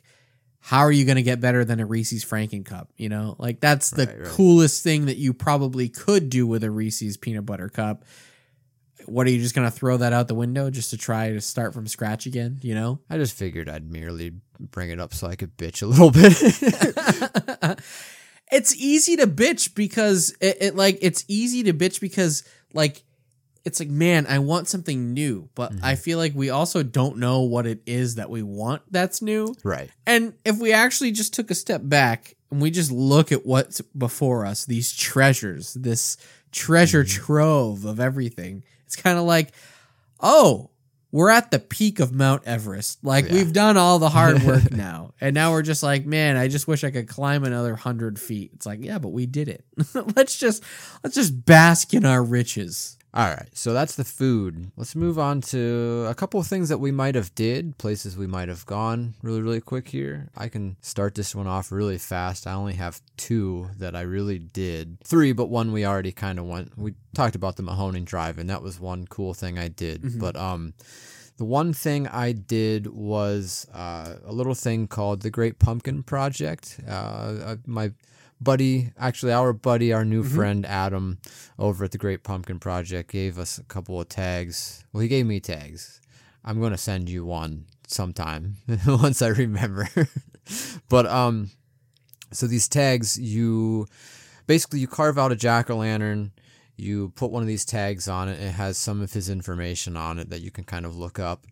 how 0.62 0.80
are 0.80 0.92
you 0.92 1.06
going 1.06 1.16
to 1.16 1.22
get 1.22 1.40
better 1.40 1.64
than 1.64 1.80
a 1.80 1.86
Reese's 1.86 2.22
Franken 2.24 2.64
cup, 2.66 2.90
you 2.96 3.08
know? 3.08 3.34
Like 3.38 3.60
that's 3.60 3.90
the 3.90 4.06
Right, 4.06 4.18
right. 4.18 4.28
coolest 4.28 4.82
thing 4.82 5.06
that 5.06 5.16
you 5.16 5.32
probably 5.32 5.88
could 5.88 6.28
do 6.28 6.46
with 6.46 6.62
a 6.64 6.70
Reese's 6.70 7.16
peanut 7.16 7.46
butter 7.46 7.68
cup. 7.70 8.04
What 9.06 9.26
are 9.26 9.30
you 9.30 9.40
just 9.40 9.54
going 9.54 9.66
to 9.66 9.70
throw 9.74 9.96
that 9.96 10.12
out 10.12 10.28
the 10.28 10.34
window 10.34 10.68
just 10.68 10.90
to 10.90 10.98
try 10.98 11.30
to 11.30 11.40
start 11.40 11.72
from 11.72 11.86
scratch 11.86 12.26
again, 12.26 12.58
you 12.62 12.74
know? 12.74 13.00
I 13.08 13.16
just 13.16 13.34
figured 13.34 13.68
I'd 13.70 13.90
merely 13.90 14.32
bring 14.58 14.90
it 14.90 15.00
up 15.00 15.14
so 15.14 15.26
I 15.28 15.36
could 15.36 15.56
bitch 15.56 15.82
a 15.82 15.86
little 15.86 16.10
bit. 16.10 16.34
it's 18.52 18.74
easy 18.76 19.16
to 19.16 19.26
bitch 19.26 19.74
because 19.74 20.34
it, 20.40 20.58
it 20.60 20.76
like 20.76 20.98
it's 21.00 21.24
easy 21.28 21.62
to 21.64 21.72
bitch 21.72 22.00
because 22.00 22.44
like 22.74 23.02
it's 23.64 23.80
like 23.80 23.88
man 23.88 24.26
i 24.26 24.38
want 24.38 24.68
something 24.68 25.12
new 25.12 25.48
but 25.54 25.72
i 25.82 25.92
mm-hmm. 25.92 25.94
feel 25.96 26.18
like 26.18 26.32
we 26.34 26.50
also 26.50 26.82
don't 26.82 27.16
know 27.16 27.42
what 27.42 27.66
it 27.66 27.80
is 27.86 28.16
that 28.16 28.30
we 28.30 28.42
want 28.42 28.82
that's 28.90 29.22
new. 29.22 29.54
Right. 29.64 29.90
and 30.06 30.34
if 30.44 30.58
we 30.58 30.72
actually 30.72 31.12
just 31.12 31.34
took 31.34 31.50
a 31.50 31.54
step 31.54 31.82
back 31.84 32.36
and 32.50 32.60
we 32.60 32.70
just 32.70 32.90
look 32.90 33.32
at 33.32 33.44
what's 33.44 33.80
before 33.80 34.46
us 34.46 34.64
these 34.64 34.94
treasures 34.94 35.74
this 35.74 36.16
treasure 36.52 37.04
mm-hmm. 37.04 37.24
trove 37.24 37.84
of 37.84 38.00
everything 38.00 38.64
it's 38.86 38.96
kind 38.96 39.18
of 39.18 39.24
like 39.24 39.52
oh 40.20 40.70
we're 41.12 41.30
at 41.30 41.50
the 41.50 41.58
peak 41.58 41.98
of 41.98 42.12
mount 42.12 42.44
everest. 42.46 43.04
Like 43.04 43.26
Yeah. 43.26 43.34
we've 43.34 43.52
done 43.52 43.76
all 43.76 43.98
the 43.98 44.08
hard 44.08 44.42
work 44.44 44.70
now. 44.70 45.12
And 45.20 45.34
now 45.34 45.50
we're 45.50 45.62
just 45.62 45.82
like 45.82 46.06
man 46.06 46.36
i 46.36 46.48
just 46.48 46.68
wish 46.68 46.84
i 46.84 46.90
could 46.90 47.08
climb 47.08 47.44
another 47.44 47.70
100 47.70 48.18
feet. 48.18 48.52
It's 48.54 48.66
like 48.66 48.78
yeah 48.82 48.98
but 48.98 49.08
we 49.08 49.26
did 49.26 49.48
it. 49.48 49.64
Let's 50.16 50.38
just 50.38 50.62
let's 51.02 51.16
just 51.16 51.44
bask 51.44 51.94
in 51.94 52.04
our 52.04 52.22
riches 52.22 52.96
All 53.12 53.26
right, 53.26 53.48
so 53.52 53.72
that's 53.72 53.96
the 53.96 54.04
food. 54.04 54.70
Let's 54.76 54.94
move 54.94 55.18
on 55.18 55.40
to 55.42 56.06
a 56.08 56.14
couple 56.14 56.38
of 56.38 56.46
things 56.46 56.68
that 56.68 56.78
we 56.78 56.92
might 56.92 57.16
have 57.16 57.34
did, 57.34 57.76
places 57.76 58.16
we 58.16 58.28
might 58.28 58.48
have 58.48 58.64
gone 58.66 59.14
really 59.22 59.42
really 59.42 59.60
quick 59.60 59.88
here. 59.88 60.28
I 60.36 60.48
can 60.48 60.76
start 60.80 61.16
this 61.16 61.34
one 61.34 61.48
off 61.48 61.72
really 61.72 61.98
fast. 61.98 62.46
I 62.46 62.52
only 62.52 62.74
have 62.74 63.00
two 63.16 63.70
that 63.78 63.96
I 63.96 64.02
really 64.02 64.38
did. 64.38 64.98
Three, 65.02 65.32
but 65.32 65.46
one 65.46 65.72
we 65.72 65.84
already 65.84 66.12
kind 66.12 66.38
of 66.38 66.44
went. 66.46 66.78
We 66.78 66.94
talked 67.14 67.34
about 67.34 67.56
the 67.56 67.64
Mahoning 67.64 68.04
Drive 68.04 68.38
and 68.38 68.48
that 68.48 68.62
was 68.62 68.78
one 68.78 69.06
cool 69.06 69.34
thing 69.34 69.58
I 69.58 69.68
did. 69.68 70.20
But 70.20 70.36
um 70.36 70.74
the 71.40 71.46
one 71.46 71.72
thing 71.72 72.06
I 72.06 72.32
did 72.32 72.86
was 72.86 73.66
uh, 73.72 74.16
a 74.26 74.30
little 74.30 74.54
thing 74.54 74.86
called 74.86 75.22
the 75.22 75.30
Great 75.30 75.58
Pumpkin 75.58 76.02
Project. 76.02 76.78
Uh, 76.86 76.90
uh, 76.90 77.56
my 77.64 77.92
buddy, 78.40 78.92
actually 78.98 79.32
our 79.32 79.52
buddy, 79.52 79.92
our 79.92 80.04
new 80.04 80.22
friend 80.22 80.64
Adam 80.66 81.18
over 81.58 81.84
at 81.84 81.92
the 81.92 81.98
Great 81.98 82.22
Pumpkin 82.22 82.58
Project 82.58 83.10
gave 83.10 83.38
us 83.38 83.58
a 83.58 83.64
couple 83.64 84.00
of 84.00 84.08
tags. 84.08 84.84
Well, 84.92 85.02
he 85.02 85.08
gave 85.08 85.26
me 85.26 85.40
tags. 85.40 86.00
I'm 86.44 86.58
going 86.58 86.72
to 86.72 86.78
send 86.78 87.08
you 87.08 87.24
one 87.24 87.66
sometime 87.86 88.56
once 88.86 89.20
I 89.20 89.28
remember. 89.28 89.88
but 90.88 91.06
um 91.06 91.50
so 92.32 92.46
these 92.46 92.68
tags 92.68 93.18
you 93.18 93.86
basically 94.46 94.80
you 94.80 94.88
carve 94.88 95.18
out 95.18 95.32
a 95.32 95.36
jack-o'-lantern, 95.36 96.30
you 96.76 97.10
put 97.10 97.30
one 97.30 97.42
of 97.42 97.48
these 97.48 97.64
tags 97.64 98.08
on 98.08 98.28
it, 98.28 98.40
it 98.40 98.52
has 98.52 98.78
some 98.78 99.02
of 99.02 99.12
his 99.12 99.28
information 99.28 99.96
on 99.96 100.18
it 100.18 100.30
that 100.30 100.40
you 100.40 100.50
can 100.50 100.64
kind 100.64 100.86
of 100.86 100.96
look 100.96 101.18
up. 101.18 101.46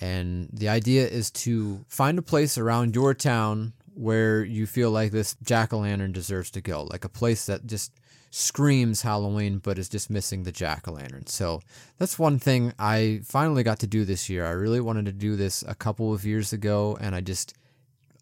And 0.00 0.50
the 0.52 0.68
idea 0.68 1.06
is 1.06 1.30
to 1.30 1.84
find 1.88 2.18
a 2.18 2.22
place 2.22 2.58
around 2.58 2.94
your 2.94 3.14
town 3.14 3.72
where 3.94 4.44
you 4.44 4.66
feel 4.66 4.90
like 4.90 5.12
this 5.12 5.36
jack 5.42 5.72
o' 5.72 5.78
lantern 5.78 6.12
deserves 6.12 6.50
to 6.52 6.60
go, 6.60 6.84
like 6.84 7.04
a 7.04 7.08
place 7.08 7.46
that 7.46 7.66
just 7.66 7.92
screams 8.30 9.02
Halloween 9.02 9.58
but 9.58 9.78
is 9.78 9.88
just 9.88 10.10
missing 10.10 10.42
the 10.42 10.50
jack 10.50 10.88
o' 10.88 10.92
lantern. 10.92 11.26
So 11.26 11.60
that's 11.98 12.18
one 12.18 12.38
thing 12.38 12.72
I 12.78 13.20
finally 13.24 13.62
got 13.62 13.78
to 13.80 13.86
do 13.86 14.04
this 14.04 14.28
year. 14.28 14.44
I 14.44 14.50
really 14.50 14.80
wanted 14.80 15.04
to 15.06 15.12
do 15.12 15.36
this 15.36 15.62
a 15.66 15.74
couple 15.74 16.12
of 16.12 16.24
years 16.24 16.52
ago, 16.52 16.98
and 17.00 17.14
I 17.14 17.20
just, 17.20 17.54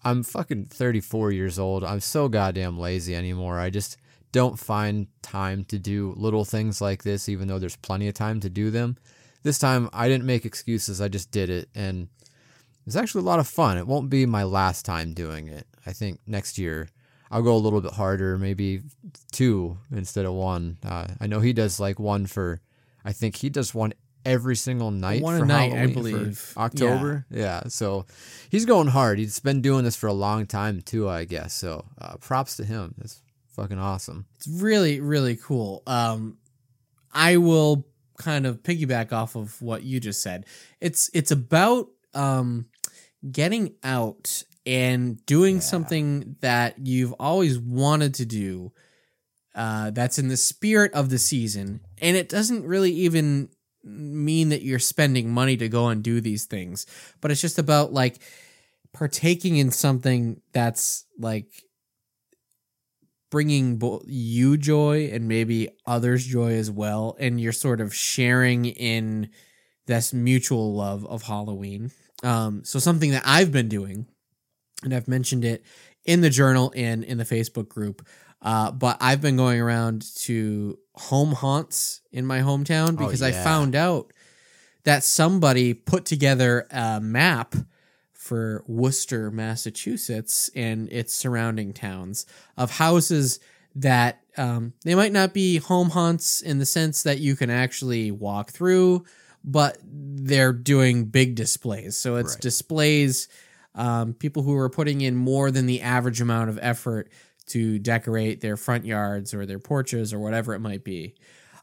I'm 0.05 0.23
fucking 0.23 0.66
34 0.66 1.33
years 1.33 1.59
old. 1.59 1.83
I'm 1.83 2.01
so 2.01 2.29
goddamn 2.29 2.79
lazy 2.79 3.16
anymore. 3.16 3.59
I 3.59 3.70
just 3.70 3.97
don't 4.33 4.59
find 4.59 5.07
time 5.23 5.64
to 5.64 5.79
do 5.79 6.14
little 6.16 6.45
things 6.45 6.81
like 6.81 7.03
this, 7.03 7.29
even 7.29 7.49
though 7.49 7.59
there's 7.59 7.77
plenty 7.77 8.09
of 8.09 8.14
time 8.14 8.41
to 8.41 8.51
do 8.51 8.70
them. 8.70 8.97
This 9.43 9.59
time 9.59 9.89
I 9.93 10.09
didn't 10.09 10.25
make 10.25 10.45
excuses, 10.45 11.01
I 11.01 11.09
just 11.09 11.31
did 11.31 11.51
it, 11.51 11.68
and 11.75 12.09
it's 12.87 12.97
actually 12.97 13.20
a 13.22 13.24
lot 13.26 13.39
of 13.39 13.47
fun. 13.49 13.78
It 13.78 13.87
won't 13.87 14.11
be 14.11 14.26
my 14.26 14.43
last 14.45 14.85
time 14.85 15.14
doing 15.14 15.49
it. 15.49 15.66
I 15.87 15.93
think 15.93 16.20
next 16.26 16.59
year 16.59 16.89
I'll 17.30 17.43
go 17.43 17.55
a 17.55 17.59
little 17.59 17.80
bit 17.80 17.93
harder, 17.93 18.39
maybe 18.39 18.83
two 19.30 19.78
instead 19.91 20.24
of 20.26 20.35
one. 20.35 20.78
Uh, 20.85 21.07
I 21.20 21.26
know 21.26 21.41
he 21.41 21.53
does 21.53 21.80
like 21.80 21.99
one 21.99 22.26
for, 22.26 22.61
I 23.05 23.12
think 23.12 23.37
he 23.37 23.49
does 23.51 23.74
one 23.74 23.93
every 24.24 24.55
single 24.55 24.91
night 24.93 25.20
One 25.22 25.35
a 25.35 25.39
for 25.41 25.47
night, 25.47 25.72
I 25.72 25.76
Halloween 25.78 25.89
for 25.95 26.01
believe. 26.01 26.55
October. 26.57 27.26
Yeah. 27.30 27.62
so 27.68 28.07
he's 28.51 28.64
going 28.64 28.89
hard. 28.89 29.18
He's 29.18 29.41
been 29.41 29.61
doing 29.62 29.85
this 29.85 29.97
for 29.97 30.07
a 30.07 30.12
long 30.12 30.47
time 30.47 30.80
too, 30.83 31.09
I 31.09 31.24
guess. 31.24 31.55
So 31.55 31.87
uh, 32.01 32.14
props 32.16 32.57
to 32.59 32.64
him. 32.64 32.95
That's 32.99 33.20
fucking 33.49 33.78
awesome. 33.78 34.26
It's 34.37 34.47
really, 34.47 35.01
really 35.01 35.37
cool. 35.37 35.83
Um, 35.87 36.39
I 37.12 37.37
will 37.39 37.87
kind 38.18 38.47
of 38.47 38.62
piggyback 38.62 39.12
off 39.12 39.35
of 39.35 39.61
what 39.61 39.83
you 39.83 39.99
just 39.99 40.22
said. 40.22 40.47
It's 40.80 41.11
it's 41.12 41.30
about 41.33 41.89
um, 42.14 42.66
getting 43.31 43.75
out 43.83 44.43
and 44.66 45.25
doing 45.27 45.57
Yeah. 45.57 45.61
something 45.62 46.37
that 46.41 46.87
you've 46.87 47.12
always 47.18 47.59
wanted 47.59 48.14
to 48.14 48.25
do. 48.27 48.73
Uh, 49.55 49.91
that's 49.91 50.18
in 50.18 50.29
the 50.29 50.37
spirit 50.37 50.91
of 50.95 51.11
the 51.11 51.18
season, 51.18 51.81
and 52.01 52.16
it 52.16 52.27
doesn't 52.29 52.64
really 52.64 52.91
even 52.93 53.51
mean 53.85 54.49
that 54.49 54.62
you're 54.62 54.79
spending 54.79 55.31
money 55.31 55.59
to 55.59 55.68
go 55.68 55.89
and 55.89 56.03
do 56.03 56.20
these 56.23 56.47
things, 56.47 56.87
but 57.20 57.31
it's 57.31 57.41
just 57.43 57.59
about 57.59 57.93
like 57.93 58.18
partaking 58.95 59.57
in 59.57 59.70
something 59.70 60.41
that's 60.53 61.05
like 61.18 61.49
bringing 63.31 63.77
bo- 63.79 64.03
you 64.07 64.57
joy 64.57 65.11
and 65.12 65.27
maybe 65.27 65.68
others 65.87 66.25
joy 66.27 66.53
as 66.53 66.70
well 66.70 67.16
and 67.18 67.41
you're 67.41 67.53
sort 67.53 67.81
of 67.81 67.95
sharing 67.95 68.66
in 68.66 69.29
this 69.87 70.12
mutual 70.12 70.75
love 70.75 71.07
of 71.07 71.23
halloween 71.23 71.91
um, 72.23 72.62
so 72.64 72.79
something 72.79 73.11
that 73.11 73.23
i've 73.27 73.51
been 73.53 73.68
doing 73.68 74.07
and 74.85 74.95
i've 74.95 75.09
mentioned 75.09 75.45
it 75.45 75.62
in 76.05 76.20
the 76.20 76.31
journal 76.31 76.73
and 76.77 77.05
in 77.05 77.18
the 77.18 77.25
facebook 77.25 77.68
group 77.68 78.07
uh, 78.43 78.70
but 78.70 78.97
i've 79.01 79.20
been 79.20 79.37
going 79.37 79.61
around 79.61 80.05
to 80.16 80.79
home 80.95 81.33
haunts 81.33 82.01
in 82.12 82.25
my 82.27 82.41
hometown 82.41 82.95
Oh, 83.01 83.07
because 83.07 83.23
i 83.23 83.31
found 83.45 83.75
out 83.75 84.12
that 84.85 85.05
somebody 85.05 85.75
put 85.75 86.05
together 86.05 86.66
a 86.70 87.01
map 87.01 87.55
for 88.12 88.62
Worcester, 88.68 89.31
Massachusetts, 89.31 90.51
and 90.55 90.89
its 90.93 91.12
surrounding 91.14 91.73
towns 91.73 92.25
of 92.57 92.70
houses 92.70 93.41
that 93.75 94.20
um, 94.37 94.73
they 94.85 94.95
might 94.95 95.12
not 95.12 95.33
be 95.35 95.57
home 95.59 95.91
haunts 95.91 96.41
in 96.41 96.59
the 96.59 96.66
sense 96.66 97.03
that 97.05 97.18
you 97.18 97.35
can 97.37 97.51
actually 97.51 98.11
walk 98.11 98.51
through, 98.51 99.05
but 99.45 99.78
they're 99.84 100.53
doing 100.53 101.07
big 101.07 101.34
displays. 101.34 101.97
So 101.97 102.16
it's 102.16 102.34
Right. 102.34 102.40
displays, 102.43 103.28
um, 103.74 104.14
people 104.14 104.43
who 104.43 104.55
are 104.57 104.68
putting 104.70 105.01
in 105.01 105.16
more 105.16 105.51
than 105.51 105.66
the 105.66 105.80
average 105.80 106.20
amount 106.20 106.51
of 106.51 106.59
effort 106.62 107.11
to 107.47 107.78
decorate 107.78 108.40
their 108.40 108.57
front 108.57 108.86
yards 108.86 109.34
or 109.34 109.45
their 109.47 109.59
porches 109.59 110.12
or 110.12 110.18
whatever 110.20 110.55
it 110.55 110.61
might 110.61 110.84
be. 110.84 111.14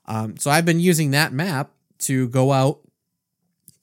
Um, 0.06 0.36
so 0.38 0.52
I've 0.52 0.66
been 0.66 0.80
using 0.80 1.12
that 1.12 1.32
map 1.32 1.72
to 2.00 2.28
go 2.30 2.52
out, 2.52 2.82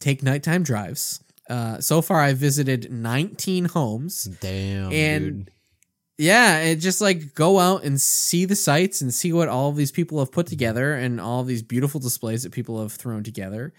take 0.01 0.23
nighttime 0.23 0.63
drives. 0.63 1.21
Uh, 1.49 1.81
so 1.81 2.03
far, 2.03 2.21
I've 2.21 2.39
visited 2.39 2.91
19 2.91 3.67
homes. 3.67 4.25
Damn. 4.41 4.93
And 4.93 5.47
dude. 5.47 5.51
Yeah, 6.19 6.57
and 6.59 6.81
just 6.81 7.01
like 7.03 7.35
go 7.35 7.59
out 7.59 7.85
and 7.85 8.01
see 8.01 8.47
the 8.47 8.57
sights 8.57 9.03
and 9.03 9.13
see 9.13 9.33
what 9.33 9.49
all 9.49 9.69
of 9.69 9.77
these 9.77 9.93
people 9.93 10.19
have 10.21 10.33
put 10.33 10.47
together 10.47 10.95
and 10.95 11.21
all 11.21 11.45
these 11.45 11.63
beautiful 11.63 12.01
displays 12.01 12.43
that 12.45 12.53
people 12.53 12.81
have 12.81 12.93
thrown 12.93 13.23
together, 13.23 13.75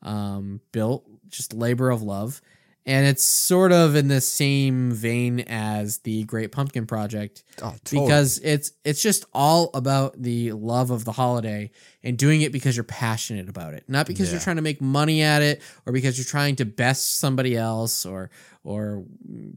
um, 0.00 0.60
built, 0.72 1.04
just 1.28 1.52
labor 1.52 1.90
of 1.90 2.00
love. 2.02 2.40
And 2.84 3.06
it's 3.06 3.22
sort 3.22 3.70
of 3.70 3.94
in 3.94 4.08
the 4.08 4.20
same 4.20 4.90
vein 4.90 5.40
as 5.40 5.98
the 5.98 6.24
Great 6.24 6.50
Pumpkin 6.50 6.84
Project 6.86 7.44
Oh, 7.62 7.74
totally. 7.84 8.04
because 8.06 8.38
it's 8.42 8.72
it's 8.84 9.00
just 9.00 9.24
all 9.32 9.70
about 9.72 10.20
the 10.20 10.50
love 10.52 10.90
of 10.90 11.04
the 11.04 11.12
holiday 11.12 11.70
and 12.02 12.18
doing 12.18 12.42
it 12.42 12.50
because 12.50 12.76
you're 12.76 12.82
passionate 12.82 13.48
about 13.48 13.74
it 13.74 13.84
not 13.86 14.08
because 14.08 14.32
you're 14.32 14.40
trying 14.40 14.56
to 14.56 14.62
make 14.62 14.80
money 14.80 15.22
at 15.22 15.42
it 15.42 15.62
or 15.86 15.92
because 15.92 16.18
you're 16.18 16.24
trying 16.24 16.56
to 16.56 16.64
best 16.64 17.18
somebody 17.18 17.56
else 17.56 18.04
or 18.04 18.30
or 18.64 19.04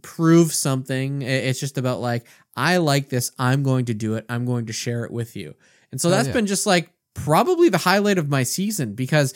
prove 0.02 0.54
something. 0.54 1.22
It's 1.22 1.60
just 1.60 1.78
about 1.78 2.02
like 2.02 2.28
i 2.56 2.78
like 2.78 3.10
this. 3.10 3.32
I'm 3.38 3.64
going 3.64 3.86
to 3.86 3.94
do 3.94 4.16
it. 4.16 4.26
I'm 4.30 4.46
going 4.46 4.68
to 4.68 4.74
share 4.74 5.04
it 5.04 5.12
with 5.12 5.36
you. 5.36 5.56
And 5.92 6.00
so 6.00 6.10
Hell 6.10 6.18
that's 6.18 6.28
yeah. 6.28 6.34
been 6.34 6.46
just 6.48 6.66
like 6.66 6.92
probably 7.14 7.70
the 7.70 7.78
highlight 7.78 8.18
of 8.18 8.30
my 8.30 8.44
season 8.44 8.94
because 8.94 9.34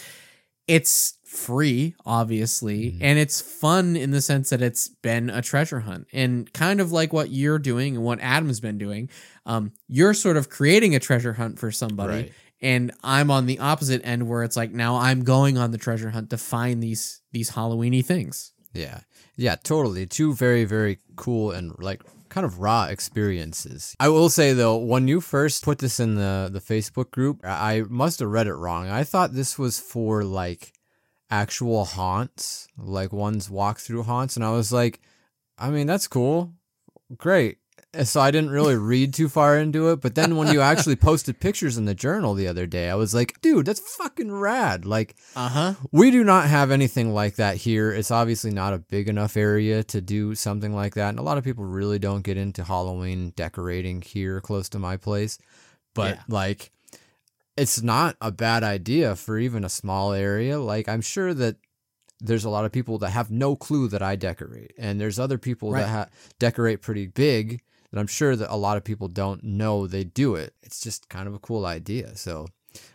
it's 0.68 1.18
free 1.30 1.94
obviously 2.08 2.92
Mhm. 2.94 2.98
and 3.02 3.20
it's 3.20 3.40
fun 3.40 3.96
in 3.96 4.10
the 4.10 4.20
sense 4.22 4.50
that 4.50 4.64
it's 4.64 4.88
been 4.88 5.30
a 5.30 5.42
treasure 5.44 5.82
hunt 5.82 6.08
and 6.12 6.52
kind 6.54 6.82
of 6.82 6.92
like 6.92 7.14
what 7.14 7.30
you're 7.30 7.60
doing 7.60 7.96
and 7.96 8.04
what 8.04 8.20
adam's 8.20 8.60
been 8.60 8.80
doing 8.80 9.10
um, 9.46 9.72
you're 9.88 10.16
sort 10.16 10.38
of 10.38 10.50
creating 10.50 10.96
a 10.96 11.00
treasure 11.00 11.34
hunt 11.34 11.60
for 11.60 11.72
somebody 11.72 12.14
Right. 12.14 12.32
and 12.62 12.92
i'm 13.04 13.30
on 13.30 13.46
the 13.46 13.60
opposite 13.60 14.02
end 14.04 14.28
where 14.28 14.44
it's 14.44 14.58
like 14.58 14.72
now 14.74 14.96
i'm 14.96 15.24
going 15.24 15.56
on 15.58 15.70
the 15.70 15.78
treasure 15.78 16.10
hunt 16.10 16.32
to 16.32 16.38
find 16.38 16.82
these 16.82 17.22
these 17.32 17.52
halloweeny 17.52 18.04
things 18.04 18.52
Yeah. 18.74 19.02
Yeah, 19.36 19.56
totally. 19.56 20.06
Two 20.06 20.34
very, 20.36 20.66
very 20.66 21.00
cool 21.16 21.52
and 21.52 21.74
like 21.80 22.02
kind 22.30 22.46
of 22.46 22.60
raw 22.60 22.84
experiences. 22.86 23.96
I 24.00 24.10
will 24.10 24.30
say 24.30 24.54
though, 24.54 24.78
when 24.78 25.08
you 25.08 25.22
first 25.22 25.64
put 25.64 25.80
this 25.80 26.00
in 26.00 26.16
the 26.16 26.50
the 26.52 26.60
Facebook 26.62 27.10
group, 27.12 27.40
I 27.44 27.84
must 27.90 28.20
have 28.20 28.30
read 28.30 28.48
it 28.48 28.54
wrong. 28.54 28.90
I 28.90 29.04
thought 29.04 29.34
this 29.34 29.58
was 29.58 29.80
for 29.80 30.24
like 30.24 30.74
actual 31.30 31.86
haunts, 31.86 32.68
like 32.78 33.14
one's 33.14 33.50
walk 33.50 33.80
through 33.80 34.04
haunts, 34.04 34.36
and 34.36 34.44
I 34.46 34.52
was 34.52 34.72
like, 34.72 35.00
I 35.58 35.70
mean, 35.70 35.88
that's 35.88 36.08
cool. 36.08 36.54
Great. 37.18 37.58
So 38.04 38.22
I 38.22 38.30
didn't 38.30 38.52
really 38.52 38.76
read 38.92 39.16
too 39.16 39.30
far 39.30 39.58
into 39.58 39.90
it, 39.90 40.00
but 40.00 40.14
then 40.14 40.36
when 40.38 40.54
you 40.54 40.62
actually 40.62 40.96
posted 40.96 41.40
pictures 41.40 41.76
in 41.76 41.86
the 41.86 41.96
journal 41.96 42.36
the 42.36 42.48
other 42.48 42.68
day, 42.68 42.88
I 42.90 42.94
was 42.96 43.16
like, 43.16 43.42
dude, 43.42 43.66
that's 43.66 43.80
fucking 43.96 44.32
rad. 44.32 44.86
Like 44.86 45.16
uh-huh 45.36 45.74
we 45.92 46.12
do 46.12 46.24
not 46.24 46.48
have 46.48 46.70
anything 46.70 47.14
like 47.16 47.38
that 47.38 47.58
here. 47.58 47.92
It's 47.92 48.12
obviously 48.12 48.52
not 48.52 48.74
a 48.76 48.78
big 48.78 49.10
enough 49.10 49.36
area 49.36 49.84
to 49.86 50.02
do 50.02 50.36
something 50.36 50.74
like 50.76 50.94
that. 50.96 51.10
And 51.10 51.20
a 51.20 51.24
lot 51.24 51.40
of 51.40 51.44
people 51.44 51.66
really 51.66 51.98
don't 51.98 52.22
get 52.24 52.38
into 52.38 52.64
Halloween 52.64 53.34
decorating 53.36 54.04
here 54.04 54.40
close 54.40 54.70
to 54.70 54.80
my 54.80 54.96
place. 54.96 55.40
But 55.96 56.16
Yeah. 56.18 56.22
like 56.28 56.72
it's 57.60 57.82
not 57.82 58.16
a 58.22 58.32
bad 58.32 58.64
idea 58.64 59.16
for 59.16 59.38
even 59.38 59.64
a 59.64 59.70
small 59.70 60.14
area. 60.14 60.60
Like 60.60 60.88
I'm 60.90 61.02
sure 61.02 61.34
that 61.34 61.58
there's 62.22 62.46
a 62.46 62.50
lot 62.50 62.66
of 62.66 62.72
people 62.72 62.98
that 63.00 63.12
have 63.12 63.32
no 63.32 63.56
clue 63.56 63.88
that 63.90 64.02
I 64.02 64.16
decorate. 64.16 64.74
And 64.78 65.00
there's 65.00 65.20
other 65.20 65.38
people 65.38 65.72
Right. 65.72 65.82
that 65.82 65.88
ha- 65.90 66.08
decorate 66.40 66.82
pretty 66.82 67.08
big 67.08 67.62
that 67.92 68.00
I'm 68.00 68.08
sure 68.08 68.36
that 68.36 68.54
a 68.54 68.58
lot 68.58 68.78
of 68.78 68.84
people 68.84 69.08
don't 69.08 69.44
know 69.44 69.88
they 69.88 70.04
do 70.04 70.36
it. 70.36 70.54
It's 70.62 70.80
just 70.82 71.10
kind 71.10 71.28
of 71.28 71.34
a 71.34 71.40
cool 71.40 71.66
idea. 71.66 72.16
So 72.18 72.48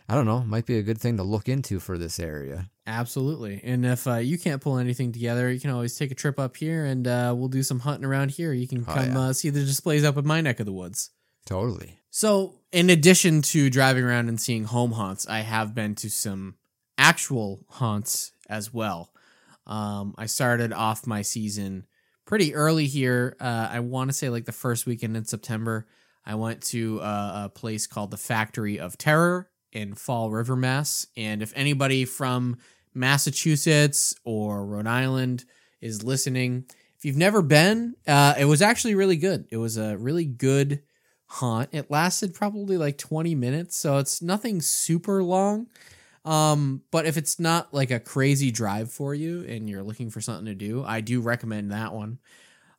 I 0.07 0.15
don't 0.15 0.25
know, 0.25 0.41
might 0.43 0.65
be 0.65 0.77
a 0.77 0.83
good 0.83 0.99
thing 1.01 1.17
to 1.17 1.23
look 1.23 1.49
into 1.49 1.79
for 1.79 1.97
this 1.97 2.19
area. 2.19 2.69
absolutely 2.87 3.59
and 3.63 3.85
if 3.85 4.07
uh, 4.07 4.15
you 4.17 4.37
can't 4.37 4.61
pull 4.61 4.77
anything 4.77 5.11
together 5.11 5.51
you 5.51 5.59
can 5.59 5.71
always 5.71 5.97
take 5.97 6.11
a 6.11 6.15
trip 6.15 6.37
up 6.39 6.55
here 6.55 6.85
and 6.85 7.07
uh, 7.07 7.33
we'll 7.35 7.49
do 7.49 7.63
some 7.63 7.79
hunting 7.79 8.05
around 8.05 8.29
here 8.31 8.53
you 8.53 8.67
can 8.67 8.85
Oh, 8.87 8.93
come 8.93 9.11
yeah. 9.13 9.19
uh, 9.21 9.33
see 9.33 9.49
the 9.49 9.65
displays 9.65 10.03
up 10.05 10.17
in 10.17 10.25
my 10.27 10.39
neck 10.41 10.59
of 10.59 10.65
the 10.67 10.71
woods 10.81 11.09
Totally. 11.45 11.99
So, 12.17 12.61
in 12.71 12.89
addition 12.89 13.41
to 13.41 13.69
driving 13.69 14.05
around 14.05 14.29
and 14.29 14.39
seeing 14.39 14.63
home 14.63 14.93
haunts, 14.93 15.27
I 15.27 15.39
have 15.39 15.75
been 15.75 15.95
to 15.95 16.09
some 16.09 16.55
actual 16.97 17.65
haunts 17.67 18.31
as 18.47 18.73
well. 18.73 19.11
Um, 19.67 20.15
I 20.17 20.27
started 20.27 20.71
off 20.71 21.05
my 21.05 21.23
season 21.23 21.85
pretty 22.23 22.55
early 22.55 22.85
here. 22.85 23.35
Uh, 23.37 23.67
I 23.69 23.81
want 23.81 24.11
to 24.11 24.13
say 24.13 24.29
like 24.29 24.45
the 24.45 24.53
first 24.53 24.85
weekend 24.85 25.17
in 25.17 25.25
September. 25.25 25.87
I 26.25 26.35
went 26.35 26.61
to 26.67 26.99
a, 26.99 27.03
a 27.47 27.51
place 27.53 27.85
called 27.85 28.11
the 28.11 28.17
Factory 28.17 28.79
of 28.79 28.97
Terror 28.97 29.49
in 29.73 29.93
Fall 29.93 30.29
River, 30.29 30.55
Mass. 30.55 31.07
And 31.17 31.41
if 31.41 31.51
anybody 31.53 32.05
from 32.05 32.59
Massachusetts 32.93 34.15
or 34.23 34.65
Rhode 34.65 34.87
Island 34.87 35.43
is 35.81 36.01
listening, 36.01 36.63
if 36.97 37.03
you've 37.03 37.17
never 37.17 37.41
been, 37.41 37.95
uh, 38.07 38.35
it 38.39 38.45
was 38.45 38.61
actually 38.61 38.95
really 38.95 39.17
good. 39.17 39.49
It 39.51 39.57
was 39.57 39.75
a 39.75 39.97
really 39.97 40.23
good 40.23 40.81
haunt. 41.35 41.69
It 41.71 41.91
lasted 41.91 42.33
probably 42.33 42.77
like 42.77 42.97
20 42.97 43.35
minutes, 43.35 43.77
so 43.77 43.97
it's 43.97 44.21
nothing 44.21 44.61
super 44.61 45.23
long. 45.23 45.67
Um, 46.23 46.81
but 46.91 47.05
if 47.05 47.17
it's 47.17 47.39
not 47.39 47.73
like 47.73 47.91
a 47.91 47.99
crazy 47.99 48.49
drive 48.49 48.91
for 48.91 49.13
you 49.13 49.43
and 49.43 49.69
you're 49.69 49.83
looking 49.83 50.09
for 50.09 50.21
something 50.21 50.45
to 50.45 50.55
do, 50.55 50.83
I 50.83 51.01
do 51.01 51.21
recommend 51.21 51.71
that 51.71 51.93
one. 51.93 52.19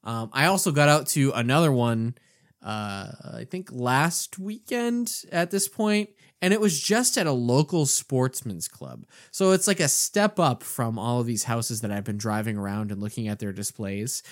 Um, 0.02 0.30
I 0.32 0.46
also 0.46 0.72
got 0.72 0.88
out 0.88 1.06
to 1.08 1.32
another 1.32 1.70
one, 1.70 2.16
uh, 2.62 3.12
I 3.34 3.46
think 3.48 3.70
last 3.70 4.38
weekend 4.38 5.12
at 5.30 5.50
this 5.50 5.68
point, 5.68 6.10
and 6.42 6.52
it 6.52 6.60
was 6.60 6.80
just 6.80 7.16
at 7.16 7.26
a 7.26 7.32
local 7.32 7.86
sportsman's 7.86 8.68
club. 8.68 9.04
So 9.30 9.52
it's 9.52 9.66
like 9.66 9.80
a 9.80 9.88
step 9.88 10.40
up 10.40 10.62
from 10.62 10.98
all 10.98 11.20
of 11.20 11.26
these 11.26 11.44
houses 11.44 11.80
that 11.82 11.92
I've 11.92 12.04
been 12.04 12.18
driving 12.18 12.56
around 12.56 12.90
and 12.90 13.00
looking 13.00 13.28
at 13.28 13.38
their 13.38 13.52
displays. 13.52 14.22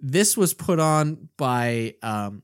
This 0.00 0.36
was 0.36 0.54
put 0.54 0.78
on 0.80 1.28
by, 1.36 1.94
um, 2.02 2.42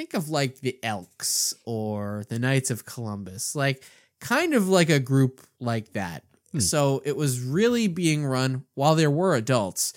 think 0.00 0.14
of 0.14 0.30
like 0.30 0.60
the 0.60 0.82
Elks 0.82 1.52
or 1.66 2.24
the 2.30 2.38
Knights 2.38 2.70
of 2.70 2.86
Columbus, 2.86 3.54
like 3.54 3.84
kind 4.18 4.54
of 4.54 4.66
like 4.66 4.88
a 4.88 4.98
group 4.98 5.42
like 5.58 5.92
that. 5.92 6.24
Hmm. 6.52 6.60
So 6.60 7.02
it 7.04 7.14
was 7.18 7.42
really 7.42 7.86
being 7.86 8.24
run 8.24 8.64
while 8.74 8.94
there 8.94 9.10
were 9.10 9.34
adults. 9.34 9.92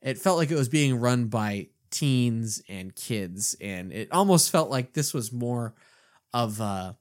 It 0.00 0.16
felt 0.16 0.38
like 0.38 0.50
it 0.50 0.56
was 0.56 0.70
being 0.70 0.98
run 0.98 1.26
by 1.26 1.68
teens 1.90 2.62
and 2.66 2.96
kids, 2.96 3.54
and 3.60 3.92
it 3.92 4.10
almost 4.10 4.50
felt 4.50 4.70
like 4.70 4.94
this 4.94 5.12
was 5.12 5.34
more 5.34 5.74
of 6.32 6.58
a 6.58 6.96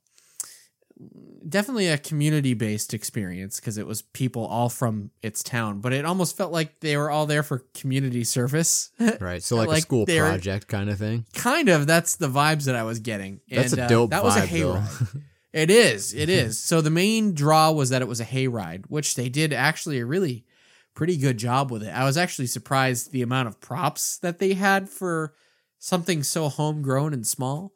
definitely 1.48 1.88
a 1.88 1.98
community 1.98 2.54
based 2.54 2.94
experience 2.94 3.60
because 3.60 3.78
it 3.78 3.88
was 3.88 4.02
people 4.02 4.46
all 4.46 4.70
from 4.70 5.12
its 5.22 5.44
town, 5.44 5.80
but 5.80 5.94
it 5.94 6.06
almost 6.06 6.38
felt 6.38 6.52
like 6.52 6.80
they 6.80 6.98
were 6.98 7.10
all 7.10 7.26
there 7.26 7.44
for 7.44 7.66
community 7.74 8.24
service. 8.24 8.92
Right. 9.20 9.44
So 9.44 9.58
like, 9.58 9.70
a 9.70 9.82
school 9.82 10.06
project 10.06 10.68
kind 10.68 10.90
of 10.90 10.98
thing. 10.98 11.26
kind 11.34 11.70
of. 11.70 11.86
That's 11.86 12.16
the 12.16 12.28
vibes 12.28 12.66
that 12.66 12.76
I 12.76 12.84
was 12.84 13.00
getting. 13.00 13.42
That's 13.50 13.74
And, 13.74 13.82
a 13.82 13.86
uh, 13.86 13.88
dope 13.88 14.10
That 14.12 14.24
was 14.24 14.36
a 14.36 14.42
vibe, 14.42 14.48
hayride. 14.48 15.22
It 15.54 15.70
is. 15.70 16.14
It 16.14 16.30
is. 16.30 16.58
So 16.58 16.80
the 16.80 16.90
main 16.90 17.34
draw 17.34 17.72
was 17.72 17.90
that 17.90 18.02
it 18.02 18.08
was 18.08 18.22
a 18.22 18.26
hayride, 18.26 18.86
which 18.88 19.16
they 19.16 19.28
did 19.28 19.52
actually 19.52 20.00
a 20.00 20.06
really 20.06 20.46
pretty 20.94 21.18
good 21.18 21.38
job 21.38 21.72
with 21.72 21.84
it. 21.84 21.90
I 21.90 22.06
was 22.06 22.16
actually 22.18 22.48
surprised 22.48 23.12
the 23.12 23.22
amount 23.22 23.50
of 23.50 23.60
props 23.60 24.18
that 24.20 24.40
they 24.40 24.54
had 24.54 24.88
for 24.90 25.34
something 25.78 26.24
so 26.24 26.48
homegrown 26.48 27.14
and 27.14 27.28
small. 27.28 27.74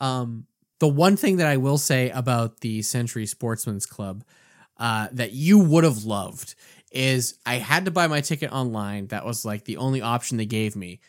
Um, 0.00 0.46
the 0.78 0.88
one 0.88 1.16
thing 1.16 1.36
that 1.36 1.46
I 1.46 1.56
will 1.56 1.78
say 1.78 2.10
about 2.10 2.60
the 2.60 2.82
Century 2.82 3.26
Sportsman's 3.26 3.86
Club 3.86 4.24
uh, 4.78 5.08
that 5.12 5.32
you 5.32 5.58
would 5.58 5.84
have 5.84 6.04
loved 6.04 6.54
is 6.92 7.38
I 7.44 7.54
had 7.54 7.84
to 7.86 7.90
buy 7.90 8.06
my 8.06 8.20
ticket 8.20 8.52
online. 8.52 9.08
That 9.08 9.24
was 9.24 9.44
like 9.44 9.64
the 9.64 9.78
only 9.78 10.00
option 10.02 10.36
they 10.36 10.46
gave 10.46 10.76
me. 10.76 11.00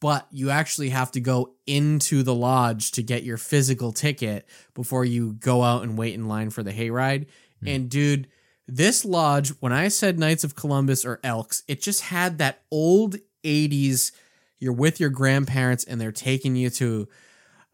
But 0.00 0.26
you 0.30 0.50
actually 0.50 0.90
have 0.90 1.12
to 1.12 1.20
go 1.20 1.54
into 1.66 2.22
the 2.22 2.34
lodge 2.34 2.92
to 2.92 3.02
get 3.02 3.22
your 3.22 3.38
physical 3.38 3.92
ticket 3.92 4.46
before 4.74 5.04
you 5.04 5.32
go 5.34 5.62
out 5.62 5.82
and 5.82 5.96
wait 5.96 6.14
in 6.14 6.28
line 6.28 6.50
for 6.50 6.62
the 6.62 6.72
hayride. 6.72 7.26
And 7.66 7.88
dude, 7.88 8.28
this 8.68 9.04
lodge, 9.04 9.50
when 9.60 9.72
I 9.72 9.88
said 9.88 10.18
Knights 10.18 10.44
of 10.44 10.54
Columbus 10.54 11.04
or 11.04 11.20
Elks, 11.24 11.62
it 11.68 11.80
just 11.80 12.02
had 12.02 12.38
that 12.38 12.62
old 12.70 13.16
80s, 13.44 14.12
you're 14.58 14.72
with 14.72 15.00
your 15.00 15.10
grandparents 15.10 15.84
and 15.84 16.00
they're 16.00 16.12
taking 16.12 16.56
you 16.56 16.68
to 16.70 17.08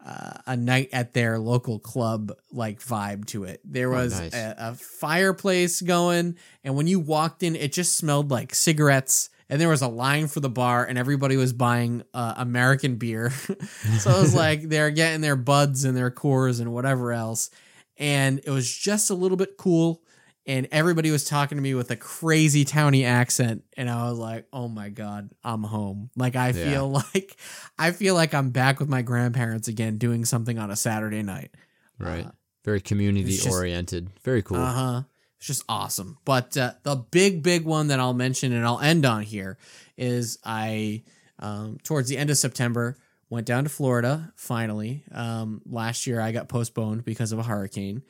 uh, 0.05 0.33
a 0.47 0.57
night 0.57 0.89
at 0.93 1.13
their 1.13 1.37
local 1.39 1.77
club 1.79 2.31
like 2.51 2.79
vibe 2.81 3.25
to 3.27 3.43
it. 3.43 3.61
There 3.63 3.93
Oh, 3.93 3.97
was 4.03 4.19
nice. 4.19 4.33
a, 4.33 4.55
a 4.57 4.73
fireplace 4.75 5.81
going, 5.81 6.37
and 6.63 6.75
when 6.75 6.87
you 6.87 6.99
walked 6.99 7.43
in, 7.43 7.55
it 7.55 7.71
just 7.73 7.95
smelled 7.95 8.31
like 8.31 8.55
cigarettes. 8.55 9.29
And 9.49 9.59
there 9.59 9.67
was 9.67 9.81
a 9.81 9.87
line 9.89 10.27
for 10.27 10.39
the 10.39 10.49
bar, 10.49 10.85
and 10.85 10.97
everybody 10.97 11.35
was 11.35 11.51
buying 11.51 12.03
uh, 12.13 12.35
American 12.37 12.95
beer. 12.95 13.29
so 13.99 14.09
it 14.11 14.21
was 14.21 14.33
like 14.45 14.61
they're 14.69 14.91
getting 14.91 15.19
their 15.19 15.35
buds 15.35 15.83
and 15.83 15.95
their 15.97 16.09
Coors 16.09 16.61
and 16.61 16.71
whatever 16.73 17.11
else. 17.11 17.49
And 17.97 18.39
it 18.45 18.49
was 18.49 18.73
just 18.73 19.09
a 19.09 19.13
little 19.13 19.35
bit 19.37 19.57
cool. 19.57 20.01
And 20.47 20.67
everybody 20.71 21.11
was 21.11 21.23
talking 21.25 21.57
to 21.57 21.61
me 21.61 21.75
with 21.75 21.91
a 21.91 21.95
crazy 21.95 22.65
towny 22.65 23.05
accent. 23.05 23.63
And 23.77 23.87
I 23.89 24.09
was 24.09 24.17
like, 24.17 24.47
oh 24.51 24.67
my 24.67 24.89
God, 24.89 25.29
I'm 25.43 25.61
home. 25.63 26.09
Like, 26.15 26.35
I 26.35 26.47
Yeah. 26.49 26.53
feel 26.71 26.89
like 27.13 27.35
I 27.77 27.91
feel 27.91 28.15
like 28.15 28.33
I'm 28.33 28.49
back 28.49 28.79
with 28.79 28.89
my 28.89 29.01
grandparents 29.03 29.67
again 29.67 29.97
doing 29.97 30.25
something 30.25 30.57
on 30.57 30.71
a 30.71 30.75
Saturday 30.75 31.21
night. 31.21 31.51
Right. 31.99 32.25
Uh, 32.25 32.31
Very 32.65 32.81
community 32.81 33.35
just- 33.35 33.47
oriented. 33.49 34.09
Very 34.23 34.41
cool. 34.41 34.57
Uh 34.57 34.73
huh. 34.73 35.01
It's 35.37 35.47
just 35.47 35.63
awesome. 35.69 36.17
But 36.25 36.55
uh, 36.57 36.73
the 36.83 36.95
big, 36.95 37.41
big 37.43 37.63
one 37.65 37.87
that 37.87 37.99
I'll 37.99 38.13
mention 38.13 38.51
and 38.53 38.63
I'll 38.65 38.79
end 38.79 39.05
on 39.05 39.23
here 39.23 39.57
is 39.97 40.37
I, 40.45 41.01
um, 41.39 41.77
towards 41.83 42.09
the 42.09 42.17
end 42.17 42.29
of 42.29 42.37
September, 42.37 42.97
went 43.29 43.47
down 43.47 43.63
to 43.63 43.69
Florida 43.69 44.31
finally. 44.35 45.03
Um, 45.11 45.61
last 45.65 46.05
year 46.05 46.21
I 46.21 46.31
got 46.31 46.47
postponed 46.47 47.05
because 47.05 47.31
of 47.31 47.39
a 47.39 47.43
hurricane. 47.43 48.03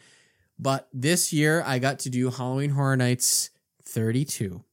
But 0.61 0.87
this 0.93 1.33
year 1.33 1.63
I 1.65 1.79
got 1.79 1.99
to 1.99 2.09
do 2.09 2.29
Halloween 2.29 2.69
Horror 2.69 2.95
Nights 2.95 3.49
32. 3.83 4.63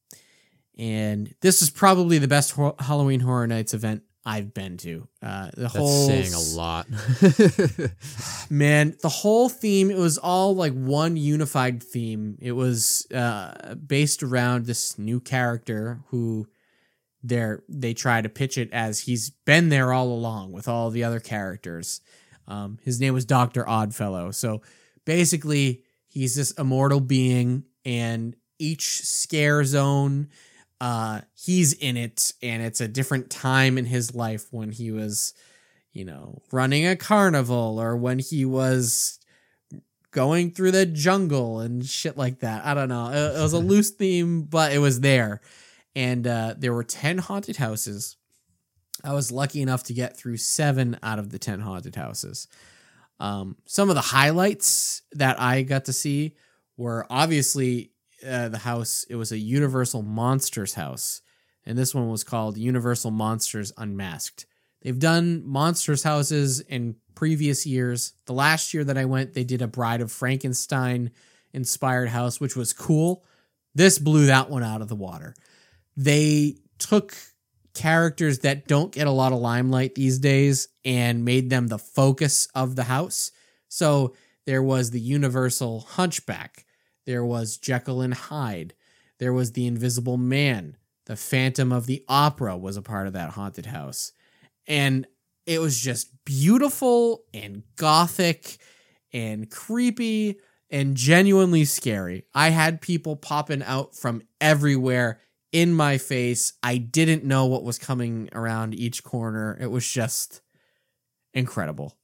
And 0.79 1.35
this 1.41 1.63
is 1.63 1.71
probably 1.71 2.19
the 2.19 2.29
best 2.29 2.53
ho- 2.53 2.77
Halloween 2.79 3.21
Horror 3.21 3.47
Nights 3.47 3.75
event 3.75 4.03
I've 4.25 4.53
been 4.53 4.77
to. 4.79 5.09
Uh, 5.23 5.51
the 5.55 5.63
That's 5.63 5.77
whole 5.77 6.07
saying 6.07 6.35
a 6.35 6.41
lot. 6.55 6.87
man 8.51 8.95
the 9.01 9.09
whole 9.09 9.49
theme 9.49 9.91
it 9.91 9.97
was 9.97 10.19
all 10.19 10.55
like 10.55 10.75
one 10.75 11.17
unified 11.17 11.83
theme 11.83 12.37
it 12.41 12.53
was 12.53 13.07
uh 13.13 13.75
based 13.75 14.23
around 14.23 14.67
this 14.67 14.99
new 14.99 15.21
character 15.21 16.01
who 16.09 16.47
they're 17.23 17.63
they 17.69 17.95
try 17.95 18.21
to 18.21 18.29
pitch 18.29 18.59
it 18.59 18.71
as 18.73 19.01
he's 19.01 19.31
been 19.31 19.71
there 19.71 19.93
all 19.93 20.09
along 20.09 20.53
with 20.53 20.69
all 20.69 20.91
the 20.91 21.05
other 21.05 21.21
characters 21.21 22.01
um 22.47 22.79
his 22.83 23.01
name 23.01 23.15
was 23.15 23.25
dr 23.25 23.69
oddfellow 23.69 24.31
so 24.31 24.61
basically 25.09 25.83
he's 26.07 26.37
this 26.37 26.53
immortal 26.53 27.01
being 27.01 27.65
and 27.85 28.37
each 28.59 29.01
scare 29.01 29.65
zone 29.65 30.29
uh 30.81 31.21
he's 31.35 31.73
in 31.73 31.97
it 31.97 32.33
and 32.43 32.63
it's 32.63 32.81
a 32.81 32.87
different 32.87 33.31
time 33.31 33.79
in 33.79 33.87
his 33.87 34.15
life 34.15 34.47
when 34.51 34.71
he 34.71 34.93
was 34.93 35.33
you 35.99 36.05
know, 36.05 36.41
running 36.53 36.87
a 36.87 36.95
carnival 36.95 37.81
or 37.81 37.97
when 37.97 38.21
he 38.21 38.45
was 38.45 39.19
going 40.13 40.53
through 40.53 40.71
the 40.71 40.87
jungle 40.87 41.59
and 41.59 41.85
shit 41.85 42.17
like 42.17 42.39
that. 42.39 42.65
I 42.65 42.73
don't 42.75 42.89
know. 42.89 43.09
It, 43.11 43.39
it 43.39 43.43
was 43.43 43.53
a 43.53 43.59
loose 43.73 43.91
theme, 43.91 44.43
but 44.43 44.73
it 44.73 44.79
was 44.79 45.01
there. 45.01 45.41
And 45.97 46.25
uh, 46.25 46.55
there 46.57 46.73
were 46.73 46.85
10 46.85 47.19
haunted 47.19 47.57
houses. 47.57 48.17
I 49.03 49.13
was 49.13 49.33
lucky 49.33 49.61
enough 49.61 49.83
to 49.85 49.93
get 49.93 50.17
through 50.17 50.37
seven 50.37 50.99
out 51.03 51.19
of 51.19 51.31
the 51.31 51.39
10 51.39 51.61
haunted 51.61 51.97
houses. 51.97 52.47
Um, 53.21 53.57
some 53.67 53.89
of 53.89 53.95
the 53.95 54.01
highlights 54.01 55.03
that 55.13 55.41
I 55.41 55.63
got 55.63 55.87
to 55.87 55.93
see 55.93 56.37
were 56.77 57.07
obviously 57.11 57.93
uh, 58.27 58.49
the 58.49 58.59
house, 58.59 59.05
it 59.09 59.17
was 59.17 59.33
a 59.33 59.39
Universal 59.39 60.03
Monsters 60.03 60.75
house. 60.75 61.21
And 61.65 61.77
this 61.77 61.95
one 61.95 62.09
was 62.09 62.25
called 62.25 62.57
Universal 62.57 63.11
Monsters 63.11 63.73
Unmasked. 63.77 64.47
They've 64.83 64.99
done 64.99 65.43
monsters 65.45 66.03
houses 66.03 66.61
in 66.61 66.97
previous 67.15 67.67
years. 67.67 68.13
The 68.27 68.33
last 68.33 68.73
year 68.73 68.85
that 68.85 68.97
I 68.97 69.05
went, 69.05 69.35
they 69.35 69.45
did 69.45 69.61
a 69.61 69.67
Bride 69.67 70.01
of 70.01 70.13
Frankenstein 70.13 71.11
inspired 71.53 72.09
house, 72.09 72.41
which 72.41 72.57
was 72.57 72.73
cool. 72.73 73.25
This 73.75 73.99
blew 73.99 74.27
that 74.27 74.51
one 74.51 74.63
out 74.63 74.83
of 74.83 74.89
the 74.89 74.97
water. 74.97 75.35
They 75.97 76.57
took 76.79 77.17
characters 77.79 78.41
that 78.41 78.67
don't 78.67 78.93
get 78.93 79.07
a 79.07 79.13
lot 79.13 79.33
of 79.33 79.39
limelight 79.39 79.95
these 79.95 80.19
days 80.19 80.69
and 80.85 81.25
made 81.25 81.49
them 81.49 81.69
the 81.69 81.79
focus 81.79 82.49
of 82.55 82.75
the 82.75 82.85
house. 82.85 83.31
So 83.69 84.15
there 84.47 84.63
was 84.63 84.91
the 84.91 85.01
Universal 85.01 85.81
Hunchback, 85.81 86.65
there 87.07 87.25
was 87.25 87.57
Jekyll 87.57 88.01
and 88.01 88.15
Hyde, 88.15 88.75
there 89.19 89.33
was 89.33 89.53
the 89.53 89.67
Invisible 89.67 90.17
Man, 90.17 90.77
the 91.07 91.17
Phantom 91.17 91.71
of 91.71 91.87
the 91.87 92.05
Opera 92.09 92.57
was 92.57 92.77
a 92.77 92.83
part 92.83 93.07
of 93.07 93.13
that 93.13 93.31
haunted 93.31 93.67
house 93.67 94.13
and 94.67 95.07
it 95.47 95.61
was 95.61 95.81
just 95.81 96.11
beautiful 96.25 97.25
and 97.33 97.63
gothic 97.77 98.59
and 99.13 99.51
creepy 99.51 100.39
and 100.71 100.95
genuinely 100.95 101.65
scary. 101.65 102.27
I 102.35 102.51
had 102.51 102.83
people 102.83 103.17
popping 103.17 103.63
out 103.63 103.95
from 103.95 104.23
everywhere 104.41 105.21
in 105.53 105.73
my 105.73 105.99
face. 105.99 106.53
I 106.63 106.77
didn't 106.79 107.25
know 107.25 107.47
what 107.47 107.65
was 107.65 107.79
coming 107.79 108.29
around 108.33 108.75
each 108.75 109.03
corner. 109.05 109.57
It 109.61 109.69
was 109.71 109.87
just 109.87 110.41
incredible. 111.35 111.97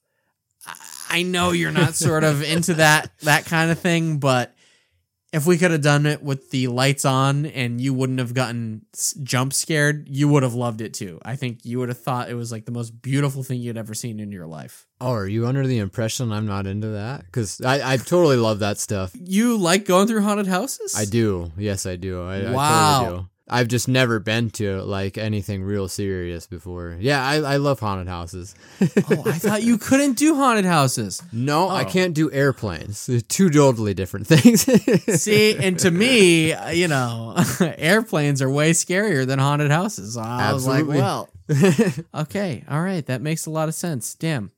I- 0.67 0.75
I 1.11 1.23
know 1.23 1.53
you're 1.53 1.71
not 1.71 1.95
sort 2.07 2.25
of 2.25 2.43
into 2.43 2.75
that 2.75 3.11
that 3.21 3.45
kind 3.47 3.71
of 3.71 3.79
thing, 3.79 4.19
but 4.19 4.55
if 5.33 5.47
we 5.47 5.59
could 5.59 5.73
have 5.73 5.83
done 5.83 6.07
it 6.07 6.23
with 6.23 6.51
the 6.51 6.69
lights 6.69 7.05
on 7.05 7.45
and 7.47 7.81
you 7.81 7.93
wouldn't 7.93 8.21
have 8.21 8.35
gotten 8.35 8.87
jump 9.25 9.53
scared, 9.53 10.09
you 10.09 10.29
would 10.29 10.43
have 10.45 10.55
loved 10.55 10.81
it 10.81 10.95
too. 10.95 11.21
I 11.25 11.35
think 11.37 11.65
you 11.65 11.81
would 11.81 11.89
have 11.89 11.99
thought 11.99 12.31
it 12.31 12.35
was 12.35 12.51
like 12.53 12.65
the 12.67 12.73
most 12.73 13.03
beautiful 13.03 13.43
thing 13.43 13.61
you'd 13.61 13.77
ever 13.77 13.95
seen 13.95 14.21
in 14.21 14.31
your 14.33 14.47
life. 14.47 14.87
oh, 15.01 15.11
are 15.13 15.27
you 15.27 15.47
under 15.47 15.67
the 15.67 15.79
impression 15.79 16.33
I'm 16.33 16.47
not 16.47 16.67
into 16.69 16.89
that? 16.89 17.27
Because 17.27 17.61
I, 17.61 17.95
I 17.95 17.97
totally 17.97 18.37
love 18.37 18.61
that 18.61 18.79
stuff. 18.79 19.13
You 19.21 19.57
like 19.59 19.85
going 19.87 20.07
through 20.07 20.23
haunted 20.23 20.47
houses? 20.47 20.95
I 20.97 21.05
do. 21.05 21.51
Yes, 21.59 21.85
I 21.85 21.97
do. 21.97 22.23
I, 22.23 22.37
I 22.47 22.53
Wow. 22.53 23.01
totally 23.03 23.21
do. 23.23 23.29
I've 23.47 23.69
just 23.69 23.89
never 23.89 24.19
been 24.21 24.49
to 24.53 24.81
like 24.83 25.19
anything 25.19 25.63
real 25.63 25.87
serious 25.87 26.47
before. 26.47 26.97
Yeah, 26.99 27.23
I, 27.27 27.37
I 27.37 27.57
love 27.59 27.79
haunted 27.81 28.09
houses. 28.09 28.55
Oh, 29.11 29.23
I 29.27 29.33
thought 29.33 29.63
you 29.63 29.77
couldn't 29.77 30.15
do 30.15 30.35
haunted 30.35 30.65
houses. 30.65 31.23
No, 31.33 31.69
I 31.69 31.83
Oh. 31.85 31.89
can't 31.89 32.15
do 32.15 32.33
airplanes. 32.33 33.05
They're 33.07 33.21
two 33.37 33.51
totally 33.51 33.93
different 33.93 34.27
things. 34.27 34.63
See, 35.23 35.57
and 35.59 35.79
to 35.81 35.91
me, 35.91 36.53
uh, 36.55 36.71
you 36.71 36.89
know, 36.89 37.35
airplanes 37.61 38.41
are 38.41 38.49
way 38.51 38.71
scarier 38.73 39.27
than 39.27 39.39
haunted 39.39 39.71
houses. 39.71 40.17
I 40.17 40.43
Absolutely. 40.51 40.83
was 40.85 40.97
like, 40.97 40.99
well, 41.03 41.29
okay, 42.23 42.65
all 42.69 42.81
right, 42.81 43.05
that 43.07 43.21
makes 43.21 43.45
a 43.47 43.51
lot 43.51 43.69
of 43.69 43.75
sense. 43.75 44.15
Damn. 44.15 44.53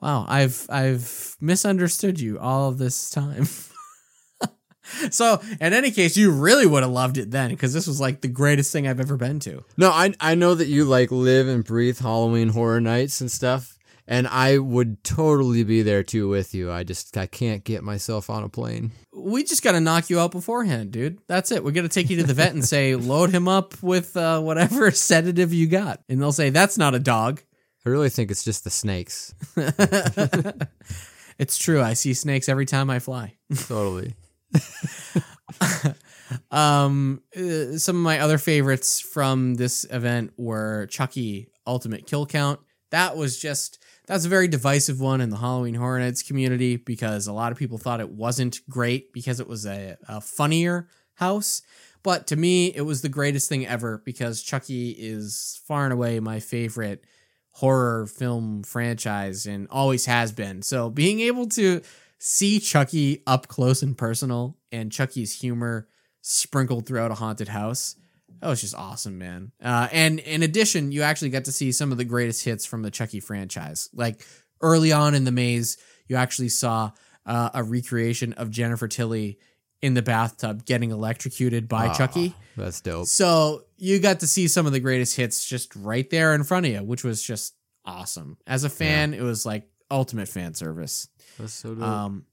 Wow, 0.00 0.26
I've 0.28 0.66
I've 0.68 1.36
misunderstood 1.40 2.18
you 2.20 2.38
all 2.38 2.68
of 2.68 2.78
this 2.78 3.10
time. 3.10 3.46
so, 5.10 5.40
in 5.60 5.72
any 5.72 5.90
case, 5.90 6.16
you 6.16 6.30
really 6.30 6.66
would 6.66 6.82
have 6.82 6.92
loved 6.92 7.18
it 7.18 7.30
then 7.30 7.50
because 7.50 7.72
this 7.72 7.86
was 7.86 8.00
like 8.00 8.20
the 8.20 8.28
greatest 8.28 8.72
thing 8.72 8.86
I've 8.86 9.00
ever 9.00 9.16
been 9.16 9.40
to. 9.40 9.64
no, 9.76 9.90
I 9.90 10.12
I 10.20 10.34
know 10.34 10.54
that 10.54 10.68
you 10.68 10.84
like 10.84 11.10
live 11.10 11.48
and 11.48 11.64
breathe 11.64 11.98
Halloween 11.98 12.50
horror 12.50 12.80
nights 12.80 13.20
and 13.20 13.30
stuff. 13.30 13.78
and 14.06 14.28
I 14.28 14.58
would 14.58 15.02
totally 15.02 15.64
be 15.64 15.80
there 15.82 16.02
too 16.02 16.28
with 16.28 16.54
you. 16.54 16.70
I 16.70 16.84
just 16.84 17.16
I 17.16 17.26
can't 17.26 17.64
get 17.64 17.82
myself 17.82 18.28
on 18.28 18.44
a 18.44 18.48
plane. 18.48 18.92
We 19.14 19.44
just 19.44 19.62
got 19.62 19.72
to 19.72 19.80
knock 19.80 20.10
you 20.10 20.20
out 20.20 20.32
beforehand, 20.32 20.90
dude. 20.90 21.18
That's 21.26 21.50
it. 21.50 21.64
We're 21.64 21.70
going 21.70 21.88
to 21.88 21.94
take 21.94 22.10
you 22.10 22.18
to 22.18 22.24
the 22.24 22.34
vet 22.34 22.52
and 22.52 22.62
say, 22.62 22.94
load 23.12 23.30
him 23.30 23.48
up 23.48 23.82
with 23.82 24.14
uh, 24.16 24.40
whatever 24.40 24.90
sedative 25.10 25.54
you 25.54 25.66
got. 25.66 26.02
And 26.10 26.20
they'll 26.20 26.32
say, 26.32 26.50
that's 26.50 26.76
not 26.76 26.94
a 26.94 26.98
dog. 26.98 27.40
I 27.86 27.88
really 27.88 28.10
think 28.10 28.30
it's 28.30 28.44
just 28.44 28.64
the 28.64 28.70
snakes. 28.70 29.34
it's 31.38 31.56
true. 31.58 31.80
I 31.82 31.94
see 31.94 32.12
snakes 32.14 32.48
every 32.48 32.66
time 32.66 32.90
I 32.90 32.98
fly. 32.98 33.34
Totally. 33.66 34.14
um, 36.50 37.22
uh, 37.36 37.76
some 37.78 37.96
of 37.96 38.02
my 38.02 38.20
other 38.20 38.38
favorites 38.38 39.00
from 39.00 39.54
this 39.54 39.84
event 39.90 40.32
were 40.36 40.86
Chucky 40.86 41.48
Ultimate 41.66 42.06
Kill 42.06 42.26
Count. 42.26 42.60
That 42.90 43.16
was 43.16 43.38
just 43.38 43.82
that's 44.06 44.26
a 44.26 44.28
very 44.28 44.48
divisive 44.48 45.00
one 45.00 45.20
in 45.20 45.30
the 45.30 45.36
Halloween 45.36 45.74
Horror 45.74 45.98
Nights 45.98 46.22
community 46.22 46.76
because 46.76 47.26
a 47.26 47.32
lot 47.32 47.52
of 47.52 47.58
people 47.58 47.78
thought 47.78 48.00
it 48.00 48.10
wasn't 48.10 48.60
great 48.68 49.12
because 49.12 49.40
it 49.40 49.48
was 49.48 49.66
a, 49.66 49.96
a 50.08 50.20
funnier 50.20 50.88
house. 51.14 51.62
But 52.02 52.26
to 52.26 52.36
me, 52.36 52.66
it 52.66 52.82
was 52.82 53.00
the 53.00 53.08
greatest 53.08 53.48
thing 53.48 53.66
ever 53.66 54.02
because 54.04 54.42
Chucky 54.42 54.90
is 54.90 55.60
far 55.66 55.84
and 55.84 55.92
away 55.92 56.20
my 56.20 56.38
favorite 56.38 57.02
horror 57.52 58.06
film 58.06 58.62
franchise 58.62 59.46
and 59.46 59.68
always 59.70 60.04
has 60.06 60.32
been. 60.32 60.60
So 60.60 60.90
being 60.90 61.20
able 61.20 61.46
to 61.50 61.80
see 62.24 62.58
Chucky 62.58 63.22
up 63.26 63.48
close 63.48 63.82
and 63.82 63.96
personal 63.96 64.56
and 64.72 64.90
Chucky's 64.90 65.38
humor 65.38 65.88
sprinkled 66.22 66.86
throughout 66.86 67.10
a 67.10 67.14
haunted 67.14 67.48
house 67.48 67.96
that 68.44 68.50
was 68.50 68.60
just 68.60 68.74
awesome, 68.74 69.16
man. 69.16 69.52
Uh, 69.62 69.88
and 69.90 70.18
in 70.20 70.42
addition, 70.42 70.92
you 70.92 71.00
actually 71.00 71.30
got 71.30 71.46
to 71.46 71.52
see 71.52 71.72
some 71.72 71.92
of 71.92 71.96
the 71.96 72.04
greatest 72.04 72.44
hits 72.44 72.66
from 72.66 72.82
the 72.82 72.90
Chucky 72.90 73.18
franchise. 73.20 73.88
Like 73.94 74.22
early 74.60 74.92
on 74.92 75.14
in 75.14 75.24
the 75.24 75.32
maze, 75.32 75.78
you 76.08 76.16
actually 76.16 76.50
saw 76.50 76.90
uh, 77.24 77.50
a 77.54 77.62
recreation 77.62 78.34
of 78.34 78.50
Jennifer 78.50 78.86
Tilly 78.86 79.38
in 79.80 79.94
the 79.94 80.02
bathtub 80.02 80.66
getting 80.66 80.90
electrocuted 80.90 81.68
by 81.68 81.88
oh, 81.88 81.94
Chucky. 81.94 82.34
That's 82.54 82.82
dope. 82.82 83.06
So 83.06 83.64
you 83.78 83.98
got 83.98 84.20
to 84.20 84.26
see 84.26 84.46
some 84.48 84.66
of 84.66 84.72
the 84.72 84.80
greatest 84.80 85.16
hits 85.16 85.46
just 85.46 85.74
right 85.74 86.08
there 86.10 86.34
in 86.34 86.44
front 86.44 86.66
of 86.66 86.72
you, 86.72 86.82
which 86.82 87.02
was 87.02 87.22
just 87.22 87.54
awesome. 87.86 88.36
As 88.46 88.64
a 88.64 88.70
fan, 88.70 89.14
yeah. 89.14 89.20
it 89.20 89.22
was 89.22 89.46
like 89.46 89.66
ultimate 89.90 90.28
fan 90.28 90.52
service. 90.52 91.08
That's 91.38 91.52
so 91.52 91.74
dope. 91.74 91.84
Um, 91.84 92.26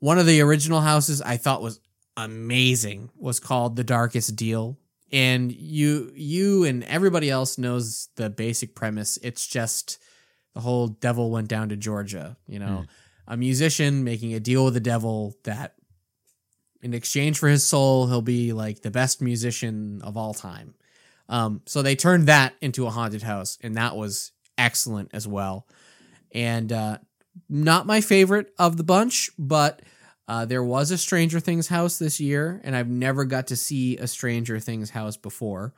one 0.00 0.18
of 0.18 0.26
the 0.26 0.40
original 0.40 0.80
houses 0.80 1.20
I 1.22 1.36
thought 1.36 1.62
was 1.62 1.80
amazing 2.16 3.10
was 3.16 3.40
called 3.40 3.76
The 3.76 3.84
Darkest 3.84 4.36
Deal. 4.36 4.78
And 5.10 5.50
you 5.50 6.12
you 6.14 6.64
and 6.64 6.84
everybody 6.84 7.30
else 7.30 7.56
knows 7.56 8.08
the 8.16 8.28
basic 8.28 8.74
premise. 8.74 9.18
It's 9.22 9.46
just 9.46 9.98
the 10.54 10.60
whole 10.60 10.88
devil 10.88 11.30
went 11.30 11.48
down 11.48 11.70
to 11.70 11.76
Georgia, 11.76 12.36
you 12.46 12.58
know. 12.58 12.84
Mm. 12.84 12.88
A 13.28 13.36
musician 13.36 14.04
making 14.04 14.34
a 14.34 14.40
deal 14.40 14.64
with 14.64 14.74
the 14.74 14.80
devil 14.80 15.34
that 15.44 15.74
in 16.82 16.94
exchange 16.94 17.38
for 17.38 17.48
his 17.48 17.64
soul, 17.64 18.06
he'll 18.06 18.22
be 18.22 18.52
like 18.52 18.82
the 18.82 18.90
best 18.90 19.20
musician 19.20 20.00
of 20.02 20.16
all 20.16 20.34
time. 20.34 20.74
Um, 21.28 21.62
so 21.66 21.82
they 21.82 21.96
turned 21.96 22.28
that 22.28 22.54
into 22.60 22.86
a 22.86 22.90
haunted 22.90 23.22
house, 23.22 23.58
and 23.62 23.76
that 23.76 23.96
was 23.96 24.32
excellent 24.56 25.10
as 25.12 25.26
well. 25.26 25.66
And 26.32 26.72
uh, 26.72 26.98
not 27.48 27.86
my 27.86 28.00
favorite 28.00 28.52
of 28.58 28.76
the 28.76 28.84
bunch, 28.84 29.30
but 29.38 29.82
uh, 30.26 30.44
there 30.44 30.62
was 30.62 30.90
a 30.90 30.98
Stranger 30.98 31.40
Things 31.40 31.68
house 31.68 31.98
this 31.98 32.20
year, 32.20 32.60
and 32.62 32.76
I've 32.76 32.88
never 32.88 33.24
got 33.24 33.46
to 33.48 33.56
see 33.56 33.96
a 33.96 34.06
Stranger 34.06 34.60
Things 34.60 34.90
house 34.90 35.16
before. 35.16 35.72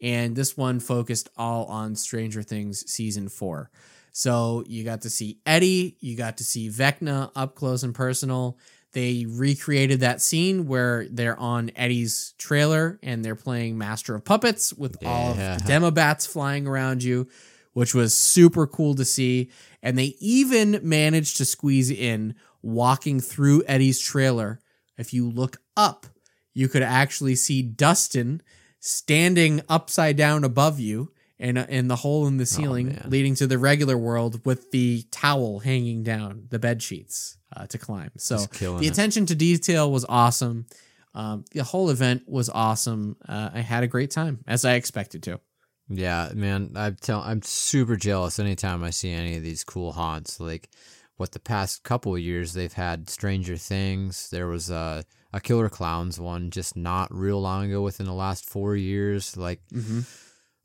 And 0.00 0.36
this 0.36 0.56
one 0.56 0.80
focused 0.80 1.30
all 1.36 1.64
on 1.66 1.96
Stranger 1.96 2.42
Things 2.42 2.90
season 2.90 3.28
four. 3.28 3.70
So 4.12 4.62
you 4.66 4.84
got 4.84 5.02
to 5.02 5.10
see 5.10 5.38
Eddie, 5.44 5.96
you 6.00 6.16
got 6.16 6.36
to 6.36 6.44
see 6.44 6.68
Vecna 6.68 7.30
up 7.34 7.54
close 7.54 7.82
and 7.82 7.94
personal. 7.94 8.58
They 8.92 9.26
recreated 9.28 10.00
that 10.00 10.22
scene 10.22 10.68
where 10.68 11.08
they're 11.10 11.38
on 11.38 11.72
Eddie's 11.74 12.32
trailer 12.38 13.00
and 13.02 13.24
they're 13.24 13.34
playing 13.34 13.76
Master 13.76 14.14
of 14.14 14.24
Puppets 14.24 14.72
with 14.72 14.96
yeah. 15.02 15.08
all 15.08 15.30
of 15.32 15.36
the 15.36 15.64
Demobats 15.66 16.26
flying 16.26 16.68
around 16.68 17.02
you, 17.02 17.26
which 17.72 17.92
was 17.92 18.14
super 18.14 18.68
cool 18.68 18.94
to 18.94 19.04
see. 19.04 19.50
And 19.84 19.98
they 19.98 20.16
even 20.18 20.80
managed 20.82 21.36
to 21.36 21.44
squeeze 21.44 21.90
in 21.90 22.34
walking 22.62 23.20
through 23.20 23.62
Eddie's 23.68 24.00
trailer, 24.00 24.58
if 24.96 25.12
you 25.12 25.30
look 25.30 25.58
up, 25.76 26.06
you 26.54 26.68
could 26.68 26.82
actually 26.82 27.34
see 27.34 27.60
Dustin 27.60 28.42
standing 28.80 29.60
upside 29.68 30.16
down 30.16 30.42
above 30.42 30.80
you 30.80 31.12
in, 31.38 31.58
in 31.58 31.88
the 31.88 31.96
hole 31.96 32.26
in 32.26 32.38
the 32.38 32.42
oh, 32.42 32.46
ceiling 32.46 32.98
oh, 33.04 33.08
leading 33.08 33.34
to 33.34 33.46
the 33.46 33.58
regular 33.58 33.98
world 33.98 34.46
with 34.46 34.70
the 34.70 35.04
towel 35.10 35.58
hanging 35.58 36.02
down 36.02 36.46
the 36.48 36.58
bed 36.58 36.82
sheets 36.82 37.36
uh, 37.54 37.66
to 37.66 37.76
climb. 37.76 38.10
So 38.16 38.38
the 38.38 38.86
it. 38.86 38.90
attention 38.90 39.26
to 39.26 39.34
detail 39.34 39.92
was 39.92 40.06
awesome. 40.08 40.66
Um, 41.14 41.44
the 41.52 41.62
whole 41.62 41.90
event 41.90 42.22
was 42.26 42.48
awesome. 42.48 43.16
Uh, 43.28 43.50
I 43.52 43.60
had 43.60 43.84
a 43.84 43.86
great 43.86 44.10
time 44.10 44.42
as 44.46 44.64
I 44.64 44.74
expected 44.74 45.22
to. 45.24 45.40
Yeah, 45.88 46.30
man, 46.34 46.72
I'm 46.76 46.96
tell 46.96 47.20
I'm 47.20 47.42
super 47.42 47.96
jealous 47.96 48.38
anytime 48.38 48.82
I 48.82 48.90
see 48.90 49.10
any 49.10 49.36
of 49.36 49.42
these 49.42 49.64
cool 49.64 49.92
haunts. 49.92 50.40
Like 50.40 50.70
what 51.16 51.32
the 51.32 51.40
past 51.40 51.82
couple 51.82 52.14
of 52.14 52.20
years 52.20 52.54
they've 52.54 52.72
had 52.72 53.08
Stranger 53.10 53.56
Things. 53.56 54.30
There 54.30 54.46
was 54.46 54.70
a 54.70 55.04
a 55.32 55.40
Killer 55.40 55.68
Clowns 55.68 56.20
one 56.20 56.50
just 56.50 56.76
not 56.76 57.12
real 57.12 57.40
long 57.40 57.66
ago 57.66 57.82
within 57.82 58.06
the 58.06 58.12
last 58.12 58.48
four 58.48 58.76
years. 58.76 59.36
Like, 59.36 59.60
mm-hmm. 59.72 60.00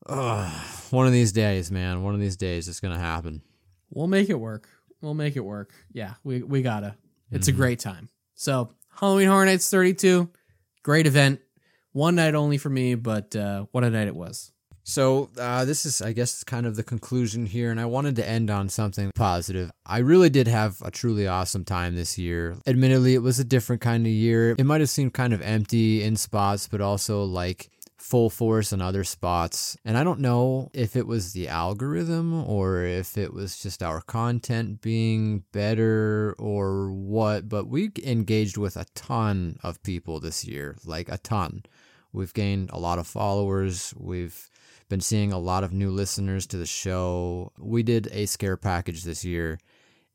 uh, 0.05 0.47
one 0.91 1.07
of 1.07 1.11
these 1.11 1.31
days, 1.31 1.71
man, 1.71 2.03
one 2.03 2.13
of 2.13 2.19
these 2.19 2.37
days 2.37 2.67
it's 2.67 2.79
gonna 2.79 2.99
happen. 2.99 3.41
We'll 3.89 4.07
make 4.07 4.29
it 4.29 4.39
work. 4.39 4.69
We'll 5.01 5.15
make 5.15 5.35
it 5.35 5.41
work. 5.41 5.73
Yeah, 5.91 6.13
we 6.23 6.43
we 6.43 6.61
gotta. 6.61 6.95
It's 7.31 7.47
mm-hmm. 7.47 7.55
a 7.55 7.57
great 7.57 7.79
time. 7.79 8.09
So 8.35 8.71
Halloween 8.99 9.27
Horror 9.27 9.45
Nights 9.45 9.69
32, 9.69 10.29
great 10.83 11.07
event. 11.07 11.41
One 11.91 12.15
night 12.15 12.35
only 12.35 12.57
for 12.57 12.69
me, 12.69 12.95
but 12.95 13.35
uh, 13.35 13.65
what 13.71 13.83
a 13.83 13.89
night 13.89 14.07
it 14.07 14.15
was. 14.15 14.51
So, 14.89 15.29
uh, 15.37 15.65
this 15.65 15.85
is, 15.85 16.01
I 16.01 16.13
guess, 16.13 16.43
kind 16.43 16.65
of 16.65 16.75
the 16.75 16.81
conclusion 16.81 17.45
here, 17.45 17.69
and 17.69 17.79
I 17.79 17.85
wanted 17.85 18.15
to 18.15 18.27
end 18.27 18.49
on 18.49 18.69
something 18.69 19.11
positive. 19.13 19.69
I 19.85 19.99
really 19.99 20.31
did 20.31 20.47
have 20.47 20.81
a 20.81 20.89
truly 20.89 21.27
awesome 21.27 21.63
time 21.63 21.95
this 21.95 22.17
year. 22.17 22.57
Admittedly, 22.65 23.13
it 23.13 23.21
was 23.21 23.37
a 23.37 23.43
different 23.43 23.83
kind 23.83 24.07
of 24.07 24.11
year. 24.11 24.55
It 24.57 24.65
might 24.65 24.81
have 24.81 24.89
seemed 24.89 25.13
kind 25.13 25.31
of 25.31 25.43
empty 25.43 26.01
in 26.01 26.15
spots, 26.15 26.67
but 26.67 26.81
also 26.81 27.23
like 27.23 27.69
full 27.97 28.31
force 28.31 28.73
in 28.73 28.81
other 28.81 29.03
spots. 29.03 29.77
And 29.85 29.95
I 29.95 30.03
don't 30.03 30.21
know 30.21 30.71
if 30.73 30.95
it 30.95 31.05
was 31.05 31.33
the 31.33 31.47
algorithm 31.47 32.33
or 32.49 32.83
if 32.83 33.15
it 33.15 33.31
was 33.31 33.61
just 33.61 33.83
our 33.83 34.01
content 34.01 34.81
being 34.81 35.43
better 35.51 36.35
or 36.39 36.91
what, 36.91 37.47
but 37.47 37.67
we 37.67 37.91
engaged 38.03 38.57
with 38.57 38.75
a 38.75 38.87
ton 38.95 39.59
of 39.61 39.83
people 39.83 40.19
this 40.19 40.45
year, 40.45 40.77
like 40.83 41.09
a 41.09 41.19
ton. 41.19 41.61
We've 42.11 42.33
gained 42.33 42.69
a 42.71 42.79
lot 42.79 42.99
of 42.99 43.07
followers. 43.07 43.93
We've 43.97 44.49
been 44.89 45.01
seeing 45.01 45.31
a 45.31 45.39
lot 45.39 45.63
of 45.63 45.73
new 45.73 45.91
listeners 45.91 46.47
to 46.47 46.57
the 46.57 46.65
show. 46.65 47.51
We 47.59 47.83
did 47.83 48.07
a 48.11 48.25
scare 48.25 48.57
package 48.57 49.03
this 49.03 49.23
year 49.23 49.59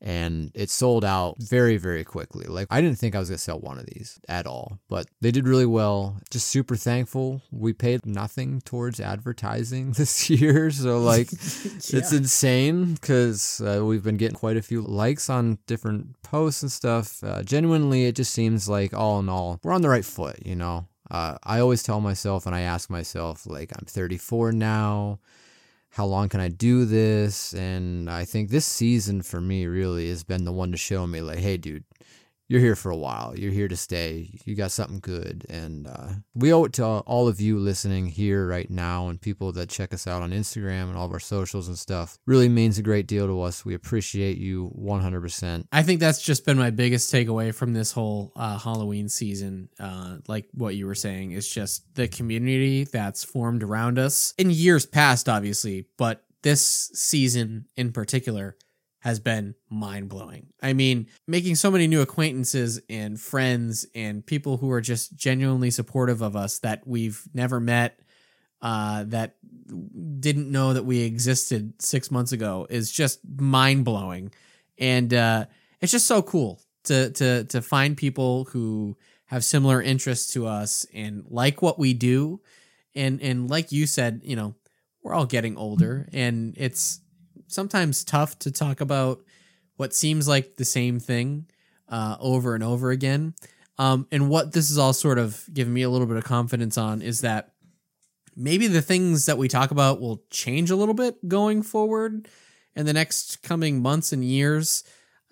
and 0.01 0.51
it 0.53 0.69
sold 0.69 1.05
out 1.05 1.35
very 1.39 1.77
very 1.77 2.03
quickly 2.03 2.45
like 2.45 2.67
i 2.69 2.81
didn't 2.81 2.97
think 2.97 3.15
i 3.15 3.19
was 3.19 3.29
going 3.29 3.37
to 3.37 3.41
sell 3.41 3.59
one 3.59 3.79
of 3.79 3.85
these 3.87 4.19
at 4.27 4.45
all 4.45 4.77
but 4.89 5.07
they 5.21 5.31
did 5.31 5.47
really 5.47 5.65
well 5.65 6.17
just 6.29 6.47
super 6.47 6.75
thankful 6.75 7.41
we 7.51 7.71
paid 7.71 8.05
nothing 8.05 8.61
towards 8.61 8.99
advertising 8.99 9.91
this 9.97 10.29
year 10.29 10.69
so 10.69 10.99
like 10.99 11.31
yeah. 11.31 11.97
it's 11.99 12.11
insane 12.11 12.93
because 12.93 13.61
uh, 13.61 13.83
we've 13.83 14.03
been 14.03 14.17
getting 14.17 14.37
quite 14.37 14.57
a 14.57 14.61
few 14.61 14.81
likes 14.81 15.29
on 15.29 15.57
different 15.65 16.21
posts 16.21 16.61
and 16.61 16.71
stuff 16.71 17.23
uh, 17.23 17.41
genuinely 17.41 18.05
it 18.05 18.15
just 18.15 18.33
seems 18.33 18.67
like 18.67 18.93
all 18.93 19.19
in 19.19 19.29
all 19.29 19.59
we're 19.63 19.73
on 19.73 19.81
the 19.81 19.89
right 19.89 20.05
foot 20.05 20.37
you 20.45 20.55
know 20.55 20.85
uh, 21.11 21.37
I 21.43 21.59
always 21.59 21.83
tell 21.83 22.01
myself 22.01 22.45
and 22.45 22.55
I 22.55 22.61
ask 22.61 22.89
myself, 22.89 23.45
like, 23.45 23.71
I'm 23.77 23.85
34 23.85 24.51
now. 24.51 25.19
How 25.89 26.05
long 26.05 26.27
can 26.29 26.39
I 26.39 26.49
do 26.49 26.85
this? 26.85 27.53
And 27.53 28.09
I 28.09 28.25
think 28.25 28.49
this 28.49 28.65
season 28.65 29.21
for 29.21 29.39
me 29.39 29.65
really 29.65 30.09
has 30.09 30.23
been 30.23 30.43
the 30.43 30.51
one 30.51 30.71
to 30.71 30.77
show 30.77 31.07
me, 31.07 31.21
like, 31.21 31.39
hey, 31.39 31.57
dude, 31.57 31.85
you're 32.47 32.61
here 32.61 32.75
for 32.75 32.91
a 32.91 32.97
while. 32.97 33.33
You're 33.35 33.51
here 33.51 33.67
to 33.67 33.75
stay. 33.75 34.29
You 34.45 34.55
got 34.55 34.71
something 34.71 34.99
good. 34.99 35.45
And 35.49 35.87
uh, 35.87 36.09
we 36.35 36.53
owe 36.53 36.65
it 36.65 36.73
to 36.73 36.85
all 36.85 37.27
of 37.27 37.41
you 37.41 37.57
listening 37.57 38.05
here 38.05 38.47
right 38.47 38.69
now 38.69 39.07
and 39.07 39.19
people 39.19 39.51
that 39.53 39.69
check 39.69 39.93
us 39.93 40.05
out 40.05 40.21
on 40.21 40.31
Instagram 40.31 40.89
and 40.89 40.95
all 40.95 41.05
of 41.05 41.11
our 41.11 41.19
socials 41.19 41.67
and 41.67 41.77
stuff. 41.77 42.19
Really 42.27 42.49
means 42.49 42.77
a 42.77 42.83
great 42.83 43.07
deal 43.07 43.25
to 43.25 43.41
us. 43.41 43.65
We 43.65 43.73
appreciate 43.73 44.37
you 44.37 44.71
100%. 44.79 45.67
I 45.71 45.81
think 45.81 45.99
that's 45.99 46.21
just 46.21 46.45
been 46.45 46.57
my 46.57 46.69
biggest 46.69 47.11
takeaway 47.11 47.53
from 47.53 47.73
this 47.73 47.91
whole 47.91 48.31
uh, 48.35 48.59
Halloween 48.59 49.09
season. 49.09 49.69
Uh, 49.79 50.17
like 50.27 50.47
what 50.53 50.75
you 50.75 50.85
were 50.85 50.95
saying, 50.95 51.31
is 51.31 51.47
just 51.47 51.95
the 51.95 52.07
community 52.07 52.83
that's 52.83 53.23
formed 53.23 53.63
around 53.63 53.97
us 53.97 54.33
in 54.37 54.51
years 54.51 54.85
past, 54.85 55.27
obviously, 55.27 55.87
but 55.97 56.23
this 56.43 56.91
season 56.93 57.65
in 57.75 57.91
particular 57.91 58.55
has 59.05 59.19
been 59.19 59.53
mind 59.69 60.09
blowing. 60.09 60.47
I 60.63 60.73
mean, 60.73 61.05
making 61.27 61.53
so 61.57 61.69
many 61.69 61.85
new 61.85 62.01
acquaintances 62.01 62.81
and 62.89 63.21
friends 63.21 63.85
and 63.93 64.25
people 64.25 64.57
who 64.57 64.71
are 64.71 64.81
just 64.81 65.15
genuinely 65.15 65.69
supportive 65.69 66.23
of 66.23 66.35
us 66.35 66.57
that 66.59 66.87
we've 66.87 67.21
never 67.31 67.59
met 67.59 67.99
uh, 68.63 69.03
that 69.09 69.35
didn't 70.19 70.51
know 70.51 70.73
that 70.73 70.85
we 70.85 71.01
existed 71.01 71.73
six 71.79 72.09
months 72.09 72.31
ago 72.31 72.65
is 72.67 72.91
just 72.91 73.19
mind 73.37 73.85
blowing, 73.85 74.31
and 74.79 75.13
uh, 75.13 75.45
it's 75.81 75.91
just 75.91 76.07
so 76.07 76.23
cool 76.23 76.59
to 76.85 77.11
to 77.11 77.43
to 77.43 77.61
find 77.61 77.95
people 77.95 78.45
who 78.45 78.97
have 79.25 79.43
similar 79.43 79.83
interests 79.83 80.33
to 80.33 80.47
us 80.47 80.87
and 80.95 81.25
like 81.27 81.61
what 81.61 81.77
we 81.77 81.93
do, 81.93 82.41
and 82.95 83.21
and 83.21 83.51
like 83.51 83.71
you 83.71 83.85
said, 83.85 84.21
you 84.23 84.35
know, 84.35 84.55
we're 85.03 85.13
all 85.13 85.27
getting 85.27 85.57
older, 85.57 86.09
and 86.11 86.55
it's 86.57 87.01
sometimes 87.47 88.03
tough 88.03 88.37
to 88.39 88.51
talk 88.51 88.81
about 88.81 89.21
what 89.77 89.93
seems 89.93 90.27
like 90.27 90.55
the 90.55 90.65
same 90.65 90.99
thing 90.99 91.47
uh, 91.89 92.17
over 92.19 92.55
and 92.55 92.63
over 92.63 92.91
again. 92.91 93.33
Um, 93.77 94.07
and 94.11 94.29
what 94.29 94.53
this 94.53 94.71
is 94.71 94.77
all 94.77 94.93
sort 94.93 95.19
of 95.19 95.43
giving 95.53 95.73
me 95.73 95.81
a 95.81 95.89
little 95.89 96.07
bit 96.07 96.17
of 96.17 96.23
confidence 96.23 96.77
on 96.77 97.01
is 97.01 97.21
that 97.21 97.51
maybe 98.35 98.67
the 98.67 98.81
things 98.81 99.25
that 99.25 99.37
we 99.37 99.47
talk 99.47 99.71
about 99.71 99.99
will 99.99 100.23
change 100.29 100.71
a 100.71 100.75
little 100.75 100.93
bit 100.93 101.27
going 101.27 101.61
forward 101.61 102.27
in 102.75 102.85
the 102.85 102.93
next 102.93 103.43
coming 103.43 103.81
months 103.81 104.13
and 104.13 104.23
years. 104.23 104.83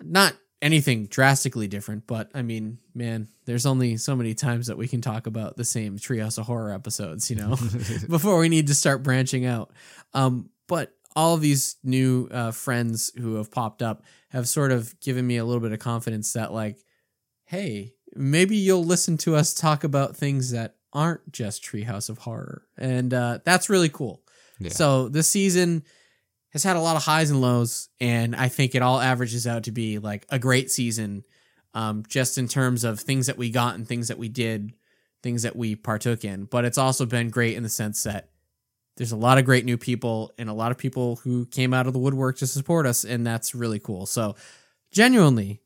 Not 0.02 0.34
anything 0.60 1.06
drastically 1.06 1.68
different, 1.68 2.06
but 2.06 2.30
I 2.34 2.42
mean, 2.42 2.78
man, 2.94 3.28
there's 3.44 3.66
only 3.66 3.96
so 3.96 4.16
many 4.16 4.34
times 4.34 4.66
that 4.66 4.78
we 4.78 4.88
can 4.88 5.00
talk 5.00 5.26
about 5.26 5.56
the 5.56 5.64
same 5.64 5.98
Treehouse 5.98 6.38
of 6.38 6.46
Horror 6.46 6.72
episodes, 6.72 7.30
you 7.30 7.36
know, 7.36 7.50
before 8.08 8.38
we 8.38 8.48
need 8.48 8.66
to 8.68 8.74
start 8.74 9.02
branching 9.02 9.44
out. 9.46 9.72
Um, 10.14 10.50
but 10.66 10.92
all 11.16 11.34
of 11.34 11.40
these 11.40 11.76
new 11.84 12.28
uh, 12.30 12.50
friends 12.50 13.12
who 13.16 13.36
have 13.36 13.50
popped 13.50 13.82
up 13.82 14.02
have 14.30 14.48
sort 14.48 14.72
of 14.72 14.98
given 15.00 15.26
me 15.26 15.36
a 15.36 15.44
little 15.44 15.60
bit 15.60 15.72
of 15.72 15.78
confidence 15.78 16.32
that, 16.32 16.52
like, 16.52 16.78
hey, 17.44 17.92
maybe 18.14 18.56
you'll 18.56 18.84
listen 18.84 19.16
to 19.18 19.36
us 19.36 19.54
talk 19.54 19.84
about 19.84 20.16
things 20.16 20.50
that 20.50 20.76
aren't 20.92 21.32
just 21.32 21.62
Treehouse 21.62 22.08
of 22.08 22.18
Horror. 22.18 22.62
And 22.76 23.12
uh, 23.12 23.38
that's 23.44 23.70
really 23.70 23.88
cool. 23.88 24.22
Yeah. 24.58 24.70
So 24.70 25.08
this 25.08 25.28
season 25.28 25.82
has 26.50 26.62
had 26.62 26.76
a 26.76 26.80
lot 26.80 26.96
of 26.96 27.02
highs 27.02 27.30
and 27.30 27.40
lows, 27.40 27.88
and 28.00 28.34
I 28.36 28.48
think 28.48 28.74
it 28.74 28.82
all 28.82 29.00
averages 29.00 29.46
out 29.46 29.64
to 29.64 29.72
be 29.72 29.98
like 29.98 30.24
a 30.30 30.38
great 30.38 30.70
season, 30.70 31.24
um, 31.74 32.04
just 32.08 32.38
in 32.38 32.46
terms 32.46 32.84
of 32.84 33.00
things 33.00 33.26
that 33.26 33.36
we 33.36 33.50
got 33.50 33.74
and 33.74 33.86
things 33.86 34.08
that 34.08 34.18
we 34.18 34.28
did, 34.28 34.72
things 35.22 35.42
that 35.42 35.56
we 35.56 35.74
partook 35.74 36.24
in. 36.24 36.44
But 36.44 36.64
it's 36.64 36.78
also 36.78 37.06
been 37.06 37.30
great 37.30 37.56
in 37.56 37.64
the 37.64 37.68
sense 37.68 38.04
that 38.04 38.30
there's 38.96 39.12
a 39.12 39.16
lot 39.16 39.38
of 39.38 39.44
great 39.44 39.64
new 39.64 39.76
people 39.76 40.32
and 40.38 40.48
a 40.48 40.52
lot 40.52 40.70
of 40.70 40.78
people 40.78 41.16
who 41.16 41.46
came 41.46 41.74
out 41.74 41.86
of 41.86 41.92
the 41.92 41.98
woodwork 41.98 42.38
to 42.38 42.46
support 42.46 42.86
us, 42.86 43.04
and 43.04 43.26
that's 43.26 43.54
really 43.54 43.78
cool. 43.78 44.06
So, 44.06 44.36
genuinely, 44.92 45.60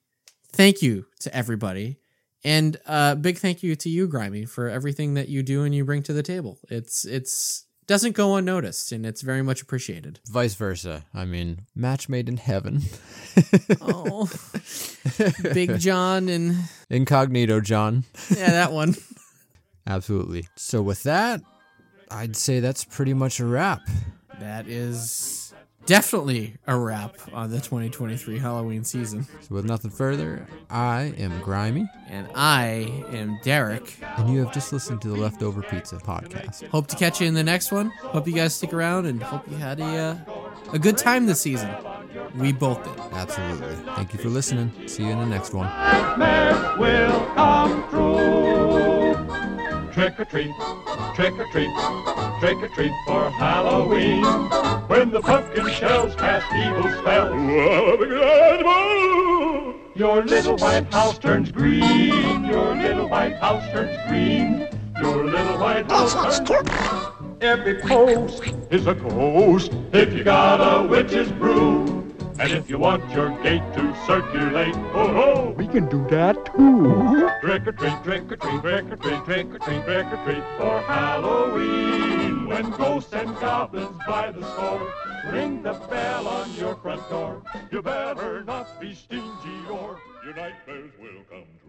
thank 0.53 0.83
you 0.83 1.07
to 1.21 1.35
everybody. 1.35 1.99
And 2.45 2.77
uh, 2.87 3.17
big 3.17 3.39
thank 3.39 3.63
you 3.63 3.75
to 3.77 3.89
you, 3.89 4.09
Grimey, 4.09 4.49
for 4.49 4.69
everything 4.69 5.15
that 5.15 5.29
you 5.29 5.43
do 5.43 5.65
and 5.65 5.75
you 5.75 5.85
bring 5.85 6.03
to 6.05 6.13
the 6.13 6.23
table. 6.23 6.59
It's 6.69 7.05
it's 7.05 7.65
doesn't 7.89 8.15
go 8.15 8.37
unnoticed, 8.37 8.93
and 8.93 9.05
it's 9.05 9.23
very 9.23 9.43
much 9.43 9.63
appreciated. 9.63 10.21
Vice 10.29 10.55
versa. 10.55 11.05
I 11.15 11.25
mean, 11.25 11.63
match 11.75 12.09
made 12.09 12.29
in 12.29 12.37
heaven. 12.37 12.83
Oh, 13.81 14.31
Big 15.55 15.79
John 15.79 16.29
and 16.29 16.57
Incognito 16.91 17.61
John. 17.61 18.05
yeah, 18.37 18.51
that 18.51 18.73
one. 18.73 18.95
Absolutely. 19.87 20.47
So 20.55 20.83
with 20.83 21.03
that, 21.05 21.41
I'd 22.11 22.37
say 22.37 22.61
that's 22.61 22.85
pretty 22.85 23.15
much 23.15 23.41
a 23.41 23.47
wrap. 23.47 23.81
That 24.41 24.69
is 24.69 25.53
definitely 25.87 26.55
a 26.67 26.77
wrap 26.79 27.17
on 27.33 27.51
the 27.51 27.59
2023 27.59 28.39
Halloween 28.39 28.85
season. 28.85 29.25
So 29.43 29.55
with 29.55 29.65
nothing 29.65 29.91
further, 29.91 30.47
I 30.71 31.15
am 31.19 31.41
Grimey, 31.41 31.89
And 32.09 32.29
I 32.35 33.05
am 33.11 33.39
Derek. 33.43 33.97
and 34.17 34.33
you 34.33 34.45
have 34.45 34.53
just 34.53 34.73
listened 34.73 35.01
to 35.03 35.09
the 35.09 35.17
Leftover 35.17 35.63
Pizza 35.63 35.97
podcast. 35.97 36.67
Hope 36.69 36.87
to 36.89 36.97
catch 36.97 37.21
you 37.21 37.27
in 37.27 37.35
the 37.35 37.45
next 37.45 37.73
one. 37.73 37.91
Hope 38.01 38.27
you 38.27 38.35
guys 38.35 38.55
stick 38.55 38.73
around 38.73 39.07
and 39.07 39.23
hope 39.23 39.49
you 39.51 39.57
had 39.57 39.81
a 39.81 39.85
uh, 39.85 40.17
a 40.73 40.79
good 40.79 40.99
time 40.99 41.27
this 41.27 41.41
season. 41.41 41.71
We 42.37 42.53
both 42.53 42.83
did. 42.85 42.99
Absolutely. 43.13 43.75
Thank 43.95 44.13
you 44.13 44.19
for 44.21 44.29
listening. 44.29 44.71
See 44.87 45.05
you 45.05 45.11
in 45.11 45.19
the 45.19 45.27
next 45.27 45.55
one. 45.55 45.67
nightmares 45.67 46.79
will 46.79 47.27
come 47.35 47.89
true. 47.89 49.15
Trick 49.93 50.21
or 50.21 50.25
treat, 50.27 50.53
trick 51.19 51.37
or 51.37 51.47
treat, 51.47 51.75
trick 52.39 52.63
or 52.63 52.69
treat 52.69 52.93
for 53.05 53.29
Halloween. 53.31 54.23
When 54.87 55.11
the 55.11 55.21
pumpkin 55.21 55.69
shells 55.69 56.15
cast 56.15 56.47
evil 56.55 56.93
spells, 57.01 57.35
your 59.97 60.23
little 60.23 60.57
white 60.59 60.93
house 60.93 61.19
turns 61.19 61.51
green. 61.51 62.45
Your 62.45 62.77
little 62.77 63.09
white 63.09 63.35
house 63.39 63.69
turns 63.73 63.99
green. 64.09 64.69
Your 65.01 65.25
little 65.25 65.59
white 65.59 65.87
oh, 65.89 66.09
house 66.09 66.39
turns 66.49 66.69
green. 66.69 67.37
Every 67.41 67.81
post 67.81 68.55
is 68.71 68.87
a 68.87 68.95
ghost 68.95 69.73
if 69.93 70.13
you 70.13 70.23
got 70.23 70.61
a 70.61 70.87
witch's 70.87 71.33
brew. 71.33 72.08
And 72.41 72.53
if 72.53 72.71
you 72.71 72.79
want 72.79 73.11
your 73.11 73.31
gate 73.43 73.65
to 73.75 73.97
circulate, 74.07 74.75
oh 74.95 75.13
ho, 75.13 75.55
we 75.57 75.67
can 75.67 75.89
do 75.89 76.07
that 76.09 76.37
too. 76.55 77.29
Trick 77.41 77.67
or 77.67 77.73
treat, 77.73 78.03
trick 78.05 78.31
or 78.31 78.37
treat, 78.37 78.61
trick 78.61 78.85
or 78.93 78.97
treat, 78.97 79.25
trick 79.25 79.47
or 79.55 79.59
treat, 79.59 79.85
trick 79.85 80.07
or 80.07 80.25
treat 80.25 80.45
for 80.57 80.81
Halloween. 80.83 82.47
When 82.47 82.71
ghosts 82.71 83.13
and 83.13 83.35
goblins 83.41 83.91
by 84.07 84.31
the 84.31 84.43
score 84.53 84.93
ring 85.33 85.63
the 85.65 85.73
bell 85.91 86.29
on 86.29 86.55
your 86.55 86.77
front 86.77 87.09
door, 87.11 87.43
you 87.73 87.83
better 87.83 88.45
not 88.45 88.81
be 88.81 88.95
stingy 88.95 89.69
or 89.69 89.99
your 90.25 90.35
nightmares 90.35 90.93
will 91.01 91.25
come 91.29 91.45
true. 91.63 91.68